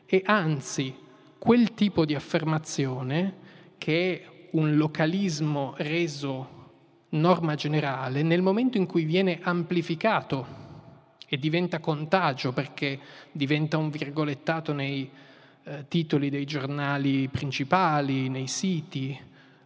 E 0.06 0.22
anzi 0.24 0.94
quel 1.38 1.74
tipo 1.74 2.06
di 2.06 2.14
affermazione 2.14 3.34
che 3.76 4.14
è 4.14 4.48
un 4.52 4.76
localismo 4.76 5.74
reso 5.76 6.54
norma 7.10 7.56
generale, 7.56 8.22
nel 8.22 8.40
momento 8.40 8.78
in 8.78 8.86
cui 8.86 9.04
viene 9.04 9.38
amplificato 9.42 10.64
e 11.28 11.36
diventa 11.36 11.78
contagio 11.78 12.52
perché 12.52 12.98
diventa 13.32 13.76
un 13.76 13.90
virgolettato 13.90 14.72
nei 14.72 15.10
eh, 15.68 15.84
titoli 15.88 16.30
dei 16.30 16.44
giornali 16.44 17.26
principali, 17.26 18.28
nei 18.28 18.46
siti, 18.46 19.18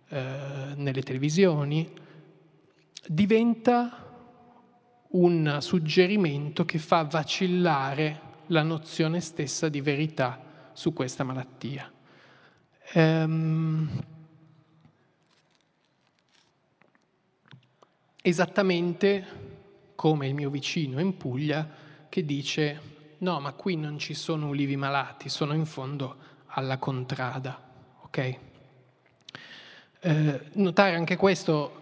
eh, 0.09 0.72
nelle 0.74 1.03
televisioni, 1.03 1.86
diventa 3.07 4.09
un 5.09 5.59
suggerimento 5.61 6.64
che 6.64 6.78
fa 6.78 7.03
vacillare 7.03 8.28
la 8.46 8.62
nozione 8.62 9.20
stessa 9.20 9.68
di 9.68 9.82
verità 9.82 10.70
su 10.72 10.94
questa 10.94 11.22
malattia. 11.22 11.92
Ehm, 12.92 14.03
esattamente 18.22 19.26
come 19.94 20.28
il 20.28 20.34
mio 20.34 20.48
vicino 20.48 20.98
in 20.98 21.14
Puglia 21.18 21.68
che 22.09 22.24
dice 22.24 22.99
no, 23.21 23.41
ma 23.41 23.53
qui 23.53 23.77
non 23.77 23.99
ci 23.99 24.14
sono 24.14 24.49
ulivi 24.49 24.77
malati, 24.77 25.29
sono 25.29 25.55
in 25.55 25.66
fondo 25.66 26.16
alla 26.47 26.79
contrada. 26.79 27.61
Ok? 28.03 28.39
Eh, 30.01 30.41
notare 30.55 30.95
anche 30.95 31.16
questo, 31.16 31.81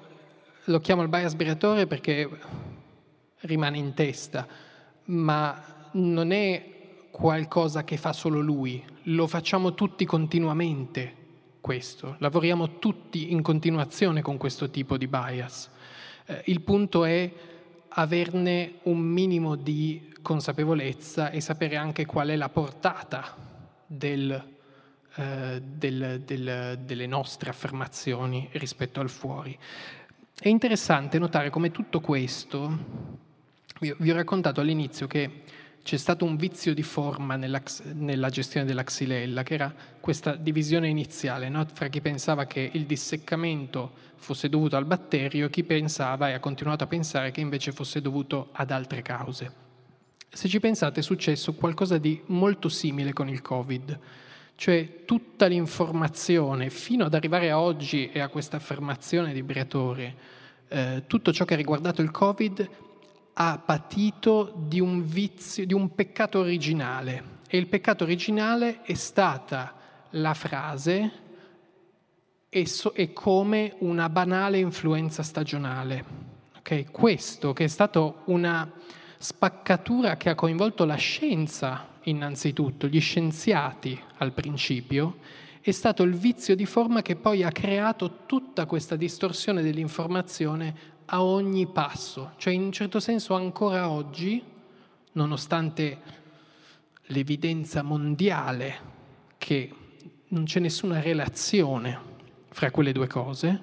lo 0.64 0.80
chiamo 0.80 1.03
il 1.03 1.09
bias 1.09 1.34
briatore 1.34 1.86
perché 1.86 2.28
rimane 3.41 3.78
in 3.78 3.95
testa, 3.95 4.47
ma 5.05 5.86
non 5.93 6.32
è 6.32 6.76
qualcosa 7.11 7.84
che 7.84 7.97
fa 7.97 8.12
solo 8.12 8.41
lui, 8.41 8.84
lo 9.05 9.26
facciamo 9.26 9.74
tutti 9.74 10.05
continuamente 10.05 11.14
questo, 11.61 12.16
lavoriamo 12.18 12.78
tutti 12.78 13.32
in 13.32 13.43
continuazione 13.43 14.22
con 14.22 14.36
questo 14.36 14.70
tipo 14.70 14.97
di 14.97 15.07
bias. 15.07 15.70
Eh, 16.26 16.43
il 16.47 16.61
punto 16.61 17.05
è 17.05 17.32
averne 17.91 18.74
un 18.82 18.99
minimo 18.99 19.55
di 19.55 20.12
consapevolezza 20.28 21.30
e 21.30 21.40
sapere 21.40 21.76
anche 21.76 22.04
qual 22.04 22.28
è 22.28 22.36
la 22.36 22.50
portata 22.50 23.34
del, 23.86 24.30
eh, 25.14 25.62
del, 25.64 26.20
del, 26.20 26.78
delle 26.84 27.06
nostre 27.06 27.48
affermazioni 27.48 28.46
rispetto 28.52 29.00
al 29.00 29.08
fuori. 29.08 29.58
È 30.38 30.48
interessante 30.48 31.18
notare 31.18 31.48
come 31.48 31.70
tutto 31.70 32.00
questo, 32.00 33.16
vi 33.80 34.10
ho 34.10 34.14
raccontato 34.14 34.60
all'inizio 34.60 35.06
che 35.06 35.44
c'è 35.82 35.96
stato 35.96 36.26
un 36.26 36.36
vizio 36.36 36.74
di 36.74 36.82
forma 36.82 37.36
nella, 37.36 37.62
nella 37.94 38.28
gestione 38.28 38.66
della 38.66 38.84
xylella, 38.84 39.42
che 39.42 39.54
era 39.54 39.74
questa 39.98 40.34
divisione 40.34 40.88
iniziale, 40.88 41.48
no? 41.48 41.66
fra 41.72 41.88
chi 41.88 42.02
pensava 42.02 42.44
che 42.44 42.68
il 42.70 42.84
disseccamento 42.84 43.92
fosse 44.16 44.50
dovuto 44.50 44.76
al 44.76 44.84
batterio 44.84 45.46
e 45.46 45.50
chi 45.50 45.64
pensava 45.64 46.28
e 46.28 46.34
ha 46.34 46.40
continuato 46.40 46.84
a 46.84 46.86
pensare 46.86 47.30
che 47.30 47.40
invece 47.40 47.72
fosse 47.72 48.02
dovuto 48.02 48.50
ad 48.52 48.70
altre 48.70 49.00
cause. 49.00 49.67
Se 50.30 50.48
ci 50.48 50.60
pensate 50.60 51.00
è 51.00 51.02
successo 51.02 51.54
qualcosa 51.54 51.98
di 51.98 52.20
molto 52.26 52.68
simile 52.68 53.12
con 53.12 53.28
il 53.28 53.42
Covid, 53.42 53.98
cioè 54.54 55.04
tutta 55.04 55.46
l'informazione 55.46 56.70
fino 56.70 57.04
ad 57.04 57.14
arrivare 57.14 57.50
a 57.50 57.60
oggi 57.60 58.10
e 58.10 58.20
a 58.20 58.28
questa 58.28 58.56
affermazione 58.56 59.32
di 59.32 59.42
Briatore, 59.42 60.14
eh, 60.68 61.04
tutto 61.06 61.32
ciò 61.32 61.44
che 61.44 61.54
ha 61.54 61.56
riguardato 61.56 62.02
il 62.02 62.10
Covid 62.10 62.68
ha 63.40 63.62
patito 63.64 64.52
di 64.56 64.80
un 64.80 65.04
vizio, 65.06 65.64
di 65.64 65.74
un 65.74 65.94
peccato 65.94 66.40
originale. 66.40 67.36
E 67.48 67.56
il 67.56 67.68
peccato 67.68 68.04
originale 68.04 68.82
è 68.82 68.94
stata 68.94 69.74
la 70.10 70.34
frase 70.34 71.26
è, 72.48 72.64
so, 72.64 72.92
è 72.92 73.12
come 73.12 73.74
una 73.78 74.08
banale 74.08 74.58
influenza 74.58 75.22
stagionale. 75.22 76.04
Okay? 76.58 76.86
Questo 76.90 77.52
che 77.52 77.64
è 77.64 77.68
stato 77.68 78.22
una 78.26 78.70
spaccatura 79.18 80.16
che 80.16 80.30
ha 80.30 80.34
coinvolto 80.34 80.84
la 80.84 80.94
scienza 80.94 81.96
innanzitutto, 82.04 82.86
gli 82.86 83.00
scienziati 83.00 84.00
al 84.18 84.32
principio, 84.32 85.18
è 85.60 85.70
stato 85.72 86.02
il 86.02 86.14
vizio 86.14 86.54
di 86.54 86.64
forma 86.64 87.02
che 87.02 87.16
poi 87.16 87.42
ha 87.42 87.50
creato 87.50 88.24
tutta 88.26 88.64
questa 88.64 88.96
distorsione 88.96 89.60
dell'informazione 89.60 90.96
a 91.06 91.22
ogni 91.22 91.66
passo, 91.66 92.32
cioè 92.36 92.52
in 92.52 92.62
un 92.62 92.72
certo 92.72 93.00
senso 93.00 93.34
ancora 93.34 93.90
oggi, 93.90 94.42
nonostante 95.12 96.00
l'evidenza 97.06 97.82
mondiale 97.82 98.96
che 99.36 99.72
non 100.28 100.44
c'è 100.44 100.60
nessuna 100.60 101.00
relazione 101.00 101.98
fra 102.50 102.70
quelle 102.70 102.92
due 102.92 103.06
cose, 103.06 103.62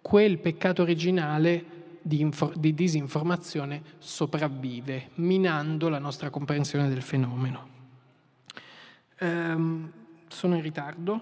quel 0.00 0.38
peccato 0.38 0.82
originale 0.82 1.75
di, 2.06 2.20
infor- 2.20 2.56
di 2.56 2.72
disinformazione 2.72 3.82
sopravvive, 3.98 5.10
minando 5.14 5.88
la 5.88 5.98
nostra 5.98 6.30
comprensione 6.30 6.88
del 6.88 7.02
fenomeno. 7.02 7.74
Um, 9.18 9.90
sono 10.28 10.54
in 10.54 10.62
ritardo, 10.62 11.20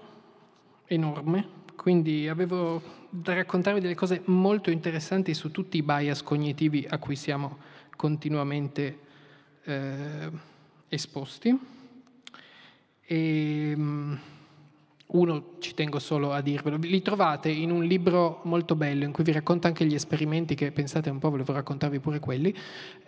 enorme, 0.85 1.47
quindi 1.75 2.27
avevo 2.27 2.81
da 3.09 3.33
raccontarvi 3.33 3.79
delle 3.79 3.95
cose 3.95 4.21
molto 4.25 4.69
interessanti 4.69 5.33
su 5.33 5.49
tutti 5.49 5.77
i 5.77 5.81
bias 5.81 6.21
cognitivi 6.21 6.85
a 6.87 6.99
cui 6.99 7.15
siamo 7.15 7.57
continuamente 7.95 8.99
eh, 9.63 10.29
esposti. 10.89 11.57
E, 13.01 13.73
um, 13.75 14.19
uno 15.07 15.55
ci 15.59 15.73
tengo 15.73 15.99
solo 15.99 16.31
a 16.31 16.41
dirvelo, 16.41 16.77
li 16.77 17.01
trovate 17.01 17.49
in 17.49 17.71
un 17.71 17.83
libro 17.83 18.41
molto 18.43 18.75
bello 18.75 19.03
in 19.03 19.11
cui 19.11 19.23
vi 19.23 19.31
racconta 19.31 19.67
anche 19.67 19.85
gli 19.85 19.93
esperimenti 19.93 20.55
che 20.55 20.71
pensate 20.71 21.09
un 21.09 21.19
po', 21.19 21.29
volevo 21.29 21.53
raccontarvi 21.53 21.99
pure 21.99 22.19
quelli, 22.19 22.53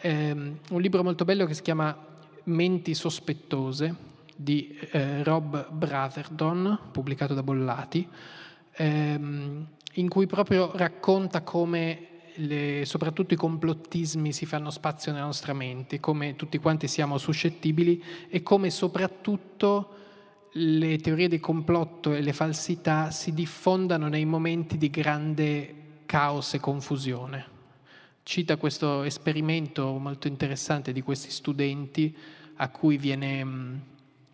eh, 0.01 0.31
un 0.31 0.81
libro 0.81 1.03
molto 1.03 1.25
bello 1.25 1.45
che 1.45 1.53
si 1.53 1.61
chiama 1.61 2.05
Menti 2.43 2.93
sospettose 2.93 3.95
di 4.35 4.77
eh, 4.91 5.23
Rob 5.23 5.69
Brotherton, 5.69 6.79
pubblicato 6.91 7.33
da 7.33 7.43
Bollati, 7.43 8.07
ehm, 8.73 9.67
in 9.93 10.07
cui 10.07 10.27
proprio 10.27 10.71
racconta 10.75 11.41
come 11.41 12.07
le, 12.35 12.83
soprattutto 12.85 13.33
i 13.33 13.37
complottismi 13.37 14.31
si 14.31 14.45
fanno 14.45 14.69
spazio 14.69 15.11
nella 15.11 15.25
nostra 15.25 15.53
mente, 15.53 15.99
come 15.99 16.35
tutti 16.35 16.59
quanti 16.59 16.87
siamo 16.87 17.17
suscettibili 17.17 18.01
e 18.29 18.43
come 18.43 18.69
soprattutto 18.69 20.05
le 20.53 20.97
teorie 20.97 21.27
di 21.27 21.39
complotto 21.39 22.13
e 22.13 22.21
le 22.21 22.33
falsità 22.33 23.11
si 23.11 23.33
diffondano 23.33 24.07
nei 24.07 24.25
momenti 24.25 24.77
di 24.77 24.89
grande 24.89 25.75
caos 26.05 26.53
e 26.53 26.59
confusione. 26.59 27.55
Cita 28.23 28.57
questo 28.57 29.03
esperimento 29.03 29.97
molto 29.97 30.27
interessante 30.27 30.91
di 30.91 31.01
questi 31.01 31.29
studenti 31.29 32.15
a 32.55 32.69
cui 32.69 32.97
viene, 32.97 33.81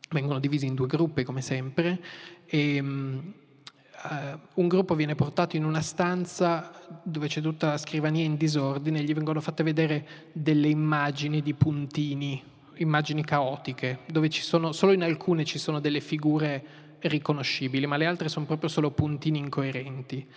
vengono 0.10 0.40
divisi 0.40 0.66
in 0.66 0.76
due 0.76 0.88
gruppi 0.88 1.24
come 1.24 1.42
sempre 1.42 2.02
e 2.46 2.80
uh, 2.80 4.40
un 4.56 4.68
gruppo 4.68 4.96
viene 4.96 5.16
portato 5.16 5.56
in 5.56 5.66
una 5.66 5.82
stanza 5.82 6.72
dove 7.04 7.28
c'è 7.28 7.42
tutta 7.42 7.68
la 7.68 7.78
scrivania 7.78 8.24
in 8.24 8.38
disordine 8.38 9.00
e 9.00 9.04
gli 9.04 9.14
vengono 9.14 9.42
fatte 9.42 9.64
vedere 9.64 10.08
delle 10.32 10.70
immagini 10.70 11.42
di 11.42 11.54
puntini, 11.54 12.42
immagini 12.78 13.24
caotiche, 13.24 14.00
dove 14.08 14.30
sono, 14.32 14.72
solo 14.72 14.92
in 14.92 15.04
alcune 15.04 15.46
ci 15.46 15.58
sono 15.58 15.80
delle 15.80 16.00
figure 16.00 16.66
riconoscibili, 17.00 17.86
ma 17.86 17.98
le 17.98 18.06
altre 18.06 18.30
sono 18.30 18.46
proprio 18.46 18.70
solo 18.70 18.92
puntini 18.92 19.40
incoerenti. 19.40 20.28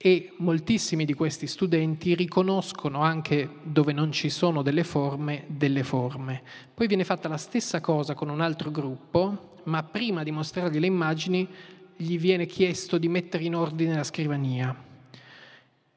E 0.00 0.32
moltissimi 0.36 1.04
di 1.04 1.12
questi 1.12 1.46
studenti 1.46 2.14
riconoscono 2.14 3.02
anche 3.02 3.48
dove 3.62 3.92
non 3.92 4.12
ci 4.12 4.30
sono 4.30 4.62
delle 4.62 4.84
forme, 4.84 5.44
delle 5.48 5.82
forme. 5.82 6.42
Poi 6.72 6.86
viene 6.86 7.04
fatta 7.04 7.28
la 7.28 7.36
stessa 7.36 7.80
cosa 7.80 8.14
con 8.14 8.28
un 8.28 8.40
altro 8.40 8.70
gruppo, 8.70 9.56
ma 9.64 9.82
prima 9.82 10.22
di 10.22 10.30
mostrargli 10.30 10.78
le 10.78 10.86
immagini 10.86 11.48
gli 11.96 12.16
viene 12.16 12.46
chiesto 12.46 12.96
di 12.96 13.08
mettere 13.08 13.42
in 13.42 13.56
ordine 13.56 13.96
la 13.96 14.04
scrivania. 14.04 14.84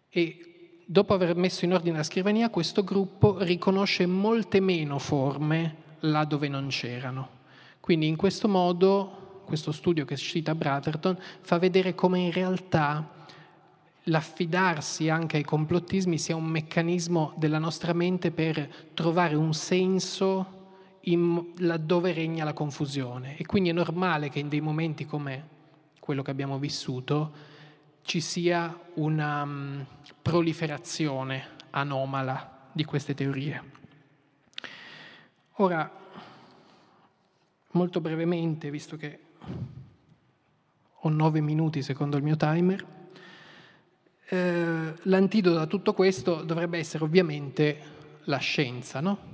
E 0.10 0.51
dopo 0.92 1.14
aver 1.14 1.38
messo 1.38 1.64
in 1.64 1.72
ordine 1.72 1.96
la 1.96 2.04
scrivania, 2.04 2.50
questo 2.50 2.84
gruppo 2.84 3.38
riconosce 3.40 4.06
molte 4.06 4.60
meno 4.60 5.00
forme 5.00 5.76
là 6.02 6.26
dove 6.26 6.50
non 6.50 6.68
c'erano. 6.68 7.40
Quindi 7.80 8.08
in 8.08 8.18
questo 8.18 8.50
modo, 8.50 9.44
questo 9.46 9.72
studio 9.72 10.04
che 10.04 10.18
cita 10.18 10.54
Brotherton, 10.54 11.18
fa 11.40 11.58
vedere 11.60 11.96
come 11.96 12.20
in 12.20 12.34
realtà 12.34 13.08
l'affidarsi 14.06 15.08
anche 15.08 15.38
ai 15.38 15.46
complottismi 15.46 16.18
sia 16.18 16.36
un 16.36 16.48
meccanismo 16.48 17.32
della 17.38 17.60
nostra 17.60 17.94
mente 17.94 18.32
per 18.32 18.90
trovare 18.94 19.36
un 19.36 19.54
senso 19.54 20.60
in, 21.04 21.54
laddove 21.60 22.12
regna 22.12 22.44
la 22.44 22.52
confusione. 22.52 23.38
E 23.38 23.46
quindi 23.46 23.70
è 23.70 23.74
normale 23.74 24.28
che 24.28 24.40
in 24.40 24.50
dei 24.50 24.60
momenti 24.60 25.06
come 25.06 25.48
quello 26.02 26.22
che 26.22 26.32
abbiamo 26.32 26.60
vissuto, 26.60 27.32
ci 28.02 28.20
sia 28.20 28.78
una 28.96 29.44
um, 29.44 29.86
proliferazione 30.22 31.50
anomala 31.72 32.70
di 32.72 32.84
queste 32.84 33.14
teorie. 33.14 33.64
Ora, 35.56 35.90
molto 37.72 38.02
brevemente, 38.02 38.70
visto 38.70 38.98
che 38.98 39.20
ho 41.04 41.10
nove 41.10 41.42
minuti 41.42 41.82
secondo 41.82 42.18
il 42.18 42.24
mio 42.24 42.38
timer, 42.38 42.86
eh, 44.28 44.94
l'antidoto 45.04 45.60
a 45.60 45.66
tutto 45.66 45.94
questo 45.94 46.44
dovrebbe 46.44 46.78
essere 46.78 47.04
ovviamente 47.04 48.00
la 48.26 48.38
scienza, 48.38 49.02
no? 49.02 49.32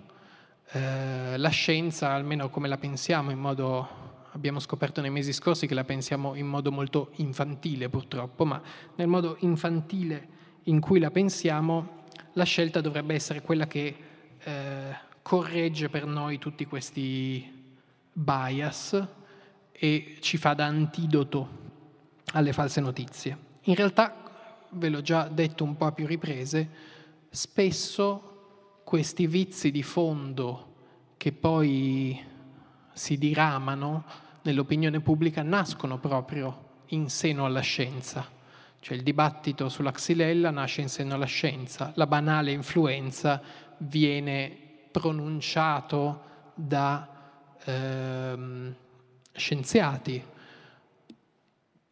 eh, 0.72 1.38
la 1.38 1.50
scienza, 1.50 2.12
almeno 2.12 2.50
come 2.50 2.68
la 2.68 2.78
pensiamo 2.78 3.32
in 3.32 3.40
modo 3.40 4.07
abbiamo 4.38 4.60
scoperto 4.60 5.02
nei 5.02 5.10
mesi 5.10 5.34
scorsi 5.34 5.68
che 5.68 5.74
la 5.74 5.84
pensiamo 5.84 6.36
in 6.36 6.48
modo 6.48 6.72
molto 6.72 7.10
infantile 7.16 7.90
purtroppo, 7.90 8.46
ma 8.46 8.62
nel 8.96 9.08
modo 9.08 9.36
infantile 9.40 10.36
in 10.64 10.80
cui 10.80 11.00
la 11.00 11.12
pensiamo, 11.12 12.06
la 12.34 12.44
scelta 12.44 12.80
dovrebbe 12.82 13.16
essere 13.16 13.42
quella 13.42 13.68
che 13.68 13.96
eh, 14.40 14.96
corregge 15.22 15.90
per 15.90 16.06
noi 16.06 16.38
tutti 16.38 16.66
questi 16.66 17.76
bias 18.14 19.08
e 19.72 20.18
ci 20.20 20.38
fa 20.38 20.54
da 20.54 20.66
antidoto 20.66 21.66
alle 22.34 22.54
false 22.54 22.80
notizie. 22.80 23.38
In 23.64 23.76
realtà, 23.76 24.68
ve 24.70 24.90
l'ho 24.90 25.02
già 25.02 25.28
detto 25.28 25.64
un 25.64 25.76
po' 25.76 25.86
a 25.86 25.92
più 25.92 26.06
riprese, 26.06 26.70
spesso 27.30 28.82
questi 28.84 29.28
vizi 29.28 29.72
di 29.72 29.84
fondo 29.84 30.76
che 31.18 31.32
poi 31.32 32.24
si 32.94 33.18
diramano 33.18 34.26
nell'opinione 34.48 35.02
pubblica 35.02 35.44
nascono 35.44 35.98
proprio 35.98 36.66
in 36.88 37.10
seno 37.10 37.46
alla 37.46 37.60
scienza. 37.60 38.26
Cioè 38.80 38.96
il 38.96 39.04
dibattito 39.04 39.68
sulla 39.68 39.92
xylella 39.92 40.52
nasce 40.52 40.82
in 40.82 40.88
seno 40.88 41.16
alla 41.16 41.26
scienza, 41.26 41.92
la 41.96 42.08
banale 42.08 42.52
influenza 42.52 43.42
viene 43.80 44.56
pronunciato 44.90 46.22
da 46.54 47.08
ehm, 47.66 48.76
scienziati. 49.34 50.24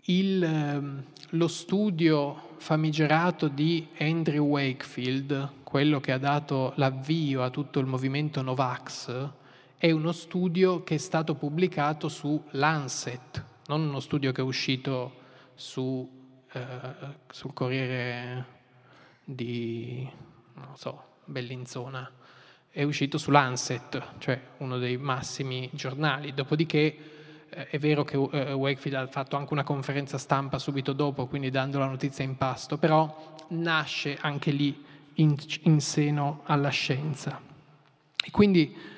Il, 0.07 0.43
ehm, 0.43 1.03
lo 1.31 1.47
studio 1.49 2.53
famigerato 2.57 3.49
di 3.49 3.87
Andrew 3.99 4.45
Wakefield, 4.45 5.63
quello 5.63 5.99
che 5.99 6.13
ha 6.13 6.17
dato 6.17 6.71
l'avvio 6.75 7.43
a 7.43 7.49
tutto 7.49 7.79
il 7.79 7.85
movimento 7.85 8.41
Novax, 8.41 9.29
è 9.77 9.91
uno 9.91 10.11
studio 10.11 10.83
che 10.83 10.95
è 10.95 10.97
stato 10.97 11.35
pubblicato 11.35 12.07
su 12.09 12.41
Lancet, 12.51 13.43
non 13.67 13.81
uno 13.81 13.99
studio 13.99 14.31
che 14.31 14.41
è 14.41 14.43
uscito 14.43 15.23
su, 15.55 16.09
eh, 16.51 16.61
sul 17.29 17.53
Corriere 17.53 18.45
di, 19.23 20.07
non 20.53 20.75
so, 20.75 21.03
Bellinzona, 21.25 22.09
è 22.69 22.83
uscito 22.83 23.17
su 23.17 23.31
Lancet, 23.31 24.17
cioè 24.17 24.39
uno 24.57 24.77
dei 24.77 24.97
massimi 24.97 25.69
giornali. 25.73 26.33
Dopodiché 26.33 26.97
eh, 27.49 27.67
è 27.69 27.79
vero 27.79 28.03
che 28.03 28.17
eh, 28.17 28.53
Wakefield 28.53 28.97
ha 28.97 29.07
fatto 29.07 29.37
anche 29.37 29.53
una 29.53 29.63
conferenza 29.63 30.17
stampa 30.17 30.59
subito 30.59 30.93
dopo, 30.93 31.27
quindi 31.27 31.49
dando 31.49 31.79
la 31.79 31.87
notizia 31.87 32.23
in 32.23 32.37
pasto, 32.37 32.77
però 32.77 33.33
nasce 33.49 34.17
anche 34.19 34.51
lì 34.51 34.83
in, 35.15 35.35
in 35.61 35.79
seno 35.79 36.41
alla 36.45 36.69
scienza. 36.69 37.41
E 38.23 38.31
quindi 38.31 38.93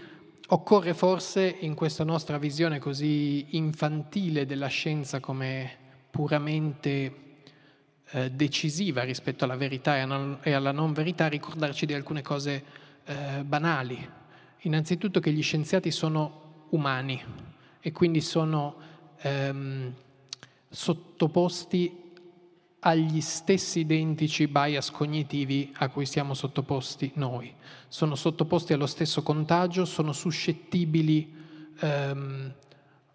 Occorre 0.49 0.93
forse 0.93 1.57
in 1.59 1.73
questa 1.73 2.05
nostra 2.05 2.37
visione 2.37 2.79
così 2.79 3.57
infantile 3.57 4.45
della 4.45 4.67
scienza 4.67 5.19
come 5.19 5.69
puramente 6.09 7.15
eh, 8.11 8.31
decisiva 8.31 9.03
rispetto 9.03 9.43
alla 9.43 9.57
verità 9.57 9.97
e, 9.97 10.05
non, 10.05 10.37
e, 10.41 10.53
alla 10.53 10.71
non 10.71 10.93
verità 10.93 11.27
ricordarci 11.27 11.85
di 11.85 11.93
alcune 11.93 12.21
cose 12.21 12.63
eh, 13.03 13.43
banali. 13.43 14.09
Innanzitutto 14.59 15.19
che 15.19 15.33
gli 15.33 15.43
scienziati 15.43 15.91
sono 15.91 16.65
umani 16.69 17.21
e 17.81 17.91
quindi 17.91 18.21
sono 18.21 18.75
ehm, 19.17 19.93
sottoposti 20.69 22.06
agli 22.79 23.21
stessi 23.21 23.79
identici 23.79 24.47
bias 24.47 24.91
cognitivi 24.91 25.73
a 25.77 25.89
cui 25.89 26.05
siamo 26.05 26.33
sottoposti 26.33 27.11
noi. 27.15 27.53
Sono 27.87 28.15
sottoposti 28.15 28.73
allo 28.73 28.85
stesso 28.85 29.23
contagio, 29.23 29.85
sono 29.85 30.13
suscettibili, 30.13 31.33
ehm, 31.79 32.53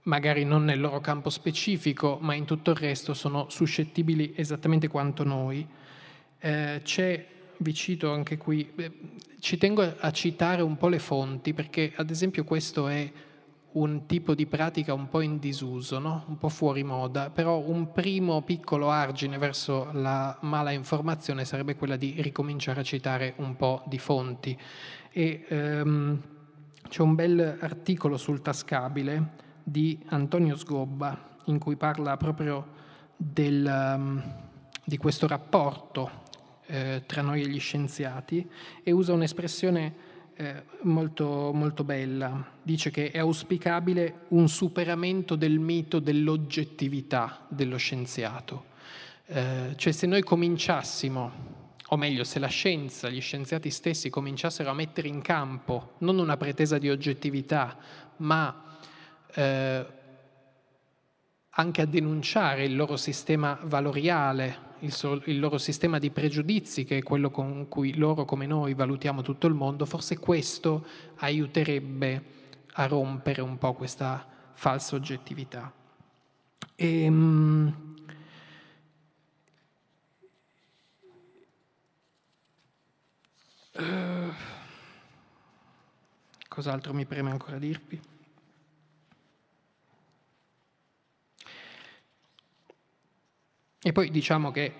magari 0.02 0.44
non 0.44 0.64
nel 0.64 0.80
loro 0.80 1.00
campo 1.00 1.30
specifico, 1.30 2.18
ma 2.20 2.34
in 2.34 2.44
tutto 2.44 2.70
il 2.70 2.76
resto 2.76 3.14
sono 3.14 3.46
suscettibili 3.48 4.32
esattamente 4.36 4.88
quanto 4.88 5.22
noi. 5.22 5.66
Eh, 6.38 6.80
c'è, 6.82 7.26
vi 7.58 7.74
cito 7.74 8.10
anche 8.10 8.36
qui, 8.36 8.68
eh, 8.74 8.92
ci 9.38 9.58
tengo 9.58 9.82
a 9.82 10.10
citare 10.10 10.62
un 10.62 10.76
po' 10.76 10.88
le 10.88 10.98
fonti 10.98 11.54
perché 11.54 11.92
ad 11.96 12.10
esempio 12.10 12.42
questo 12.42 12.88
è 12.88 13.10
un 13.72 14.06
tipo 14.06 14.34
di 14.34 14.46
pratica 14.46 14.92
un 14.92 15.08
po' 15.08 15.20
in 15.20 15.38
disuso, 15.38 15.98
no? 15.98 16.24
un 16.28 16.36
po' 16.36 16.48
fuori 16.48 16.82
moda, 16.82 17.30
però 17.30 17.58
un 17.58 17.92
primo 17.92 18.42
piccolo 18.42 18.90
argine 18.90 19.38
verso 19.38 19.88
la 19.92 20.36
mala 20.42 20.72
informazione 20.72 21.44
sarebbe 21.44 21.76
quella 21.76 21.96
di 21.96 22.16
ricominciare 22.20 22.80
a 22.80 22.84
citare 22.84 23.34
un 23.36 23.56
po' 23.56 23.82
di 23.86 23.98
fonti. 23.98 24.58
E, 25.10 25.46
um, 25.50 26.20
c'è 26.88 27.00
un 27.00 27.14
bel 27.14 27.56
articolo 27.60 28.16
sul 28.16 28.42
tascabile 28.42 29.40
di 29.62 29.98
Antonio 30.08 30.56
Sgobba, 30.56 31.38
in 31.46 31.58
cui 31.58 31.76
parla 31.76 32.16
proprio 32.16 32.80
del, 33.16 33.64
um, 33.96 34.22
di 34.84 34.96
questo 34.98 35.26
rapporto 35.26 36.20
eh, 36.66 37.02
tra 37.06 37.22
noi 37.22 37.42
e 37.42 37.48
gli 37.48 37.60
scienziati 37.60 38.48
e 38.82 38.92
usa 38.92 39.12
un'espressione 39.12 40.10
eh, 40.42 40.64
molto, 40.82 41.52
molto 41.54 41.84
bella. 41.84 42.44
Dice 42.62 42.90
che 42.90 43.12
è 43.12 43.18
auspicabile 43.18 44.22
un 44.28 44.48
superamento 44.48 45.36
del 45.36 45.60
mito 45.60 46.00
dell'oggettività 46.00 47.46
dello 47.48 47.76
scienziato. 47.76 48.64
Eh, 49.26 49.74
cioè 49.76 49.92
se 49.92 50.06
noi 50.08 50.22
cominciassimo 50.22 51.50
o 51.86 51.96
meglio, 51.96 52.24
se 52.24 52.38
la 52.38 52.48
scienza, 52.48 53.10
gli 53.10 53.20
scienziati 53.20 53.70
stessi 53.70 54.08
cominciassero 54.08 54.70
a 54.70 54.74
mettere 54.74 55.08
in 55.08 55.20
campo 55.20 55.92
non 55.98 56.18
una 56.18 56.38
pretesa 56.38 56.78
di 56.78 56.88
oggettività, 56.88 57.76
ma 58.16 58.78
eh, 59.34 59.86
anche 61.50 61.82
a 61.82 61.86
denunciare 61.86 62.64
il 62.64 62.74
loro 62.74 62.96
sistema 62.96 63.58
valoriale, 63.62 64.70
il, 64.82 64.92
so, 64.92 65.20
il, 65.24 65.38
loro 65.38 65.58
sistema 65.58 65.98
di 65.98 66.10
pregiudizi, 66.10 66.84
che 66.84 66.98
è 66.98 67.02
quello 67.02 67.30
con 67.30 67.68
cui 67.68 67.94
loro 67.96 68.24
come 68.24 68.46
noi 68.46 68.74
valutiamo 68.74 69.22
tutto 69.22 69.46
il 69.46 69.54
mondo, 69.54 69.86
forse 69.86 70.18
questo 70.18 70.86
aiuterebbe 71.16 72.24
a 72.74 72.86
rompere 72.86 73.40
un 73.42 73.58
po' 73.58 73.72
questa 73.74 74.26
falsa 74.52 74.96
oggettività. 74.96 75.72
E, 76.74 77.08
um, 77.08 77.90
Uh, 83.74 84.30
cos'altro 86.46 86.92
mi 86.92 87.06
preme 87.06 87.30
ancora 87.30 87.56
dirvi? 87.56 88.11
E 93.84 93.90
poi 93.90 94.10
diciamo 94.10 94.52
che, 94.52 94.74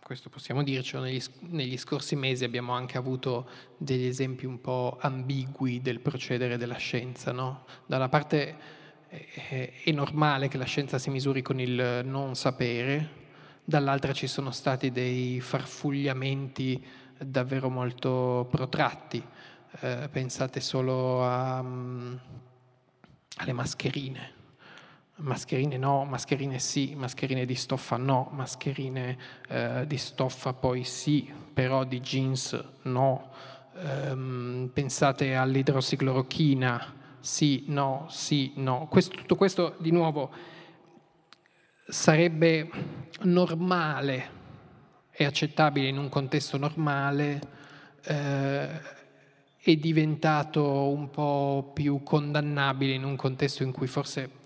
questo 0.00 0.28
possiamo 0.30 0.62
dircelo, 0.62 1.02
negli, 1.02 1.20
negli, 1.48 1.76
scorsi 1.76 2.14
mesi 2.14 2.44
abbiamo 2.44 2.72
anche 2.72 2.96
avuto 2.96 3.48
degli 3.76 4.06
esempi 4.06 4.46
un 4.46 4.60
po' 4.60 4.96
ambigui 5.00 5.80
del 5.80 5.98
procedere 5.98 6.56
della 6.56 6.76
scienza. 6.76 7.32
No? 7.32 7.64
Da 7.86 7.96
una 7.96 8.08
parte 8.08 8.56
è, 9.08 9.72
è 9.82 9.90
normale 9.90 10.46
che 10.46 10.58
la 10.58 10.64
scienza 10.64 10.98
si 10.98 11.10
misuri 11.10 11.42
con 11.42 11.58
il 11.58 12.02
non 12.04 12.36
sapere, 12.36 13.26
dall'altra 13.64 14.12
ci 14.12 14.28
sono 14.28 14.52
stati 14.52 14.92
dei 14.92 15.40
farfugliamenti 15.40 16.80
davvero 17.18 17.68
molto 17.68 18.46
protratti. 18.48 19.20
Eh, 19.80 20.08
pensate 20.08 20.60
solo 20.60 21.24
a, 21.24 21.58
um, 21.58 22.18
alle 23.38 23.52
mascherine. 23.52 24.37
Mascherine 25.20 25.76
no, 25.78 26.04
mascherine 26.04 26.60
sì, 26.60 26.94
mascherine 26.94 27.44
di 27.44 27.56
stoffa 27.56 27.96
no, 27.96 28.28
mascherine 28.32 29.18
eh, 29.48 29.84
di 29.84 29.96
stoffa 29.96 30.52
poi 30.52 30.84
sì, 30.84 31.28
però 31.52 31.82
di 31.82 32.00
jeans 32.00 32.64
no. 32.82 33.30
Um, 33.80 34.70
pensate 34.72 35.34
all'idrossiclorochina, 35.34 36.94
sì, 37.18 37.64
no, 37.66 38.06
sì, 38.08 38.52
no. 38.56 38.86
Questo, 38.88 39.16
tutto 39.16 39.34
questo 39.34 39.74
di 39.78 39.90
nuovo 39.90 40.30
sarebbe 41.88 42.70
normale 43.22 44.30
è 45.10 45.24
accettabile 45.24 45.88
in 45.88 45.98
un 45.98 46.08
contesto 46.08 46.58
normale, 46.58 47.40
eh, 48.04 48.80
è 49.56 49.76
diventato 49.76 50.90
un 50.90 51.10
po' 51.10 51.72
più 51.74 52.04
condannabile 52.04 52.94
in 52.94 53.02
un 53.02 53.16
contesto 53.16 53.64
in 53.64 53.72
cui 53.72 53.88
forse 53.88 54.37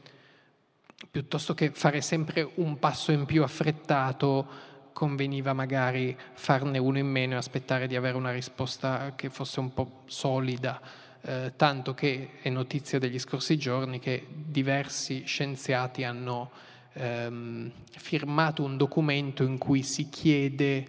piuttosto 1.11 1.55
che 1.55 1.71
fare 1.71 2.01
sempre 2.01 2.49
un 2.57 2.79
passo 2.79 3.13
in 3.13 3.25
più 3.25 3.43
affrettato, 3.43 4.71
conveniva 4.93 5.53
magari 5.53 6.17
farne 6.35 6.79
uno 6.79 6.99
in 6.99 7.07
meno 7.07 7.35
e 7.35 7.37
aspettare 7.37 7.87
di 7.87 7.97
avere 7.97 8.17
una 8.17 8.33
risposta 8.33 9.15
che 9.17 9.31
fosse 9.31 9.61
un 9.61 9.73
po' 9.73 10.03
solida. 10.07 10.81
Eh, 11.25 11.53
tanto 11.57 11.95
che 11.95 12.31
è 12.43 12.49
notizia 12.49 12.99
degli 12.99 13.19
scorsi 13.19 13.57
giorni 13.57 14.01
che 14.01 14.27
diversi 14.29 15.25
scienziati 15.25 16.03
hanno 16.03 16.51
ehm, 16.95 17.71
firmato 17.97 18.65
un 18.65 18.77
documento 18.77 19.45
in 19.45 19.57
cui 19.57 19.83
si 19.83 20.09
chiede 20.09 20.85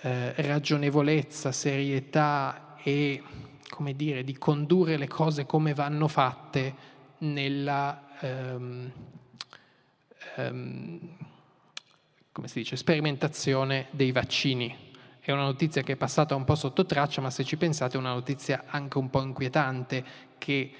eh, 0.00 0.32
ragionevolezza, 0.42 1.50
serietà 1.50 2.76
e 2.82 3.22
come 3.68 3.96
dire, 3.96 4.22
di 4.22 4.38
condurre 4.38 4.96
le 4.96 5.08
cose 5.08 5.46
come 5.46 5.74
vanno 5.74 6.06
fatte 6.06 6.92
nella 7.18 8.06
ehm, 8.20 8.92
ehm, 10.36 11.16
come 12.32 12.48
si 12.48 12.58
dice, 12.58 12.76
sperimentazione 12.76 13.86
dei 13.90 14.10
vaccini. 14.10 14.92
È 15.20 15.30
una 15.30 15.44
notizia 15.44 15.82
che 15.82 15.92
è 15.92 15.96
passata 15.96 16.34
un 16.34 16.44
po' 16.44 16.56
sotto 16.56 16.84
traccia, 16.84 17.20
ma 17.20 17.30
se 17.30 17.44
ci 17.44 17.56
pensate 17.56 17.96
è 17.96 18.00
una 18.00 18.12
notizia 18.12 18.64
anche 18.66 18.98
un 18.98 19.08
po' 19.08 19.22
inquietante 19.22 20.04
che 20.36 20.70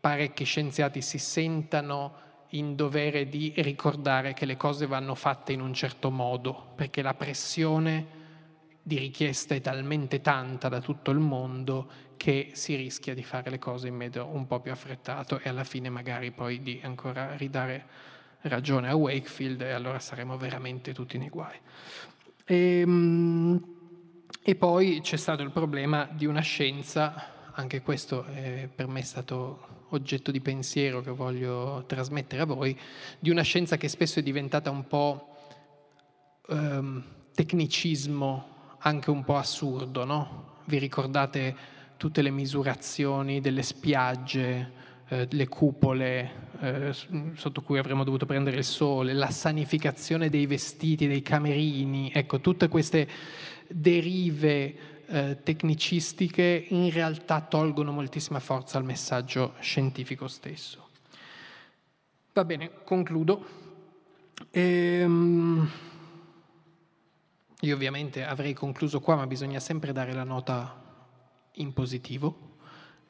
parecchi 0.00 0.44
scienziati 0.44 1.00
si 1.00 1.18
sentano 1.18 2.28
in 2.50 2.74
dovere 2.74 3.28
di 3.28 3.52
ricordare 3.58 4.34
che 4.34 4.44
le 4.44 4.56
cose 4.56 4.86
vanno 4.86 5.14
fatte 5.14 5.52
in 5.52 5.60
un 5.60 5.72
certo 5.72 6.10
modo, 6.10 6.72
perché 6.74 7.02
la 7.02 7.14
pressione 7.14 8.18
di 8.82 8.98
richiesta 8.98 9.54
è 9.54 9.60
talmente 9.60 10.20
tanta 10.20 10.68
da 10.68 10.80
tutto 10.80 11.12
il 11.12 11.18
mondo 11.18 11.88
che 12.16 12.50
si 12.54 12.74
rischia 12.74 13.14
di 13.14 13.22
fare 13.22 13.50
le 13.50 13.58
cose 13.58 13.88
in 13.88 13.94
modo 13.94 14.26
un 14.26 14.46
po' 14.46 14.60
più 14.60 14.72
affrettato 14.72 15.38
e 15.38 15.48
alla 15.48 15.64
fine 15.64 15.88
magari 15.88 16.32
poi 16.32 16.60
di 16.60 16.80
ancora 16.82 17.36
ridare 17.36 17.86
ragione 18.42 18.88
a 18.88 18.94
Wakefield 18.94 19.60
e 19.62 19.72
allora 19.72 19.98
saremo 19.98 20.36
veramente 20.36 20.92
tutti 20.92 21.18
nei 21.18 21.28
guai. 21.28 21.56
E, 22.44 22.80
ehm, 22.80 23.64
e 24.42 24.54
poi 24.54 25.00
c'è 25.02 25.16
stato 25.16 25.42
il 25.42 25.50
problema 25.50 26.08
di 26.10 26.26
una 26.26 26.40
scienza, 26.40 27.50
anche 27.52 27.82
questo 27.82 28.24
è 28.24 28.68
per 28.74 28.86
me 28.86 29.00
è 29.00 29.04
stato 29.04 29.68
oggetto 29.90 30.30
di 30.30 30.40
pensiero 30.40 31.00
che 31.00 31.10
voglio 31.10 31.84
trasmettere 31.86 32.42
a 32.42 32.46
voi, 32.46 32.78
di 33.18 33.30
una 33.30 33.42
scienza 33.42 33.76
che 33.76 33.88
spesso 33.88 34.18
è 34.18 34.22
diventata 34.22 34.70
un 34.70 34.86
po' 34.86 35.36
ehm, 36.48 37.04
tecnicismo, 37.34 38.76
anche 38.78 39.10
un 39.10 39.24
po' 39.24 39.36
assurdo, 39.36 40.04
no? 40.04 40.58
Vi 40.64 40.78
ricordate 40.78 41.56
tutte 41.96 42.22
le 42.22 42.30
misurazioni 42.30 43.40
delle 43.40 43.62
spiagge, 43.62 44.72
eh, 45.10 45.26
le 45.28 45.48
cupole 45.48 46.48
eh, 46.60 46.92
sotto 47.34 47.62
cui 47.62 47.78
avremmo 47.78 48.04
dovuto 48.04 48.26
prendere 48.26 48.58
il 48.58 48.64
sole, 48.64 49.12
la 49.12 49.30
sanificazione 49.30 50.30
dei 50.30 50.46
vestiti, 50.46 51.08
dei 51.08 51.20
camerini, 51.20 52.12
ecco, 52.14 52.40
tutte 52.40 52.68
queste 52.68 53.08
derive 53.66 55.04
eh, 55.06 55.38
tecnicistiche 55.42 56.66
in 56.68 56.90
realtà 56.92 57.40
tolgono 57.40 57.90
moltissima 57.90 58.38
forza 58.38 58.78
al 58.78 58.84
messaggio 58.84 59.54
scientifico 59.58 60.28
stesso. 60.28 60.88
Va 62.32 62.44
bene, 62.44 62.70
concludo. 62.84 63.44
Ehm, 64.52 65.70
io 67.62 67.74
ovviamente 67.74 68.24
avrei 68.24 68.54
concluso 68.54 69.00
qua, 69.00 69.16
ma 69.16 69.26
bisogna 69.26 69.58
sempre 69.58 69.90
dare 69.90 70.12
la 70.12 70.24
nota 70.24 70.80
in 71.54 71.72
positivo, 71.72 72.49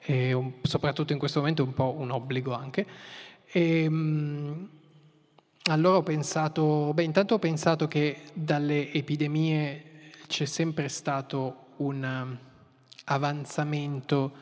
un, 0.06 0.52
soprattutto 0.62 1.12
in 1.12 1.18
questo 1.18 1.40
momento 1.40 1.62
è 1.62 1.66
un 1.66 1.74
po' 1.74 1.94
un 1.96 2.10
obbligo 2.10 2.52
anche. 2.54 2.86
E, 3.46 3.82
ehm, 3.84 4.68
allora 5.64 5.98
ho 5.98 6.02
pensato, 6.02 6.92
beh, 6.94 7.02
intanto 7.02 7.34
ho 7.34 7.38
pensato 7.38 7.86
che 7.86 8.22
dalle 8.32 8.92
epidemie 8.92 9.84
c'è 10.26 10.44
sempre 10.44 10.88
stato 10.88 11.66
un 11.76 12.02
um, 12.02 12.38
avanzamento 13.04 14.32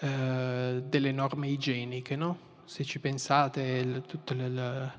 eh, 0.00 0.82
delle 0.86 1.12
norme 1.12 1.48
igieniche, 1.48 2.16
no? 2.16 2.48
Se 2.64 2.84
ci 2.84 3.00
pensate, 3.00 3.62
il, 3.62 4.04
le, 4.28 4.48
le, 4.48 4.92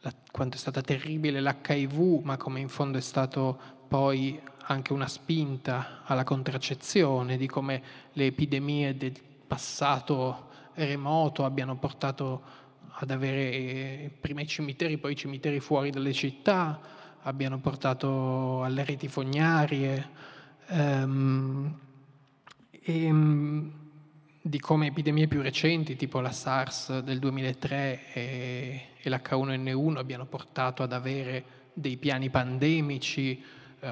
la, 0.00 0.14
quanto 0.30 0.56
è 0.56 0.58
stata 0.58 0.82
terribile 0.82 1.40
l'HIV, 1.40 2.20
ma 2.22 2.36
come 2.36 2.60
in 2.60 2.68
fondo 2.68 2.98
è 2.98 3.00
stato 3.00 3.75
poi 3.86 4.40
anche 4.68 4.92
una 4.92 5.08
spinta 5.08 6.02
alla 6.04 6.24
contraccezione, 6.24 7.36
di 7.36 7.46
come 7.46 7.82
le 8.12 8.26
epidemie 8.26 8.96
del 8.96 9.14
passato 9.46 10.48
remoto 10.74 11.44
abbiano 11.44 11.76
portato 11.76 12.42
ad 12.98 13.10
avere 13.10 14.10
prima 14.20 14.40
i 14.40 14.46
cimiteri, 14.46 14.98
poi 14.98 15.12
i 15.12 15.16
cimiteri 15.16 15.60
fuori 15.60 15.90
dalle 15.90 16.12
città, 16.12 16.80
abbiano 17.22 17.58
portato 17.58 18.62
alle 18.62 18.84
reti 18.84 19.08
fognarie, 19.08 20.34
Um, 20.68 21.78
e, 22.70 23.10
um, 23.10 23.70
di 24.40 24.60
come 24.60 24.86
epidemie 24.86 25.28
più 25.28 25.40
recenti, 25.40 25.96
tipo 25.96 26.20
la 26.20 26.32
SARS 26.32 27.00
del 27.00 27.18
2003 27.18 28.12
e, 28.12 28.80
e 29.00 29.10
l'H1N1, 29.10 29.96
abbiano 29.96 30.26
portato 30.26 30.82
ad 30.82 30.92
avere 30.92 31.44
dei 31.72 31.96
piani 31.96 32.30
pandemici, 32.30 33.42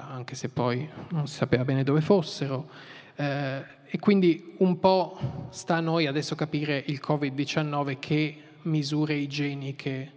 anche 0.03 0.35
se 0.35 0.49
poi 0.49 0.89
non 1.11 1.27
si 1.27 1.37
sapeva 1.37 1.65
bene 1.65 1.83
dove 1.83 2.01
fossero. 2.01 2.69
Eh, 3.17 3.63
e 3.87 3.99
quindi 3.99 4.55
un 4.59 4.79
po' 4.81 5.49
sta 5.51 5.77
a 5.77 5.81
noi 5.81 6.07
adesso 6.07 6.35
capire 6.35 6.83
il 6.87 7.01
Covid-19 7.05 7.99
che 7.99 8.39
misure 8.63 9.15
igieniche 9.15 10.13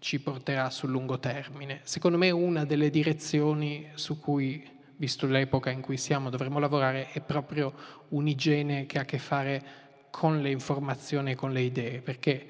ci 0.00 0.20
porterà 0.20 0.70
sul 0.70 0.90
lungo 0.90 1.18
termine. 1.18 1.80
Secondo 1.84 2.18
me 2.18 2.30
una 2.30 2.64
delle 2.64 2.90
direzioni 2.90 3.88
su 3.94 4.18
cui, 4.18 4.68
visto 4.96 5.26
l'epoca 5.26 5.70
in 5.70 5.80
cui 5.80 5.96
siamo, 5.96 6.30
dovremmo 6.30 6.58
lavorare 6.58 7.10
è 7.12 7.20
proprio 7.20 7.72
un'igiene 8.08 8.86
che 8.86 8.98
ha 8.98 9.02
a 9.02 9.04
che 9.04 9.18
fare 9.18 9.62
con 10.10 10.40
le 10.40 10.50
informazioni 10.50 11.32
e 11.32 11.34
con 11.36 11.52
le 11.52 11.60
idee, 11.60 12.00
perché 12.00 12.48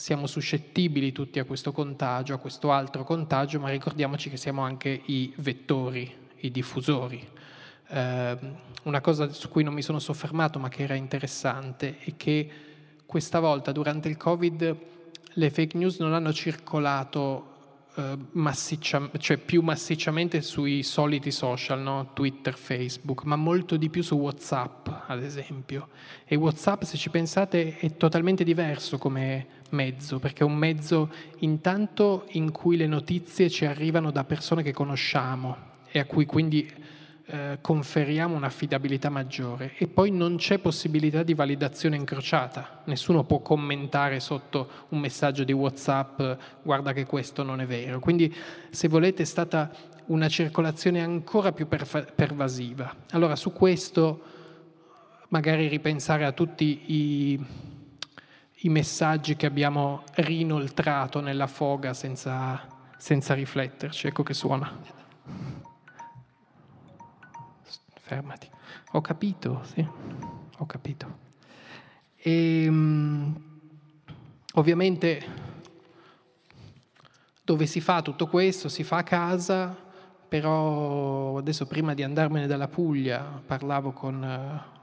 siamo 0.00 0.26
suscettibili 0.26 1.12
tutti 1.12 1.38
a 1.40 1.44
questo 1.44 1.72
contagio, 1.72 2.32
a 2.32 2.38
questo 2.38 2.72
altro 2.72 3.04
contagio, 3.04 3.60
ma 3.60 3.68
ricordiamoci 3.68 4.30
che 4.30 4.38
siamo 4.38 4.62
anche 4.62 5.02
i 5.04 5.30
vettori, 5.36 6.10
i 6.36 6.50
diffusori. 6.50 7.28
Eh, 7.86 8.38
una 8.84 9.00
cosa 9.02 9.30
su 9.30 9.50
cui 9.50 9.62
non 9.62 9.74
mi 9.74 9.82
sono 9.82 9.98
soffermato 9.98 10.58
ma 10.58 10.70
che 10.70 10.84
era 10.84 10.94
interessante 10.94 11.98
è 11.98 12.14
che 12.16 12.50
questa 13.04 13.40
volta 13.40 13.72
durante 13.72 14.08
il 14.08 14.16
Covid 14.16 14.76
le 15.34 15.50
fake 15.50 15.76
news 15.76 15.98
non 15.98 16.14
hanno 16.14 16.32
circolato 16.32 17.50
eh, 17.96 18.16
massiccia, 18.30 19.10
cioè 19.18 19.36
più 19.36 19.60
massicciamente 19.60 20.40
sui 20.40 20.82
soliti 20.82 21.30
social, 21.30 21.78
no? 21.78 22.12
Twitter, 22.14 22.54
Facebook, 22.54 23.24
ma 23.24 23.36
molto 23.36 23.76
di 23.76 23.90
più 23.90 24.02
su 24.02 24.14
WhatsApp, 24.14 24.88
ad 25.12 25.22
esempio. 25.22 25.88
E 26.24 26.36
WhatsApp, 26.36 26.82
se 26.82 26.96
ci 26.96 27.10
pensate, 27.10 27.78
è 27.78 27.96
totalmente 27.96 28.44
diverso 28.44 28.98
come 28.98 29.58
mezzo, 29.70 30.18
perché 30.18 30.42
è 30.42 30.46
un 30.46 30.56
mezzo 30.56 31.12
intanto 31.38 32.26
in 32.30 32.50
cui 32.52 32.76
le 32.76 32.86
notizie 32.86 33.50
ci 33.50 33.64
arrivano 33.64 34.10
da 34.10 34.24
persone 34.24 34.62
che 34.62 34.72
conosciamo 34.72 35.68
e 35.90 35.98
a 35.98 36.04
cui 36.04 36.26
quindi 36.26 36.72
eh, 37.26 37.58
conferiamo 37.60 38.34
un'affidabilità 38.34 39.08
maggiore 39.08 39.74
e 39.76 39.86
poi 39.86 40.10
non 40.10 40.36
c'è 40.36 40.58
possibilità 40.58 41.22
di 41.22 41.34
validazione 41.34 41.96
incrociata. 41.96 42.82
Nessuno 42.84 43.24
può 43.24 43.40
commentare 43.40 44.20
sotto 44.20 44.68
un 44.88 44.98
messaggio 44.98 45.44
di 45.44 45.52
WhatsApp 45.52 46.20
guarda 46.62 46.92
che 46.92 47.06
questo 47.06 47.42
non 47.42 47.60
è 47.60 47.66
vero. 47.66 48.00
Quindi 48.00 48.34
se 48.70 48.88
volete 48.88 49.22
è 49.22 49.26
stata 49.26 49.70
una 50.06 50.28
circolazione 50.28 51.02
ancora 51.02 51.52
più 51.52 51.68
pervasiva. 51.68 52.92
Allora 53.10 53.36
su 53.36 53.52
questo 53.52 54.38
magari 55.30 55.68
ripensare 55.68 56.24
a 56.24 56.32
tutti 56.32 56.82
i, 56.86 57.46
i 58.58 58.68
messaggi 58.68 59.36
che 59.36 59.46
abbiamo 59.46 60.04
rinoltrato 60.14 61.20
nella 61.20 61.46
foga 61.46 61.94
senza, 61.94 62.66
senza 62.96 63.34
rifletterci. 63.34 64.06
Ecco 64.06 64.22
che 64.22 64.34
suona 64.34 64.98
fermati. 68.10 68.48
Ho 68.92 69.00
capito, 69.00 69.62
sì, 69.64 69.86
ho 70.58 70.66
capito. 70.66 71.18
E, 72.16 72.66
um, 72.68 73.40
ovviamente 74.54 75.48
dove 77.44 77.66
si 77.66 77.80
fa 77.80 78.02
tutto 78.02 78.26
questo? 78.26 78.68
Si 78.68 78.82
fa 78.82 78.98
a 78.98 79.02
casa, 79.04 79.76
però 80.28 81.38
adesso 81.38 81.66
prima 81.66 81.94
di 81.94 82.02
andarmene 82.02 82.48
dalla 82.48 82.66
Puglia 82.66 83.22
parlavo 83.46 83.92
con 83.92 84.22
uh, 84.22 84.79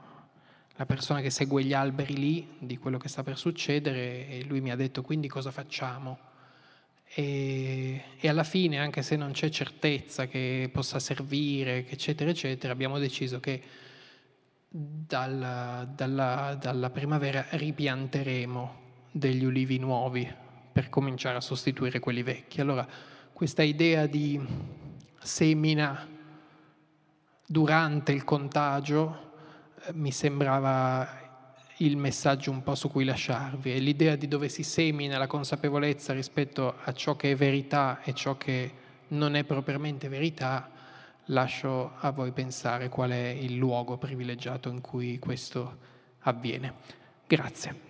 la 0.78 0.86
persona 0.86 1.20
che 1.20 1.30
segue 1.30 1.64
gli 1.64 1.72
alberi 1.72 2.16
lì 2.16 2.48
di 2.60 2.78
quello 2.78 2.98
che 2.98 3.08
sta 3.08 3.24
per 3.24 3.36
succedere 3.36 4.28
e 4.28 4.44
lui 4.44 4.60
mi 4.60 4.70
ha 4.70 4.76
detto 4.76 5.02
quindi 5.02 5.26
cosa 5.26 5.50
facciamo? 5.50 6.18
E, 7.04 8.04
e, 8.16 8.28
alla 8.28 8.44
fine, 8.44 8.78
anche 8.78 9.02
se 9.02 9.16
non 9.16 9.32
c'è 9.32 9.48
certezza 9.48 10.28
che 10.28 10.70
possa 10.72 11.00
servire, 11.00 11.84
eccetera, 11.88 12.30
eccetera, 12.30 12.72
abbiamo 12.72 13.00
deciso 13.00 13.40
che 13.40 13.60
dalla, 14.68 15.84
dalla, 15.92 16.56
dalla 16.60 16.90
primavera 16.90 17.44
ripianteremo 17.50 18.80
degli 19.10 19.44
ulivi 19.44 19.78
nuovi 19.78 20.32
per 20.70 20.90
cominciare 20.90 21.38
a 21.38 21.40
sostituire 21.40 21.98
quelli 21.98 22.22
vecchi. 22.22 22.60
Allora, 22.60 22.86
questa 23.32 23.64
idea 23.64 24.06
di 24.06 24.40
semina 25.18 26.06
durante 27.44 28.12
il 28.12 28.22
contagio 28.22 29.27
mi 29.92 30.12
sembrava 30.12 31.26
il 31.78 31.96
messaggio 31.96 32.50
un 32.50 32.62
po' 32.62 32.74
su 32.74 32.90
cui 32.90 33.04
lasciarvi, 33.04 33.72
è 33.72 33.78
l'idea 33.78 34.16
di 34.16 34.26
dove 34.26 34.48
si 34.48 34.62
semina 34.62 35.18
la 35.18 35.26
consapevolezza 35.26 36.12
rispetto 36.12 36.74
a 36.82 36.92
ciò 36.92 37.16
che 37.16 37.32
è 37.32 37.36
verità 37.36 38.00
e 38.02 38.14
ciò 38.14 38.36
che 38.36 38.72
non 39.08 39.36
è 39.36 39.44
propriamente 39.44 40.08
verità, 40.08 40.70
lascio 41.26 41.92
a 41.98 42.10
voi 42.10 42.32
pensare 42.32 42.88
qual 42.88 43.10
è 43.10 43.28
il 43.28 43.54
luogo 43.54 43.96
privilegiato 43.96 44.68
in 44.68 44.80
cui 44.80 45.18
questo 45.18 45.76
avviene. 46.20 46.74
Grazie. 47.26 47.87